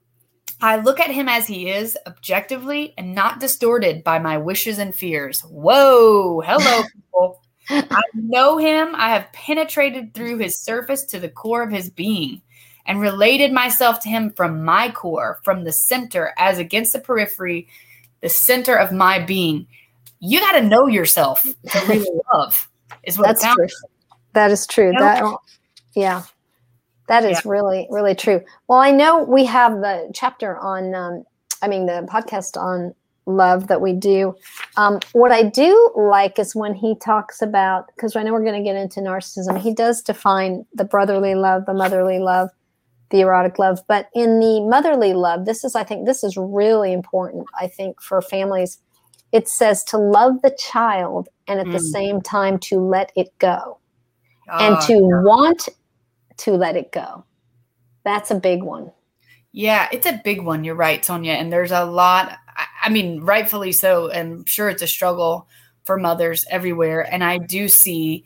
I 0.62 0.78
look 0.78 1.00
at 1.00 1.12
him 1.12 1.28
as 1.28 1.48
he 1.48 1.70
is, 1.70 1.98
objectively 2.08 2.94
and 2.98 3.14
not 3.14 3.40
distorted 3.40 4.04
by 4.04 4.20
my 4.20 4.38
wishes 4.38 4.80
and 4.80 4.96
fears. 4.96 5.42
Whoa, 5.42 6.42
hello, 6.42 6.84
people. 6.96 7.42
I 7.70 8.02
know 8.14 8.58
him. 8.58 8.94
I 8.96 9.10
have 9.10 9.32
penetrated 9.34 10.14
through 10.14 10.38
his 10.38 10.62
surface 10.62 11.04
to 11.06 11.20
the 11.20 11.30
core 11.30 11.64
of 11.64 11.72
his 11.72 11.90
being 11.90 12.42
and 12.86 13.02
related 13.02 13.52
myself 13.52 14.00
to 14.02 14.10
him 14.10 14.32
from 14.32 14.64
my 14.64 14.92
core, 14.92 15.40
from 15.44 15.64
the 15.64 15.72
center, 15.72 16.34
as 16.38 16.60
against 16.60 16.94
the 16.94 17.00
periphery, 17.00 17.68
the 18.22 18.30
center 18.30 18.76
of 18.76 18.92
my 18.92 19.20
being. 19.20 19.68
You 20.20 20.40
got 20.40 20.54
to 20.54 20.62
know 20.62 20.88
yourself 20.88 21.44
to 21.44 21.86
really 21.88 22.08
love, 22.34 22.70
is 23.04 23.18
what 23.18 23.28
That's 23.28 23.54
true. 23.54 23.68
That 24.34 24.52
is 24.52 24.68
true. 24.68 24.92
That 24.98 25.24
yeah, 25.96 26.24
that 27.08 27.24
is 27.24 27.42
yeah. 27.44 27.52
really, 27.52 27.88
really 27.90 28.16
true. 28.16 28.42
Well, 28.68 28.80
I 28.80 28.92
know 28.92 29.24
we 29.24 29.46
have 29.46 29.74
the 29.82 30.10
chapter 30.14 30.58
on, 30.58 30.96
um, 30.96 31.24
I 31.62 31.68
mean, 31.68 31.86
the 31.86 32.08
podcast 32.12 32.60
on 32.60 32.94
love 33.26 33.68
that 33.68 33.82
we 33.82 33.94
do. 33.94 34.36
Um, 34.78 35.00
what 35.14 35.32
I 35.32 35.44
do 35.44 35.92
like 35.96 36.40
is 36.40 36.56
when 36.56 36.74
he 36.74 36.96
talks 36.96 37.42
about, 37.42 37.88
because 37.96 38.16
I 38.16 38.24
know 38.24 38.34
we're 38.34 38.44
going 38.44 38.62
to 38.62 38.68
get 38.68 38.76
into 38.76 39.00
narcissism, 39.02 39.60
he 39.60 39.74
does 39.74 40.02
define 40.02 40.66
the 40.74 40.86
brotherly 40.86 41.36
love, 41.36 41.66
the 41.66 41.74
motherly 41.74 42.20
love, 42.20 42.50
the 43.10 43.22
erotic 43.22 43.60
love. 43.60 43.80
But 43.88 44.10
in 44.14 44.40
the 44.40 44.62
motherly 44.62 45.14
love, 45.14 45.46
this 45.46 45.64
is, 45.64 45.76
I 45.76 45.84
think, 45.84 46.06
this 46.06 46.24
is 46.24 46.38
really 46.38 46.92
important, 46.94 47.46
I 47.60 47.68
think, 47.68 48.02
for 48.02 48.22
families. 48.22 48.80
It 49.32 49.48
says 49.48 49.84
to 49.86 49.98
love 49.98 50.42
the 50.42 50.56
child 50.58 51.30
and 51.48 51.60
at 51.60 51.68
mm. 51.68 51.74
the 51.74 51.80
same 51.80 52.22
time 52.22 52.58
to 52.60 52.80
let 52.80 53.12
it 53.16 53.38
go. 53.40 53.80
and 54.48 54.76
ah, 54.76 54.86
to 54.88 54.94
yeah. 54.94 55.22
want 55.24 55.70
to 56.38 56.52
let 56.52 56.76
it 56.76 56.92
go. 56.92 57.24
That's 58.04 58.32
a 58.32 58.36
big 58.36 58.64
one. 58.64 58.92
Yeah, 59.52 59.88
it's 59.92 60.06
a 60.06 60.22
big 60.24 60.42
one. 60.42 60.64
You're 60.64 60.76
right, 60.76 61.04
Sonia. 61.04 61.34
And 61.34 61.52
there's 61.52 61.72
a 61.72 61.86
lot, 61.86 62.38
I 62.84 62.90
mean, 62.90 63.22
rightfully 63.22 63.72
so. 63.72 64.10
And 64.10 64.34
I'm 64.34 64.46
sure 64.46 64.70
it's 64.70 64.82
a 64.82 64.88
struggle 64.88 65.48
for 65.86 65.98
mothers 65.98 66.46
everywhere. 66.50 67.02
And 67.02 67.24
I 67.24 67.38
do 67.38 67.68
see 67.68 68.26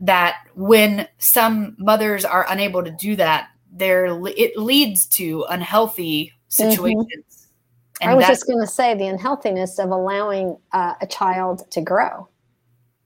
that 0.00 0.36
when 0.54 1.08
some 1.18 1.74
mothers 1.78 2.24
are 2.24 2.46
unable 2.48 2.84
to 2.84 2.90
do 2.90 3.16
that, 3.16 3.48
there 3.70 4.06
it 4.28 4.56
leads 4.56 5.06
to 5.06 5.44
unhealthy 5.50 6.32
situations. 6.48 7.48
Mm-hmm. 8.00 8.08
I 8.08 8.14
was 8.14 8.26
just 8.26 8.46
going 8.46 8.60
to 8.60 8.66
say 8.66 8.94
the 8.94 9.08
unhealthiness 9.08 9.78
of 9.78 9.90
allowing 9.90 10.56
uh, 10.72 10.94
a 11.00 11.06
child 11.06 11.68
to 11.72 11.80
grow 11.80 12.28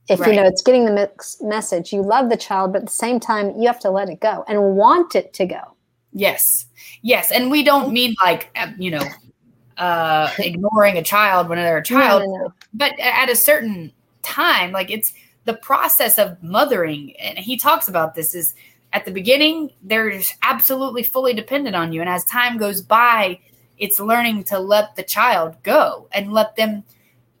if 0.09 0.19
right. 0.19 0.29
you 0.29 0.35
know 0.35 0.45
it's 0.45 0.61
getting 0.61 0.85
the 0.85 0.91
mix 0.91 1.37
message 1.41 1.93
you 1.93 2.01
love 2.01 2.29
the 2.29 2.37
child 2.37 2.73
but 2.73 2.81
at 2.81 2.87
the 2.87 2.93
same 2.93 3.19
time 3.19 3.53
you 3.59 3.67
have 3.67 3.79
to 3.79 3.89
let 3.89 4.09
it 4.09 4.19
go 4.19 4.43
and 4.47 4.75
want 4.75 5.15
it 5.15 5.33
to 5.33 5.45
go. 5.45 5.61
Yes. 6.11 6.67
Yes. 7.01 7.31
And 7.31 7.49
we 7.49 7.63
don't 7.63 7.91
mean 7.91 8.15
like 8.23 8.49
uh, 8.55 8.71
you 8.77 8.91
know 8.91 9.03
uh 9.77 10.29
ignoring 10.39 10.97
a 10.97 11.03
child 11.03 11.49
when 11.49 11.57
they're 11.57 11.79
a 11.79 11.83
child 11.83 12.21
no, 12.21 12.27
no, 12.27 12.43
no. 12.43 12.53
but 12.75 12.97
at 12.99 13.27
a 13.27 13.35
certain 13.35 13.91
time 14.21 14.71
like 14.71 14.91
it's 14.91 15.13
the 15.45 15.53
process 15.55 16.19
of 16.19 16.41
mothering 16.43 17.15
and 17.17 17.39
he 17.39 17.57
talks 17.57 17.87
about 17.87 18.13
this 18.13 18.35
is 18.35 18.53
at 18.93 19.03
the 19.03 19.11
beginning 19.11 19.71
they're 19.81 20.21
absolutely 20.43 21.01
fully 21.01 21.33
dependent 21.33 21.75
on 21.75 21.91
you. 21.91 22.01
And 22.01 22.09
as 22.09 22.23
time 22.25 22.57
goes 22.57 22.81
by 22.81 23.39
it's 23.79 23.99
learning 23.99 24.43
to 24.45 24.59
let 24.59 24.95
the 24.95 25.03
child 25.03 25.55
go 25.63 26.07
and 26.11 26.31
let 26.31 26.55
them 26.55 26.83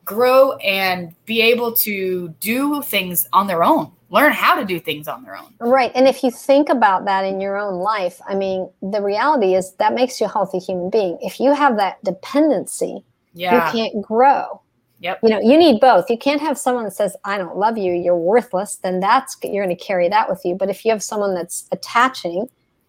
grow 0.05 0.53
and 0.57 1.15
be 1.25 1.41
able 1.41 1.71
to 1.71 2.29
do 2.39 2.81
things 2.81 3.27
on 3.33 3.47
their 3.47 3.63
own 3.63 3.91
learn 4.09 4.31
how 4.31 4.53
to 4.55 4.65
do 4.65 4.79
things 4.79 5.07
on 5.07 5.23
their 5.23 5.35
own 5.35 5.53
right 5.59 5.91
and 5.95 6.07
if 6.07 6.23
you 6.23 6.31
think 6.31 6.69
about 6.69 7.05
that 7.05 7.23
in 7.23 7.39
your 7.39 7.57
own 7.57 7.75
life 7.75 8.19
i 8.27 8.35
mean 8.35 8.69
the 8.81 9.01
reality 9.01 9.55
is 9.55 9.73
that 9.75 9.93
makes 9.93 10.19
you 10.19 10.25
a 10.25 10.29
healthy 10.29 10.59
human 10.59 10.89
being 10.89 11.17
if 11.21 11.39
you 11.39 11.53
have 11.53 11.77
that 11.77 12.03
dependency 12.03 13.03
yeah. 13.33 13.65
you 13.65 13.71
can't 13.71 14.01
grow 14.01 14.61
Yep. 15.03 15.19
You 15.21 15.29
know, 15.31 15.41
you 15.41 15.57
need 15.57 15.81
both. 15.81 16.09
You 16.09 16.17
can't 16.17 16.39
have 16.39 16.57
someone 16.57 16.85
that 16.85 16.93
says, 16.93 17.17
I 17.25 17.37
don't 17.37 17.57
love 17.57 17.77
you, 17.77 17.91
you're 17.91 18.17
worthless, 18.17 18.77
then 18.77 19.01
that's 19.01 19.35
you're 19.43 19.65
going 19.65 19.75
to 19.75 19.83
carry 19.83 20.07
that 20.07 20.29
with 20.29 20.39
you. 20.45 20.55
But 20.55 20.69
if 20.69 20.85
you 20.85 20.91
have 20.91 21.03
someone 21.03 21.35
that's 21.35 21.67
attaching, 21.73 22.47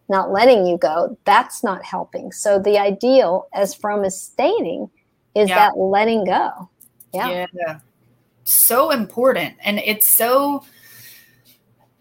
not 0.08 0.30
letting 0.30 0.64
you 0.64 0.78
go, 0.78 1.18
that's 1.24 1.64
not 1.64 1.84
helping. 1.84 2.30
So 2.30 2.60
the 2.60 2.78
ideal, 2.78 3.48
as 3.52 3.74
Fromm 3.74 4.04
is 4.04 4.18
stating, 4.18 4.88
is 5.34 5.48
yeah. 5.48 5.56
that 5.56 5.76
letting 5.76 6.24
go. 6.24 6.70
Yeah. 7.14 7.46
Yeah. 7.52 7.80
So 8.44 8.90
important. 8.90 9.54
And 9.64 9.78
it's 9.78 10.08
so, 10.08 10.64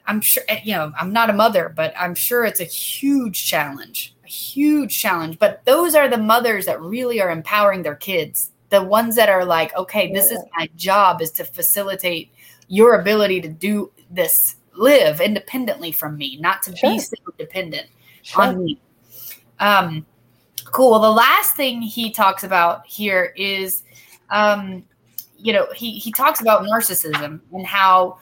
I'm 0.05 0.21
sure, 0.21 0.43
eh, 0.49 0.59
you 0.63 0.73
know, 0.73 0.91
I'm 0.99 1.13
not 1.13 1.29
a 1.29 1.33
mother, 1.33 1.71
but 1.73 1.93
I'm 1.97 2.15
sure 2.15 2.43
it's 2.45 2.59
a 2.59 2.65
huge 2.65 3.47
challenge, 3.47 4.15
a 4.25 4.27
huge 4.27 4.99
challenge. 4.99 5.39
But 5.39 5.63
those 5.65 5.95
are 5.95 6.09
the 6.09 6.17
mothers 6.17 6.65
that 6.65 6.81
really 6.81 7.21
are 7.21 7.29
empowering 7.29 7.83
their 7.83 7.95
kids. 7.95 8.51
The 8.69 8.83
ones 8.83 9.15
that 9.15 9.29
are 9.29 9.45
like, 9.45 9.75
okay, 9.75 10.11
this 10.11 10.31
is 10.31 10.39
my 10.57 10.67
job 10.75 11.21
is 11.21 11.31
to 11.33 11.45
facilitate 11.45 12.31
your 12.67 12.99
ability 12.99 13.39
to 13.41 13.47
do 13.47 13.91
this, 14.09 14.55
live 14.75 15.21
independently 15.21 15.91
from 15.91 16.17
me, 16.17 16.37
not 16.39 16.63
to 16.63 16.75
sure. 16.75 16.91
be 16.91 16.99
so 16.99 17.15
dependent 17.37 17.87
sure. 18.23 18.43
on 18.43 18.63
me. 18.63 18.79
Um, 19.59 20.05
cool. 20.65 20.91
Well, 20.91 21.01
the 21.01 21.11
last 21.11 21.55
thing 21.55 21.81
he 21.81 22.11
talks 22.11 22.43
about 22.43 22.85
here 22.87 23.33
is 23.37 23.83
um, 24.29 24.83
you 25.43 25.51
know, 25.51 25.67
he 25.75 25.99
he 25.99 26.11
talks 26.11 26.39
about 26.41 26.63
narcissism 26.63 27.41
and 27.51 27.65
how 27.65 28.17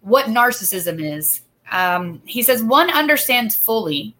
what 0.00 0.26
narcissism 0.26 1.02
is. 1.02 1.40
Um, 1.72 2.22
he 2.24 2.42
says 2.42 2.62
one 2.62 2.88
understands 2.90 3.56
fully 3.56 4.14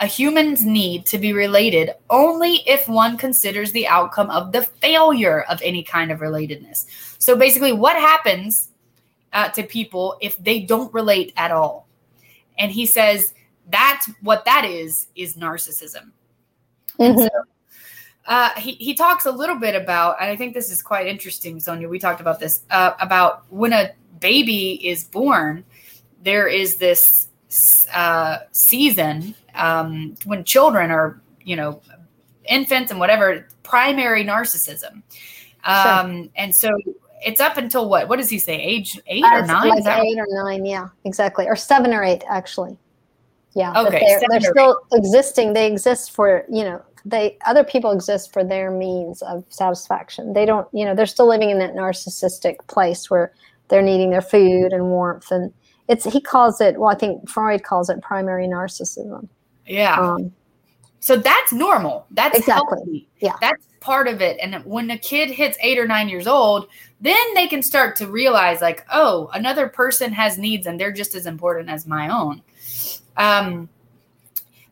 a 0.00 0.06
human's 0.06 0.64
need 0.64 1.06
to 1.06 1.18
be 1.18 1.32
related 1.32 1.92
only 2.10 2.56
if 2.66 2.86
one 2.86 3.16
considers 3.16 3.72
the 3.72 3.86
outcome 3.86 4.28
of 4.30 4.52
the 4.52 4.62
failure 4.62 5.42
of 5.48 5.60
any 5.62 5.82
kind 5.82 6.12
of 6.12 6.20
relatedness. 6.20 6.84
So 7.18 7.34
basically, 7.34 7.72
what 7.72 7.96
happens 7.96 8.68
uh, 9.32 9.48
to 9.50 9.62
people 9.62 10.18
if 10.20 10.36
they 10.36 10.60
don't 10.60 10.92
relate 10.92 11.32
at 11.38 11.50
all? 11.50 11.88
And 12.58 12.70
he 12.70 12.84
says 12.84 13.32
that's 13.70 14.10
what 14.20 14.44
that 14.44 14.66
is 14.66 15.06
is 15.16 15.36
narcissism. 15.36 16.10
Mm-hmm. 16.98 17.22
So 17.22 17.30
uh, 18.26 18.50
he, 18.56 18.72
he 18.72 18.94
talks 18.94 19.26
a 19.26 19.30
little 19.32 19.56
bit 19.56 19.74
about, 19.74 20.16
and 20.20 20.30
I 20.30 20.36
think 20.36 20.54
this 20.54 20.70
is 20.70 20.82
quite 20.82 21.06
interesting, 21.06 21.58
Sonia. 21.60 21.88
We 21.88 21.98
talked 21.98 22.20
about 22.20 22.38
this 22.38 22.62
uh, 22.70 22.92
about 23.00 23.44
when 23.50 23.72
a 23.72 23.90
baby 24.20 24.86
is 24.86 25.04
born, 25.04 25.64
there 26.22 26.46
is 26.46 26.76
this 26.76 27.28
uh, 27.92 28.38
season 28.52 29.34
um, 29.54 30.14
when 30.24 30.44
children 30.44 30.90
are, 30.90 31.20
you 31.42 31.56
know, 31.56 31.80
infants 32.48 32.90
and 32.90 33.00
whatever, 33.00 33.48
primary 33.62 34.24
narcissism. 34.24 35.02
Um, 35.64 36.24
sure. 36.24 36.28
And 36.36 36.54
so 36.54 36.70
it's 37.24 37.40
up 37.40 37.56
until 37.56 37.88
what? 37.88 38.08
What 38.08 38.16
does 38.16 38.30
he 38.30 38.38
say? 38.38 38.56
Age 38.60 39.00
eight 39.06 39.24
or 39.24 39.46
nine? 39.46 39.68
Like 39.68 40.04
eight 40.04 40.18
or 40.18 40.26
nine, 40.30 40.64
yeah, 40.64 40.88
exactly. 41.04 41.46
Or 41.46 41.56
seven 41.56 41.92
or 41.92 42.02
eight, 42.02 42.22
actually. 42.28 42.78
Yeah. 43.54 43.82
Okay. 43.82 44.00
They're, 44.06 44.20
they're 44.30 44.50
still 44.50 44.80
existing. 44.92 45.54
They 45.54 45.66
exist 45.66 46.12
for, 46.12 46.44
you 46.48 46.62
know, 46.62 46.82
they 47.04 47.36
other 47.46 47.64
people 47.64 47.90
exist 47.92 48.32
for 48.32 48.44
their 48.44 48.70
means 48.70 49.22
of 49.22 49.44
satisfaction 49.48 50.32
they 50.32 50.44
don't 50.44 50.68
you 50.72 50.84
know 50.84 50.94
they're 50.94 51.06
still 51.06 51.28
living 51.28 51.50
in 51.50 51.58
that 51.58 51.74
narcissistic 51.74 52.56
place 52.66 53.10
where 53.10 53.32
they're 53.68 53.82
needing 53.82 54.10
their 54.10 54.22
food 54.22 54.72
and 54.72 54.84
warmth 54.84 55.30
and 55.30 55.52
it's 55.88 56.04
he 56.04 56.20
calls 56.20 56.60
it 56.60 56.78
well 56.78 56.90
i 56.90 56.94
think 56.94 57.28
freud 57.28 57.62
calls 57.62 57.88
it 57.88 58.00
primary 58.02 58.46
narcissism 58.46 59.28
yeah 59.66 59.96
um, 59.98 60.32
So 61.02 61.16
that's 61.16 61.50
normal. 61.52 62.06
That's 62.10 62.38
Exactly. 62.38 62.76
healthy. 62.76 63.08
Yeah. 63.20 63.36
That's 63.40 63.66
part 63.80 64.06
of 64.06 64.20
it. 64.20 64.36
And 64.42 64.62
when 64.66 64.90
a 64.90 64.98
kid 64.98 65.30
hits 65.30 65.56
eight 65.62 65.78
or 65.78 65.86
nine 65.86 66.10
years 66.10 66.26
old, 66.26 66.68
then 67.00 67.16
they 67.34 67.46
can 67.48 67.62
start 67.62 67.96
to 67.96 68.06
realize, 68.06 68.60
like, 68.60 68.84
oh, 68.92 69.30
another 69.32 69.66
person 69.66 70.12
has 70.12 70.36
needs 70.36 70.66
and 70.66 70.78
they're 70.78 70.92
just 70.92 71.14
as 71.14 71.24
important 71.24 71.70
as 71.70 71.86
my 71.86 72.10
own. 72.10 72.42
Um, 73.16 73.70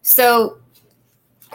so 0.02 0.58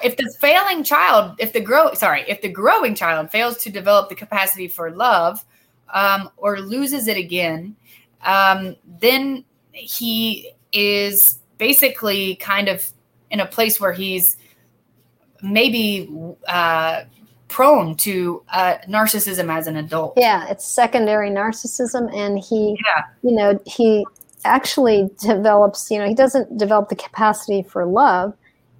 if 0.01 0.17
the 0.17 0.33
failing 0.39 0.83
child, 0.83 1.35
if 1.39 1.53
the 1.53 1.59
grow, 1.59 1.93
sorry, 1.93 2.23
if 2.27 2.41
the 2.41 2.49
growing 2.49 2.95
child 2.95 3.29
fails 3.29 3.57
to 3.59 3.69
develop 3.69 4.09
the 4.09 4.15
capacity 4.15 4.67
for 4.67 4.91
love 4.91 5.43
um, 5.93 6.29
or 6.37 6.59
loses 6.59 7.07
it 7.07 7.17
again, 7.17 7.75
um, 8.23 8.75
then 8.99 9.43
he 9.71 10.51
is 10.71 11.39
basically 11.57 12.35
kind 12.35 12.67
of 12.67 12.89
in 13.31 13.39
a 13.39 13.45
place 13.45 13.79
where 13.79 13.93
he's 13.93 14.37
maybe 15.41 16.09
uh, 16.47 17.03
prone 17.49 17.95
to 17.97 18.43
uh, 18.51 18.75
narcissism 18.89 19.55
as 19.55 19.67
an 19.67 19.77
adult. 19.77 20.13
Yeah, 20.17 20.47
it's 20.49 20.65
secondary 20.65 21.29
narcissism, 21.29 22.13
and 22.15 22.39
he, 22.39 22.77
Yeah. 22.85 23.03
you 23.21 23.35
know, 23.35 23.59
he 23.65 24.05
actually 24.45 25.09
develops. 25.21 25.91
You 25.91 25.99
know, 25.99 26.07
he 26.07 26.15
doesn't 26.15 26.57
develop 26.57 26.89
the 26.89 26.95
capacity 26.95 27.61
for 27.61 27.85
love, 27.85 28.33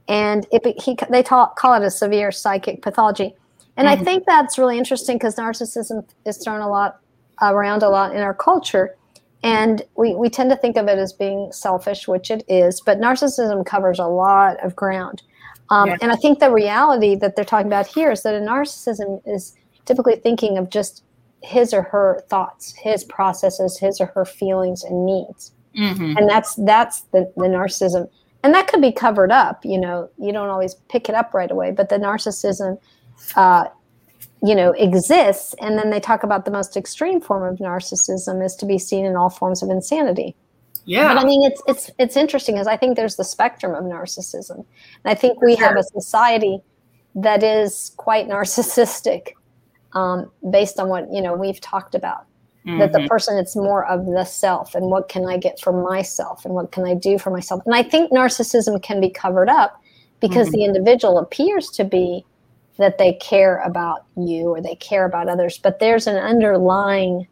and 0.07 0.45
it 0.51 0.65
he 0.81 0.97
they 1.09 1.23
talk, 1.23 1.57
call 1.57 1.73
it 1.73 1.83
a 1.85 1.91
severe 1.91 2.31
psychic 2.31 2.81
pathology. 2.81 3.35
And 3.77 3.87
I 3.87 3.95
Mhm. 3.95 4.03
think 4.03 4.25
that's 4.25 4.57
really 4.57 4.77
interesting 4.77 5.17
because 5.17 5.35
narcissism 5.35 6.05
is 6.25 6.37
thrown 6.37 6.61
a 6.61 6.69
lot 6.69 6.99
around 7.41 7.83
a 7.83 7.89
lot 7.89 8.15
in 8.15 8.21
our 8.21 8.33
culture. 8.33 8.95
And 9.43 9.81
we, 9.97 10.15
we 10.15 10.29
tend 10.29 10.49
to 10.51 10.55
think 10.55 10.77
of 10.77 10.87
it 10.87 10.97
as 10.97 11.11
being 11.11 11.51
selfish, 11.51 12.07
which 12.07 12.31
it 12.31 12.43
is, 12.47 12.79
but 12.79 12.99
narcissism 12.99 13.65
covers 13.65 13.99
a 13.99 14.05
lot 14.05 14.63
of 14.63 14.75
ground. 14.75 15.21
Um. 15.69 15.89
And 16.01 16.11
I 16.11 16.15
think 16.15 16.39
the 16.39 16.51
reality 16.51 17.15
that 17.15 17.35
they're 17.35 17.43
talking 17.43 17.67
about 17.67 17.87
here 17.87 18.11
is 18.11 18.23
that 18.23 18.35
a 18.35 18.39
narcissism 18.39 19.21
is 19.25 19.55
typically 19.85 20.15
thinking 20.17 20.57
of 20.57 20.69
just 20.69 21.03
his 21.41 21.73
or 21.73 21.81
her 21.81 22.23
thoughts, 22.29 22.73
his 22.75 23.03
processes, 23.03 23.77
his 23.77 23.99
or 23.99 24.05
her 24.07 24.23
feelings 24.23 24.83
and 24.83 25.05
needs. 25.05 25.51
Mhm. 25.75 26.17
And 26.17 26.29
that's 26.29 26.55
that's 26.55 27.01
the, 27.11 27.29
the 27.35 27.47
narcissism. 27.47 28.07
And 28.43 28.53
that 28.53 28.67
could 28.67 28.81
be 28.81 28.91
covered 28.91 29.31
up, 29.31 29.63
you 29.63 29.79
know, 29.79 30.09
you 30.17 30.33
don't 30.33 30.49
always 30.49 30.75
pick 30.89 31.07
it 31.07 31.15
up 31.15 31.33
right 31.33 31.49
away, 31.49 31.71
but 31.71 31.89
the 31.89 31.97
narcissism 31.97 32.77
uh, 33.35 33.65
you 34.43 34.53
know 34.53 34.71
exists 34.73 35.55
and 35.61 35.77
then 35.77 35.89
they 35.89 35.99
talk 35.99 36.23
about 36.23 36.43
the 36.43 36.51
most 36.51 36.75
extreme 36.75 37.21
form 37.21 37.43
of 37.43 37.59
narcissism 37.59 38.43
is 38.45 38.55
to 38.55 38.65
be 38.65 38.77
seen 38.77 39.05
in 39.05 39.15
all 39.15 39.29
forms 39.29 39.63
of 39.63 39.69
insanity 39.69 40.35
Yeah. 40.85 41.13
but 41.13 41.23
I 41.23 41.25
mean, 41.25 41.43
it's 41.49 41.61
it's 41.65 41.89
it's 41.97 42.17
interesting 42.17 42.55
because 42.55 42.67
I 42.67 42.75
think 42.75 42.97
there's 42.97 43.15
the 43.15 43.23
spectrum 43.23 43.73
of 43.73 43.85
narcissism, 43.85 44.57
and 44.57 44.65
I 45.05 45.15
think 45.15 45.41
we 45.41 45.55
have 45.55 45.77
a 45.77 45.83
society 45.83 46.59
that 47.15 47.41
is 47.41 47.93
quite 47.95 48.27
narcissistic, 48.35 49.29
um, 49.93 50.29
based 50.51 50.79
on 50.79 50.89
what 50.89 51.11
you 51.11 51.21
know 51.21 51.33
we've 51.33 51.61
talked 51.61 51.95
about. 51.95 52.25
That 52.65 52.93
the 52.93 52.99
Mhm. 52.99 53.07
person 53.07 53.37
it's 53.37 53.55
more 53.55 53.85
of 53.85 54.05
the 54.05 54.23
self 54.23 54.73
and 54.73 54.87
what 54.87 55.09
can 55.09 55.25
I 55.27 55.37
get 55.37 55.59
for 55.59 55.73
myself 55.73 56.45
and 56.45 56.53
what 56.53 56.71
can 56.71 56.85
I 56.85 56.95
do 56.95 57.19
for 57.19 57.29
myself. 57.29 57.61
And 57.65 57.75
I 57.75 57.83
think 57.83 58.11
narcissism 58.11 58.81
can 58.81 58.99
be 58.99 59.09
covered 59.09 59.49
up 59.49 59.79
because 60.21 60.47
Mhm. 60.47 60.51
the 60.51 60.63
individual 60.63 61.17
appears 61.19 61.69
to 61.71 61.83
be 61.83 62.25
that 62.77 62.97
they 62.97 63.13
care 63.13 63.57
about 63.59 64.05
you 64.15 64.49
or 64.49 64.61
they 64.61 64.75
care 64.75 65.05
about 65.05 65.29
others, 65.29 65.59
but 65.61 65.79
there's 65.79 66.07
an 66.07 66.15
underlying 66.17 67.27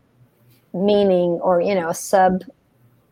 meaning 0.74 1.40
or 1.42 1.62
you 1.62 1.76
know 1.76 1.90
a 1.90 1.96
sub 1.96 2.44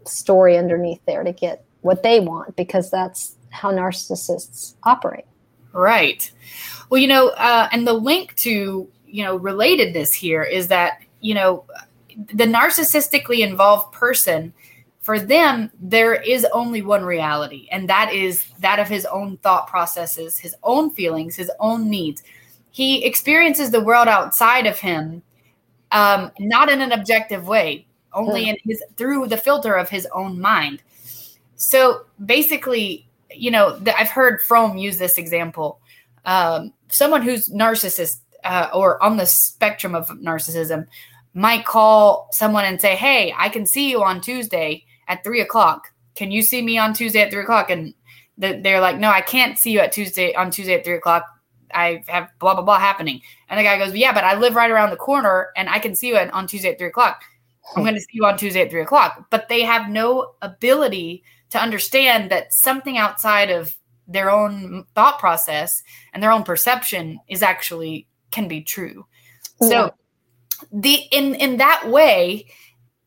story 0.05 0.57
underneath 0.57 1.01
there 1.05 1.23
to 1.23 1.33
get 1.33 1.63
what 1.81 2.03
they 2.03 2.19
want 2.19 2.55
because 2.55 2.89
that's 2.91 3.35
how 3.49 3.71
narcissists 3.71 4.75
operate. 4.83 5.25
Right. 5.73 6.31
Well, 6.89 6.99
you 6.99 7.07
know, 7.07 7.29
uh, 7.29 7.69
and 7.71 7.85
the 7.87 7.93
link 7.93 8.35
to, 8.37 8.89
you 9.07 9.23
know, 9.23 9.39
relatedness 9.39 10.13
here 10.13 10.43
is 10.43 10.67
that, 10.69 11.01
you 11.21 11.33
know, 11.33 11.65
the 12.33 12.45
narcissistically 12.45 13.39
involved 13.39 13.93
person, 13.93 14.53
for 15.01 15.19
them, 15.19 15.71
there 15.79 16.15
is 16.15 16.45
only 16.53 16.81
one 16.81 17.03
reality, 17.03 17.67
and 17.71 17.89
that 17.89 18.13
is 18.13 18.45
that 18.59 18.79
of 18.79 18.87
his 18.87 19.05
own 19.05 19.37
thought 19.37 19.67
processes, 19.67 20.37
his 20.37 20.55
own 20.63 20.91
feelings, 20.91 21.35
his 21.35 21.51
own 21.59 21.89
needs. 21.89 22.21
He 22.71 23.03
experiences 23.05 23.71
the 23.71 23.83
world 23.83 24.07
outside 24.07 24.67
of 24.67 24.77
him, 24.77 25.23
um, 25.91 26.31
not 26.39 26.69
in 26.69 26.81
an 26.81 26.91
objective 26.91 27.47
way, 27.47 27.87
only 28.13 28.49
in 28.49 28.57
his 28.65 28.83
through 28.97 29.27
the 29.27 29.37
filter 29.37 29.73
of 29.73 29.89
his 29.89 30.07
own 30.13 30.39
mind. 30.39 30.83
So 31.55 32.05
basically, 32.25 33.07
you 33.33 33.51
know, 33.51 33.79
th- 33.79 33.95
I've 33.97 34.09
heard 34.09 34.41
Fromm 34.41 34.77
use 34.77 34.97
this 34.97 35.17
example. 35.17 35.79
Um, 36.25 36.73
someone 36.89 37.21
who's 37.21 37.49
narcissist 37.49 38.19
uh, 38.43 38.69
or 38.73 39.01
on 39.03 39.17
the 39.17 39.25
spectrum 39.25 39.95
of 39.95 40.07
narcissism 40.09 40.87
might 41.33 41.65
call 41.65 42.27
someone 42.31 42.65
and 42.65 42.81
say, 42.81 42.95
"Hey, 42.95 43.33
I 43.37 43.49
can 43.49 43.65
see 43.65 43.89
you 43.89 44.03
on 44.03 44.21
Tuesday 44.21 44.85
at 45.07 45.23
three 45.23 45.41
o'clock. 45.41 45.91
Can 46.15 46.31
you 46.31 46.41
see 46.41 46.61
me 46.61 46.77
on 46.77 46.93
Tuesday 46.93 47.21
at 47.21 47.31
three 47.31 47.43
o'clock?" 47.43 47.69
And 47.69 47.93
they're 48.37 48.81
like, 48.81 48.97
"No, 48.97 49.09
I 49.09 49.21
can't 49.21 49.57
see 49.57 49.71
you 49.71 49.79
at 49.79 49.91
Tuesday 49.91 50.33
on 50.35 50.51
Tuesday 50.51 50.75
at 50.75 50.83
three 50.83 50.95
o'clock. 50.95 51.25
I 51.73 52.03
have 52.07 52.29
blah 52.39 52.55
blah 52.55 52.63
blah 52.63 52.79
happening." 52.79 53.21
And 53.49 53.59
the 53.59 53.63
guy 53.63 53.77
goes, 53.77 53.93
"Yeah, 53.93 54.13
but 54.13 54.23
I 54.23 54.35
live 54.35 54.55
right 54.55 54.71
around 54.71 54.89
the 54.89 54.97
corner, 54.97 55.49
and 55.55 55.69
I 55.69 55.79
can 55.79 55.95
see 55.95 56.07
you 56.07 56.17
on 56.17 56.47
Tuesday 56.47 56.71
at 56.71 56.77
three 56.77 56.87
o'clock. 56.87 57.23
I'm 57.75 57.83
going 57.83 57.95
to 57.95 58.01
see 58.01 58.13
you 58.13 58.25
on 58.25 58.37
Tuesday 58.37 58.61
at 58.61 58.71
three 58.71 58.81
o'clock." 58.81 59.25
But 59.29 59.49
they 59.49 59.61
have 59.61 59.89
no 59.89 60.33
ability 60.41 61.23
to 61.51 61.59
understand 61.59 62.31
that 62.31 62.53
something 62.53 62.97
outside 62.97 63.49
of 63.49 63.75
their 64.07 64.31
own 64.31 64.85
thought 64.95 65.19
process 65.19 65.83
and 66.13 66.23
their 66.23 66.31
own 66.31 66.43
perception 66.43 67.19
is 67.27 67.43
actually 67.43 68.07
can 68.31 68.47
be 68.47 68.61
true. 68.61 69.05
So 69.61 69.69
Yeah. 69.69 69.89
The 70.71 70.95
in 71.11 71.35
in 71.35 71.57
that 71.57 71.89
way 71.89 72.45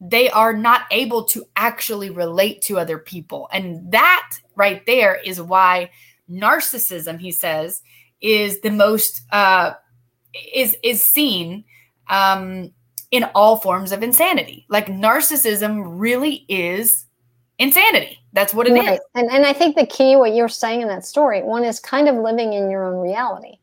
they 0.01 0.29
are 0.31 0.53
not 0.53 0.83
able 0.91 1.25
to 1.25 1.45
actually 1.55 2.11
relate 2.11 2.61
to 2.63 2.79
other 2.79 2.99
people 2.99 3.49
and 3.53 3.93
that 3.93 4.31
right 4.57 4.85
there 4.87 5.15
is 5.25 5.41
why 5.41 5.91
narcissism 6.31 7.19
he 7.19 7.31
says 7.31 7.83
is 8.21 8.61
the 8.61 8.71
most 8.71 9.23
uh 9.33 9.73
is 10.55 10.77
is 10.83 11.03
seen 11.03 11.65
um 12.09 12.71
in 13.11 13.25
all 13.35 13.57
forms 13.57 13.93
of 13.93 14.03
insanity 14.03 14.67
like 14.69 14.87
narcissism 14.87 15.83
really 15.87 16.45
is 16.49 17.07
insanity 17.59 18.23
that's 18.33 18.55
what 18.55 18.67
it 18.67 18.73
is. 18.73 18.85
Right. 18.85 19.01
And 19.15 19.31
and 19.31 19.45
I 19.45 19.53
think 19.53 19.77
the 19.77 19.87
key 19.87 20.17
what 20.17 20.35
you're 20.35 20.49
saying 20.49 20.81
in 20.81 20.89
that 20.89 21.05
story, 21.05 21.43
one 21.43 21.65
is 21.65 21.79
kind 21.79 22.09
of 22.09 22.17
living 22.17 22.55
in 22.55 22.71
your 22.71 22.85
own 22.85 23.01
reality, 23.01 23.59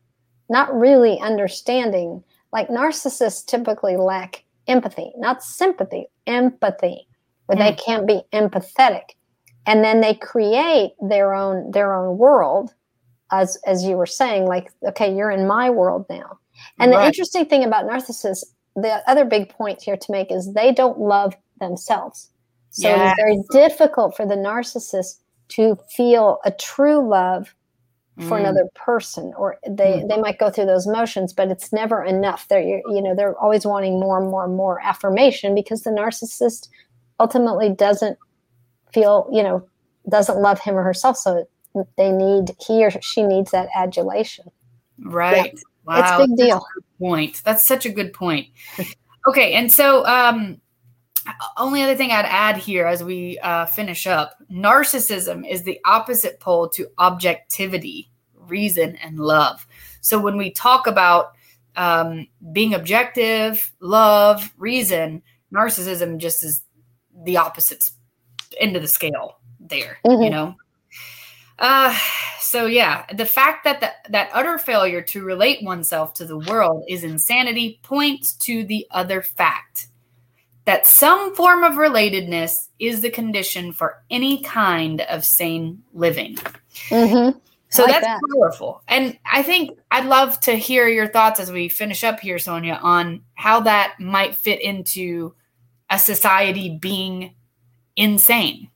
not 0.48 0.72
really 0.74 1.18
understanding. 1.20 2.22
Like 2.52 2.68
narcissists 2.68 3.44
typically 3.46 3.96
lack 3.96 4.44
empathy, 4.66 5.12
not 5.16 5.42
sympathy, 5.42 6.06
empathy, 6.26 7.06
where 7.46 7.58
they 7.58 7.72
can't 7.72 8.06
be 8.06 8.22
empathetic. 8.32 9.10
And 9.66 9.84
then 9.84 10.00
they 10.00 10.14
create 10.14 10.92
their 11.00 11.34
own 11.34 11.70
their 11.70 11.94
own 11.94 12.16
world, 12.18 12.74
as 13.30 13.58
as 13.66 13.84
you 13.84 13.96
were 13.96 14.06
saying, 14.06 14.46
like, 14.46 14.72
okay, 14.84 15.14
you're 15.14 15.30
in 15.30 15.46
my 15.46 15.70
world 15.70 16.06
now. 16.08 16.38
And 16.78 16.92
the 16.92 17.04
interesting 17.04 17.46
thing 17.46 17.64
about 17.64 17.86
narcissists, 17.86 18.44
the 18.76 19.02
other 19.08 19.24
big 19.24 19.48
point 19.48 19.82
here 19.82 19.96
to 19.96 20.12
make 20.12 20.30
is 20.30 20.52
they 20.52 20.72
don't 20.72 20.98
love 20.98 21.34
themselves. 21.60 22.30
So 22.70 22.88
it 22.88 23.00
is 23.00 23.12
very 23.16 23.42
difficult 23.50 24.16
for 24.16 24.26
the 24.26 24.36
narcissist 24.36 25.20
to 25.50 25.76
feel 25.90 26.38
a 26.44 26.52
true 26.52 27.06
love 27.06 27.54
for 28.28 28.36
Mm. 28.36 28.40
another 28.40 28.68
person, 28.74 29.32
or 29.36 29.58
they 29.68 30.04
they 30.08 30.16
might 30.18 30.38
go 30.38 30.50
through 30.50 30.66
those 30.66 30.86
motions, 30.86 31.32
but 31.32 31.48
it's 31.50 31.72
never 31.72 32.04
enough. 32.04 32.46
They're 32.48 32.60
you 32.62 33.02
know 33.02 33.14
they're 33.14 33.38
always 33.38 33.64
wanting 33.66 33.98
more 34.00 34.20
and 34.20 34.30
more 34.30 34.44
and 34.44 34.56
more 34.56 34.80
affirmation 34.82 35.54
because 35.54 35.82
the 35.82 35.90
narcissist 35.90 36.68
ultimately 37.18 37.70
doesn't 37.70 38.18
feel 38.92 39.28
you 39.32 39.42
know 39.42 39.66
doesn't 40.08 40.38
love 40.40 40.60
him 40.60 40.76
or 40.76 40.82
herself, 40.82 41.16
so 41.16 41.46
they 41.96 42.10
need 42.10 42.50
he 42.66 42.84
or 42.84 42.90
she 43.00 43.22
needs 43.22 43.50
that 43.52 43.68
adulation. 43.74 44.46
Right. 44.98 45.58
Wow. 45.86 45.98
It's 45.98 46.10
a 46.10 46.26
big 46.26 46.36
deal. 46.36 46.66
point. 46.98 47.40
That's 47.44 47.66
such 47.66 47.86
a 47.86 47.90
good 47.90 48.12
point. 48.12 48.48
okay, 49.28 49.54
and 49.54 49.70
so 49.72 50.04
um 50.06 50.60
only 51.58 51.82
other 51.82 51.94
thing 51.96 52.10
I'd 52.10 52.24
add 52.24 52.56
here 52.56 52.86
as 52.86 53.04
we 53.04 53.38
uh, 53.40 53.66
finish 53.66 54.06
up 54.06 54.36
narcissism 54.50 55.48
is 55.48 55.62
the 55.62 55.78
opposite 55.84 56.40
pole 56.40 56.68
to 56.70 56.88
objectivity, 56.98 58.09
reason, 58.50 58.96
and 58.96 59.18
love. 59.18 59.66
So 60.00 60.18
when 60.18 60.36
we 60.36 60.50
talk 60.50 60.86
about 60.86 61.32
um, 61.76 62.26
being 62.52 62.74
objective, 62.74 63.72
love, 63.80 64.52
reason, 64.58 65.22
narcissism 65.52 66.18
just 66.18 66.44
is 66.44 66.62
the 67.24 67.36
opposite 67.36 67.90
end 68.58 68.76
of 68.76 68.82
the 68.82 68.88
scale 68.88 69.38
there, 69.60 69.98
you 70.04 70.10
Mhm. 70.12 70.30
know? 70.30 70.54
Uh, 71.58 71.96
so 72.40 72.66
yeah, 72.66 73.04
the 73.14 73.26
fact 73.26 73.64
that 73.64 73.80
the, 73.80 73.90
that 74.10 74.30
utter 74.32 74.58
failure 74.58 75.02
to 75.02 75.22
relate 75.22 75.62
oneself 75.62 76.14
to 76.14 76.24
the 76.24 76.38
world 76.38 76.84
is 76.88 77.04
insanity 77.04 77.78
points 77.82 78.32
to 78.32 78.64
the 78.64 78.86
other 78.90 79.22
fact 79.22 79.88
that 80.64 80.86
some 80.86 81.34
form 81.34 81.64
of 81.64 81.74
relatedness 81.74 82.68
is 82.78 83.00
the 83.02 83.10
condition 83.10 83.72
for 83.72 84.02
any 84.10 84.42
kind 84.42 85.02
of 85.02 85.24
sane 85.24 85.82
living. 85.92 86.38
hmm 86.88 87.30
So 87.70 87.84
like 87.84 87.92
that's 87.92 88.06
that. 88.06 88.20
powerful. 88.34 88.82
And 88.88 89.18
I 89.30 89.42
think 89.42 89.78
I'd 89.90 90.06
love 90.06 90.40
to 90.40 90.56
hear 90.56 90.88
your 90.88 91.06
thoughts 91.08 91.40
as 91.40 91.52
we 91.52 91.68
finish 91.68 92.04
up 92.04 92.20
here, 92.20 92.38
Sonia, 92.38 92.78
on 92.82 93.22
how 93.34 93.60
that 93.60 93.96
might 93.98 94.34
fit 94.34 94.60
into 94.60 95.34
a 95.88 95.98
society 95.98 96.78
being 96.80 97.34
insane. 97.96 98.70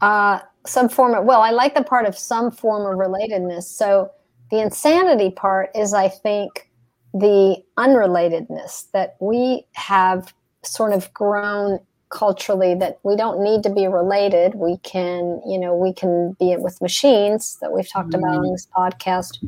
uh, 0.00 0.40
some 0.66 0.88
form 0.88 1.14
of 1.14 1.24
well 1.24 1.40
i 1.40 1.50
like 1.50 1.74
the 1.74 1.82
part 1.82 2.06
of 2.06 2.16
some 2.16 2.50
form 2.50 2.84
of 2.86 2.98
relatedness 2.98 3.62
so 3.62 4.10
the 4.50 4.60
insanity 4.60 5.30
part 5.30 5.70
is 5.74 5.94
i 5.94 6.08
think 6.08 6.70
the 7.14 7.56
unrelatedness 7.78 8.90
that 8.92 9.16
we 9.20 9.66
have 9.72 10.34
sort 10.62 10.92
of 10.92 11.12
grown 11.14 11.78
culturally 12.10 12.74
that 12.74 12.98
we 13.02 13.16
don't 13.16 13.42
need 13.42 13.62
to 13.62 13.70
be 13.70 13.86
related. 13.86 14.54
We 14.54 14.78
can 14.78 15.40
you 15.46 15.58
know 15.58 15.74
we 15.74 15.92
can 15.92 16.36
be 16.38 16.56
with 16.58 16.80
machines 16.80 17.58
that 17.60 17.72
we've 17.72 17.88
talked 17.88 18.14
about 18.14 18.36
on 18.36 18.44
mm-hmm. 18.44 18.52
this 18.52 18.68
podcast. 18.76 19.38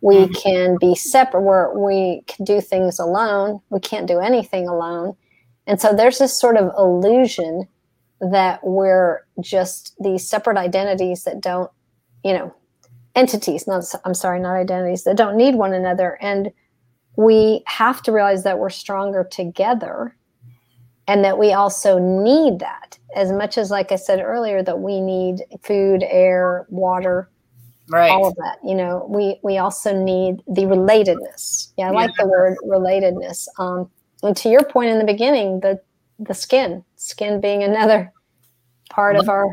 We 0.00 0.16
mm-hmm. 0.16 0.32
can 0.32 0.76
be 0.80 0.94
separate. 0.94 1.42
Where 1.42 1.72
we 1.76 2.22
can 2.26 2.44
do 2.44 2.60
things 2.60 2.98
alone. 2.98 3.60
We 3.70 3.80
can't 3.80 4.06
do 4.06 4.20
anything 4.20 4.68
alone. 4.68 5.16
And 5.66 5.80
so 5.80 5.94
there's 5.94 6.18
this 6.18 6.38
sort 6.38 6.56
of 6.56 6.72
illusion 6.76 7.68
that 8.20 8.60
we're 8.62 9.24
just 9.40 9.94
these 10.00 10.28
separate 10.28 10.56
identities 10.56 11.24
that 11.24 11.40
don't, 11.40 11.70
you 12.24 12.32
know, 12.32 12.54
entities, 13.14 13.66
not, 13.66 13.84
I'm 14.04 14.14
sorry, 14.14 14.40
not 14.40 14.54
identities, 14.54 15.04
that 15.04 15.16
don't 15.16 15.36
need 15.36 15.54
one 15.54 15.72
another. 15.72 16.18
And 16.20 16.52
we 17.16 17.62
have 17.66 18.02
to 18.02 18.12
realize 18.12 18.44
that 18.44 18.58
we're 18.58 18.70
stronger 18.70 19.24
together 19.24 20.16
and 21.10 21.24
that 21.24 21.36
we 21.36 21.52
also 21.52 21.98
need 21.98 22.60
that 22.60 22.96
as 23.16 23.32
much 23.32 23.58
as, 23.58 23.68
like 23.68 23.90
I 23.90 23.96
said 23.96 24.20
earlier, 24.20 24.62
that 24.62 24.78
we 24.78 25.00
need 25.00 25.42
food, 25.62 26.04
air, 26.04 26.66
water, 26.68 27.28
Right. 27.88 28.12
all 28.12 28.28
of 28.28 28.36
that. 28.36 28.58
You 28.64 28.76
know, 28.76 29.04
we, 29.08 29.40
we 29.42 29.58
also 29.58 29.92
need 29.92 30.36
the 30.46 30.62
relatedness. 30.62 31.72
Yeah, 31.76 31.88
I 31.88 31.90
like 31.90 32.14
the 32.16 32.28
word 32.28 32.56
relatedness. 32.64 33.48
Um, 33.58 33.90
and 34.22 34.36
to 34.36 34.48
your 34.48 34.62
point 34.62 34.90
in 34.90 34.98
the 34.98 35.04
beginning, 35.04 35.58
the 35.58 35.80
the 36.20 36.34
skin, 36.34 36.84
skin 36.94 37.40
being 37.40 37.64
another 37.64 38.12
part 38.90 39.16
of 39.16 39.28
our 39.28 39.48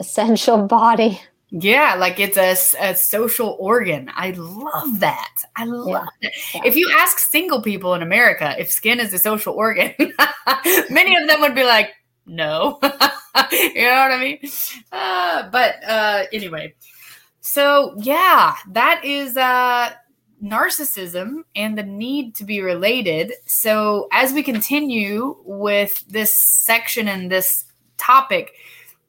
essential 0.00 0.66
body. 0.66 1.20
Yeah, 1.50 1.94
like 1.94 2.18
it's 2.18 2.36
a, 2.36 2.56
a 2.80 2.96
social 2.96 3.56
organ. 3.60 4.10
I 4.14 4.30
love 4.32 5.00
that. 5.00 5.44
I 5.54 5.64
love 5.64 6.08
that. 6.20 6.32
yeah. 6.54 6.60
If 6.64 6.74
you 6.74 6.92
ask 6.98 7.18
single 7.18 7.62
people 7.62 7.94
in 7.94 8.02
America 8.02 8.54
if 8.58 8.70
skin 8.70 8.98
is 8.98 9.12
a 9.14 9.18
social 9.18 9.54
organ, 9.54 9.94
many 10.90 11.16
of 11.16 11.28
them 11.28 11.40
would 11.40 11.54
be 11.54 11.64
like, 11.64 11.90
no. 12.26 12.78
you 12.82 13.82
know 13.82 14.00
what 14.02 14.12
I 14.12 14.18
mean? 14.20 14.38
Uh, 14.90 15.48
but 15.50 15.76
uh, 15.84 16.24
anyway, 16.32 16.74
so 17.40 17.94
yeah, 17.98 18.56
that 18.72 19.04
is 19.04 19.36
uh, 19.36 19.90
narcissism 20.42 21.44
and 21.54 21.78
the 21.78 21.84
need 21.84 22.34
to 22.36 22.44
be 22.44 22.60
related. 22.60 23.32
So 23.46 24.08
as 24.12 24.32
we 24.32 24.42
continue 24.42 25.36
with 25.44 26.04
this 26.08 26.32
section 26.64 27.06
and 27.06 27.30
this 27.30 27.66
topic, 27.98 28.52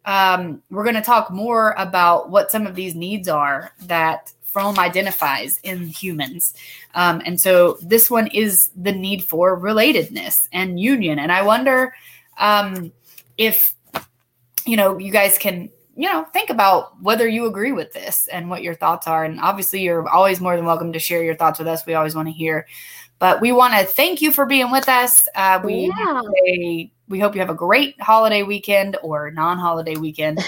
um, 0.07 0.63
we're 0.71 0.85
going 0.85 0.95
to 0.95 1.01
talk 1.01 1.29
more 1.29 1.75
about 1.77 2.31
what 2.31 2.49
some 2.49 2.65
of 2.65 2.73
these 2.75 2.95
needs 2.95 3.27
are 3.27 3.71
that 3.83 4.31
Fromm 4.41 4.79
identifies 4.79 5.59
in 5.63 5.85
humans. 5.85 6.55
Um, 6.95 7.21
and 7.25 7.39
so 7.39 7.77
this 7.81 8.09
one 8.09 8.27
is 8.27 8.71
the 8.75 8.93
need 8.93 9.25
for 9.25 9.59
relatedness 9.59 10.47
and 10.53 10.79
union. 10.79 11.19
And 11.19 11.31
I 11.31 11.41
wonder 11.43 11.93
um, 12.39 12.91
if, 13.37 13.75
you 14.65 14.77
know, 14.77 14.97
you 14.97 15.11
guys 15.11 15.37
can, 15.37 15.69
you 15.95 16.11
know, 16.11 16.23
think 16.31 16.49
about 16.49 16.99
whether 17.01 17.27
you 17.27 17.45
agree 17.45 17.73
with 17.73 17.91
this 17.91 18.27
and 18.27 18.49
what 18.49 18.63
your 18.63 18.75
thoughts 18.75 19.07
are. 19.07 19.25
And 19.25 19.39
obviously, 19.41 19.81
you're 19.81 20.07
always 20.07 20.39
more 20.39 20.55
than 20.55 20.65
welcome 20.65 20.93
to 20.93 20.99
share 20.99 21.23
your 21.23 21.35
thoughts 21.35 21.59
with 21.59 21.67
us. 21.67 21.85
We 21.85 21.95
always 21.95 22.15
want 22.15 22.29
to 22.29 22.33
hear. 22.33 22.65
But 23.19 23.41
we 23.41 23.51
want 23.51 23.73
to 23.73 23.83
thank 23.85 24.21
you 24.21 24.31
for 24.31 24.45
being 24.45 24.71
with 24.71 24.87
us. 24.87 25.27
Uh, 25.35 25.59
we 25.63 25.91
Yeah. 25.97 26.21
say 26.45 26.91
we 27.09 27.19
hope 27.19 27.33
you 27.35 27.41
have 27.41 27.49
a 27.49 27.55
great 27.55 27.99
holiday 28.01 28.43
weekend 28.43 28.97
or 29.01 29.31
non-holiday 29.31 29.95
weekend. 29.95 30.43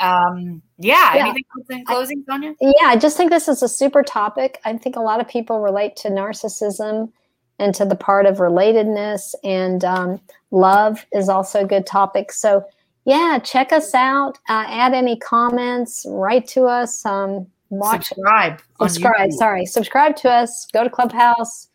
Um, 0.00 0.62
yeah, 0.78 1.14
Yeah. 1.14 1.22
Anything 1.26 1.44
else 1.56 1.66
in 1.70 1.84
closing, 1.84 2.24
Sonia? 2.28 2.54
Yeah, 2.60 2.86
I 2.86 2.96
just 2.96 3.16
think 3.16 3.30
this 3.30 3.48
is 3.48 3.62
a 3.62 3.68
super 3.68 4.02
topic. 4.02 4.60
I 4.64 4.76
think 4.76 4.96
a 4.96 5.00
lot 5.00 5.20
of 5.20 5.28
people 5.28 5.60
relate 5.60 5.96
to 5.96 6.08
narcissism 6.08 7.10
and 7.58 7.74
to 7.76 7.84
the 7.84 7.94
part 7.94 8.26
of 8.26 8.38
relatedness, 8.38 9.34
and 9.44 9.84
um, 9.84 10.20
love 10.50 11.06
is 11.12 11.28
also 11.28 11.60
a 11.60 11.66
good 11.66 11.86
topic. 11.86 12.32
So, 12.32 12.64
yeah, 13.04 13.38
check 13.38 13.72
us 13.72 13.94
out. 13.94 14.38
Uh, 14.48 14.64
add 14.66 14.94
any 14.94 15.16
comments, 15.16 16.04
write 16.08 16.48
to 16.48 16.64
us, 16.64 17.06
um, 17.06 17.46
watch, 17.70 18.08
Subscribe. 18.08 18.60
subscribe. 18.80 19.32
Sorry, 19.32 19.66
subscribe 19.66 20.16
to 20.16 20.30
us. 20.30 20.66
Go 20.72 20.82
to 20.82 20.90
Clubhouse. 20.90 21.68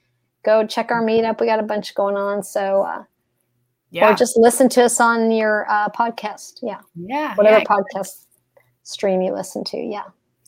Go 0.43 0.65
check 0.65 0.91
our 0.91 1.03
meetup. 1.03 1.39
We 1.39 1.47
got 1.47 1.59
a 1.59 1.63
bunch 1.63 1.93
going 1.95 2.15
on. 2.15 2.43
So, 2.43 2.83
uh, 2.83 3.03
Yeah. 3.91 4.11
or 4.11 4.15
just 4.15 4.37
listen 4.37 4.69
to 4.69 4.83
us 4.83 4.99
on 4.99 5.31
your 5.31 5.69
uh, 5.69 5.89
podcast. 5.89 6.59
Yeah, 6.61 6.79
yeah. 6.95 7.35
whatever 7.35 7.59
yeah. 7.59 7.63
podcast 7.65 8.25
stream 8.83 9.21
you 9.21 9.33
listen 9.33 9.63
to. 9.65 9.77
Yeah. 9.77 10.03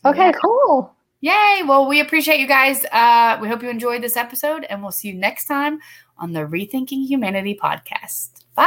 Okay, 0.06 0.28
Yeah. 0.28 0.32
cool. 0.44 0.96
Yay. 1.24 1.62
Well, 1.68 1.88
we 1.88 2.00
appreciate 2.00 2.39
you 2.39 2.48
guys. 2.48 2.84
Uh, 2.92 3.38
we 3.42 3.48
hope 3.48 3.62
you 3.62 3.70
enjoyed 3.70 4.02
this 4.02 4.18
episode, 4.18 4.64
and 4.64 4.82
we'll 4.82 4.92
see 4.92 5.10
you 5.10 5.14
next 5.14 5.46
time 5.46 5.80
on 6.18 6.34
the 6.34 6.39
Rethinking 6.42 7.06
Humanity 7.08 7.58
podcast. 7.62 8.30
Bye. 8.56 8.64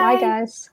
Bye, 0.00 0.18
guys. 0.20 0.68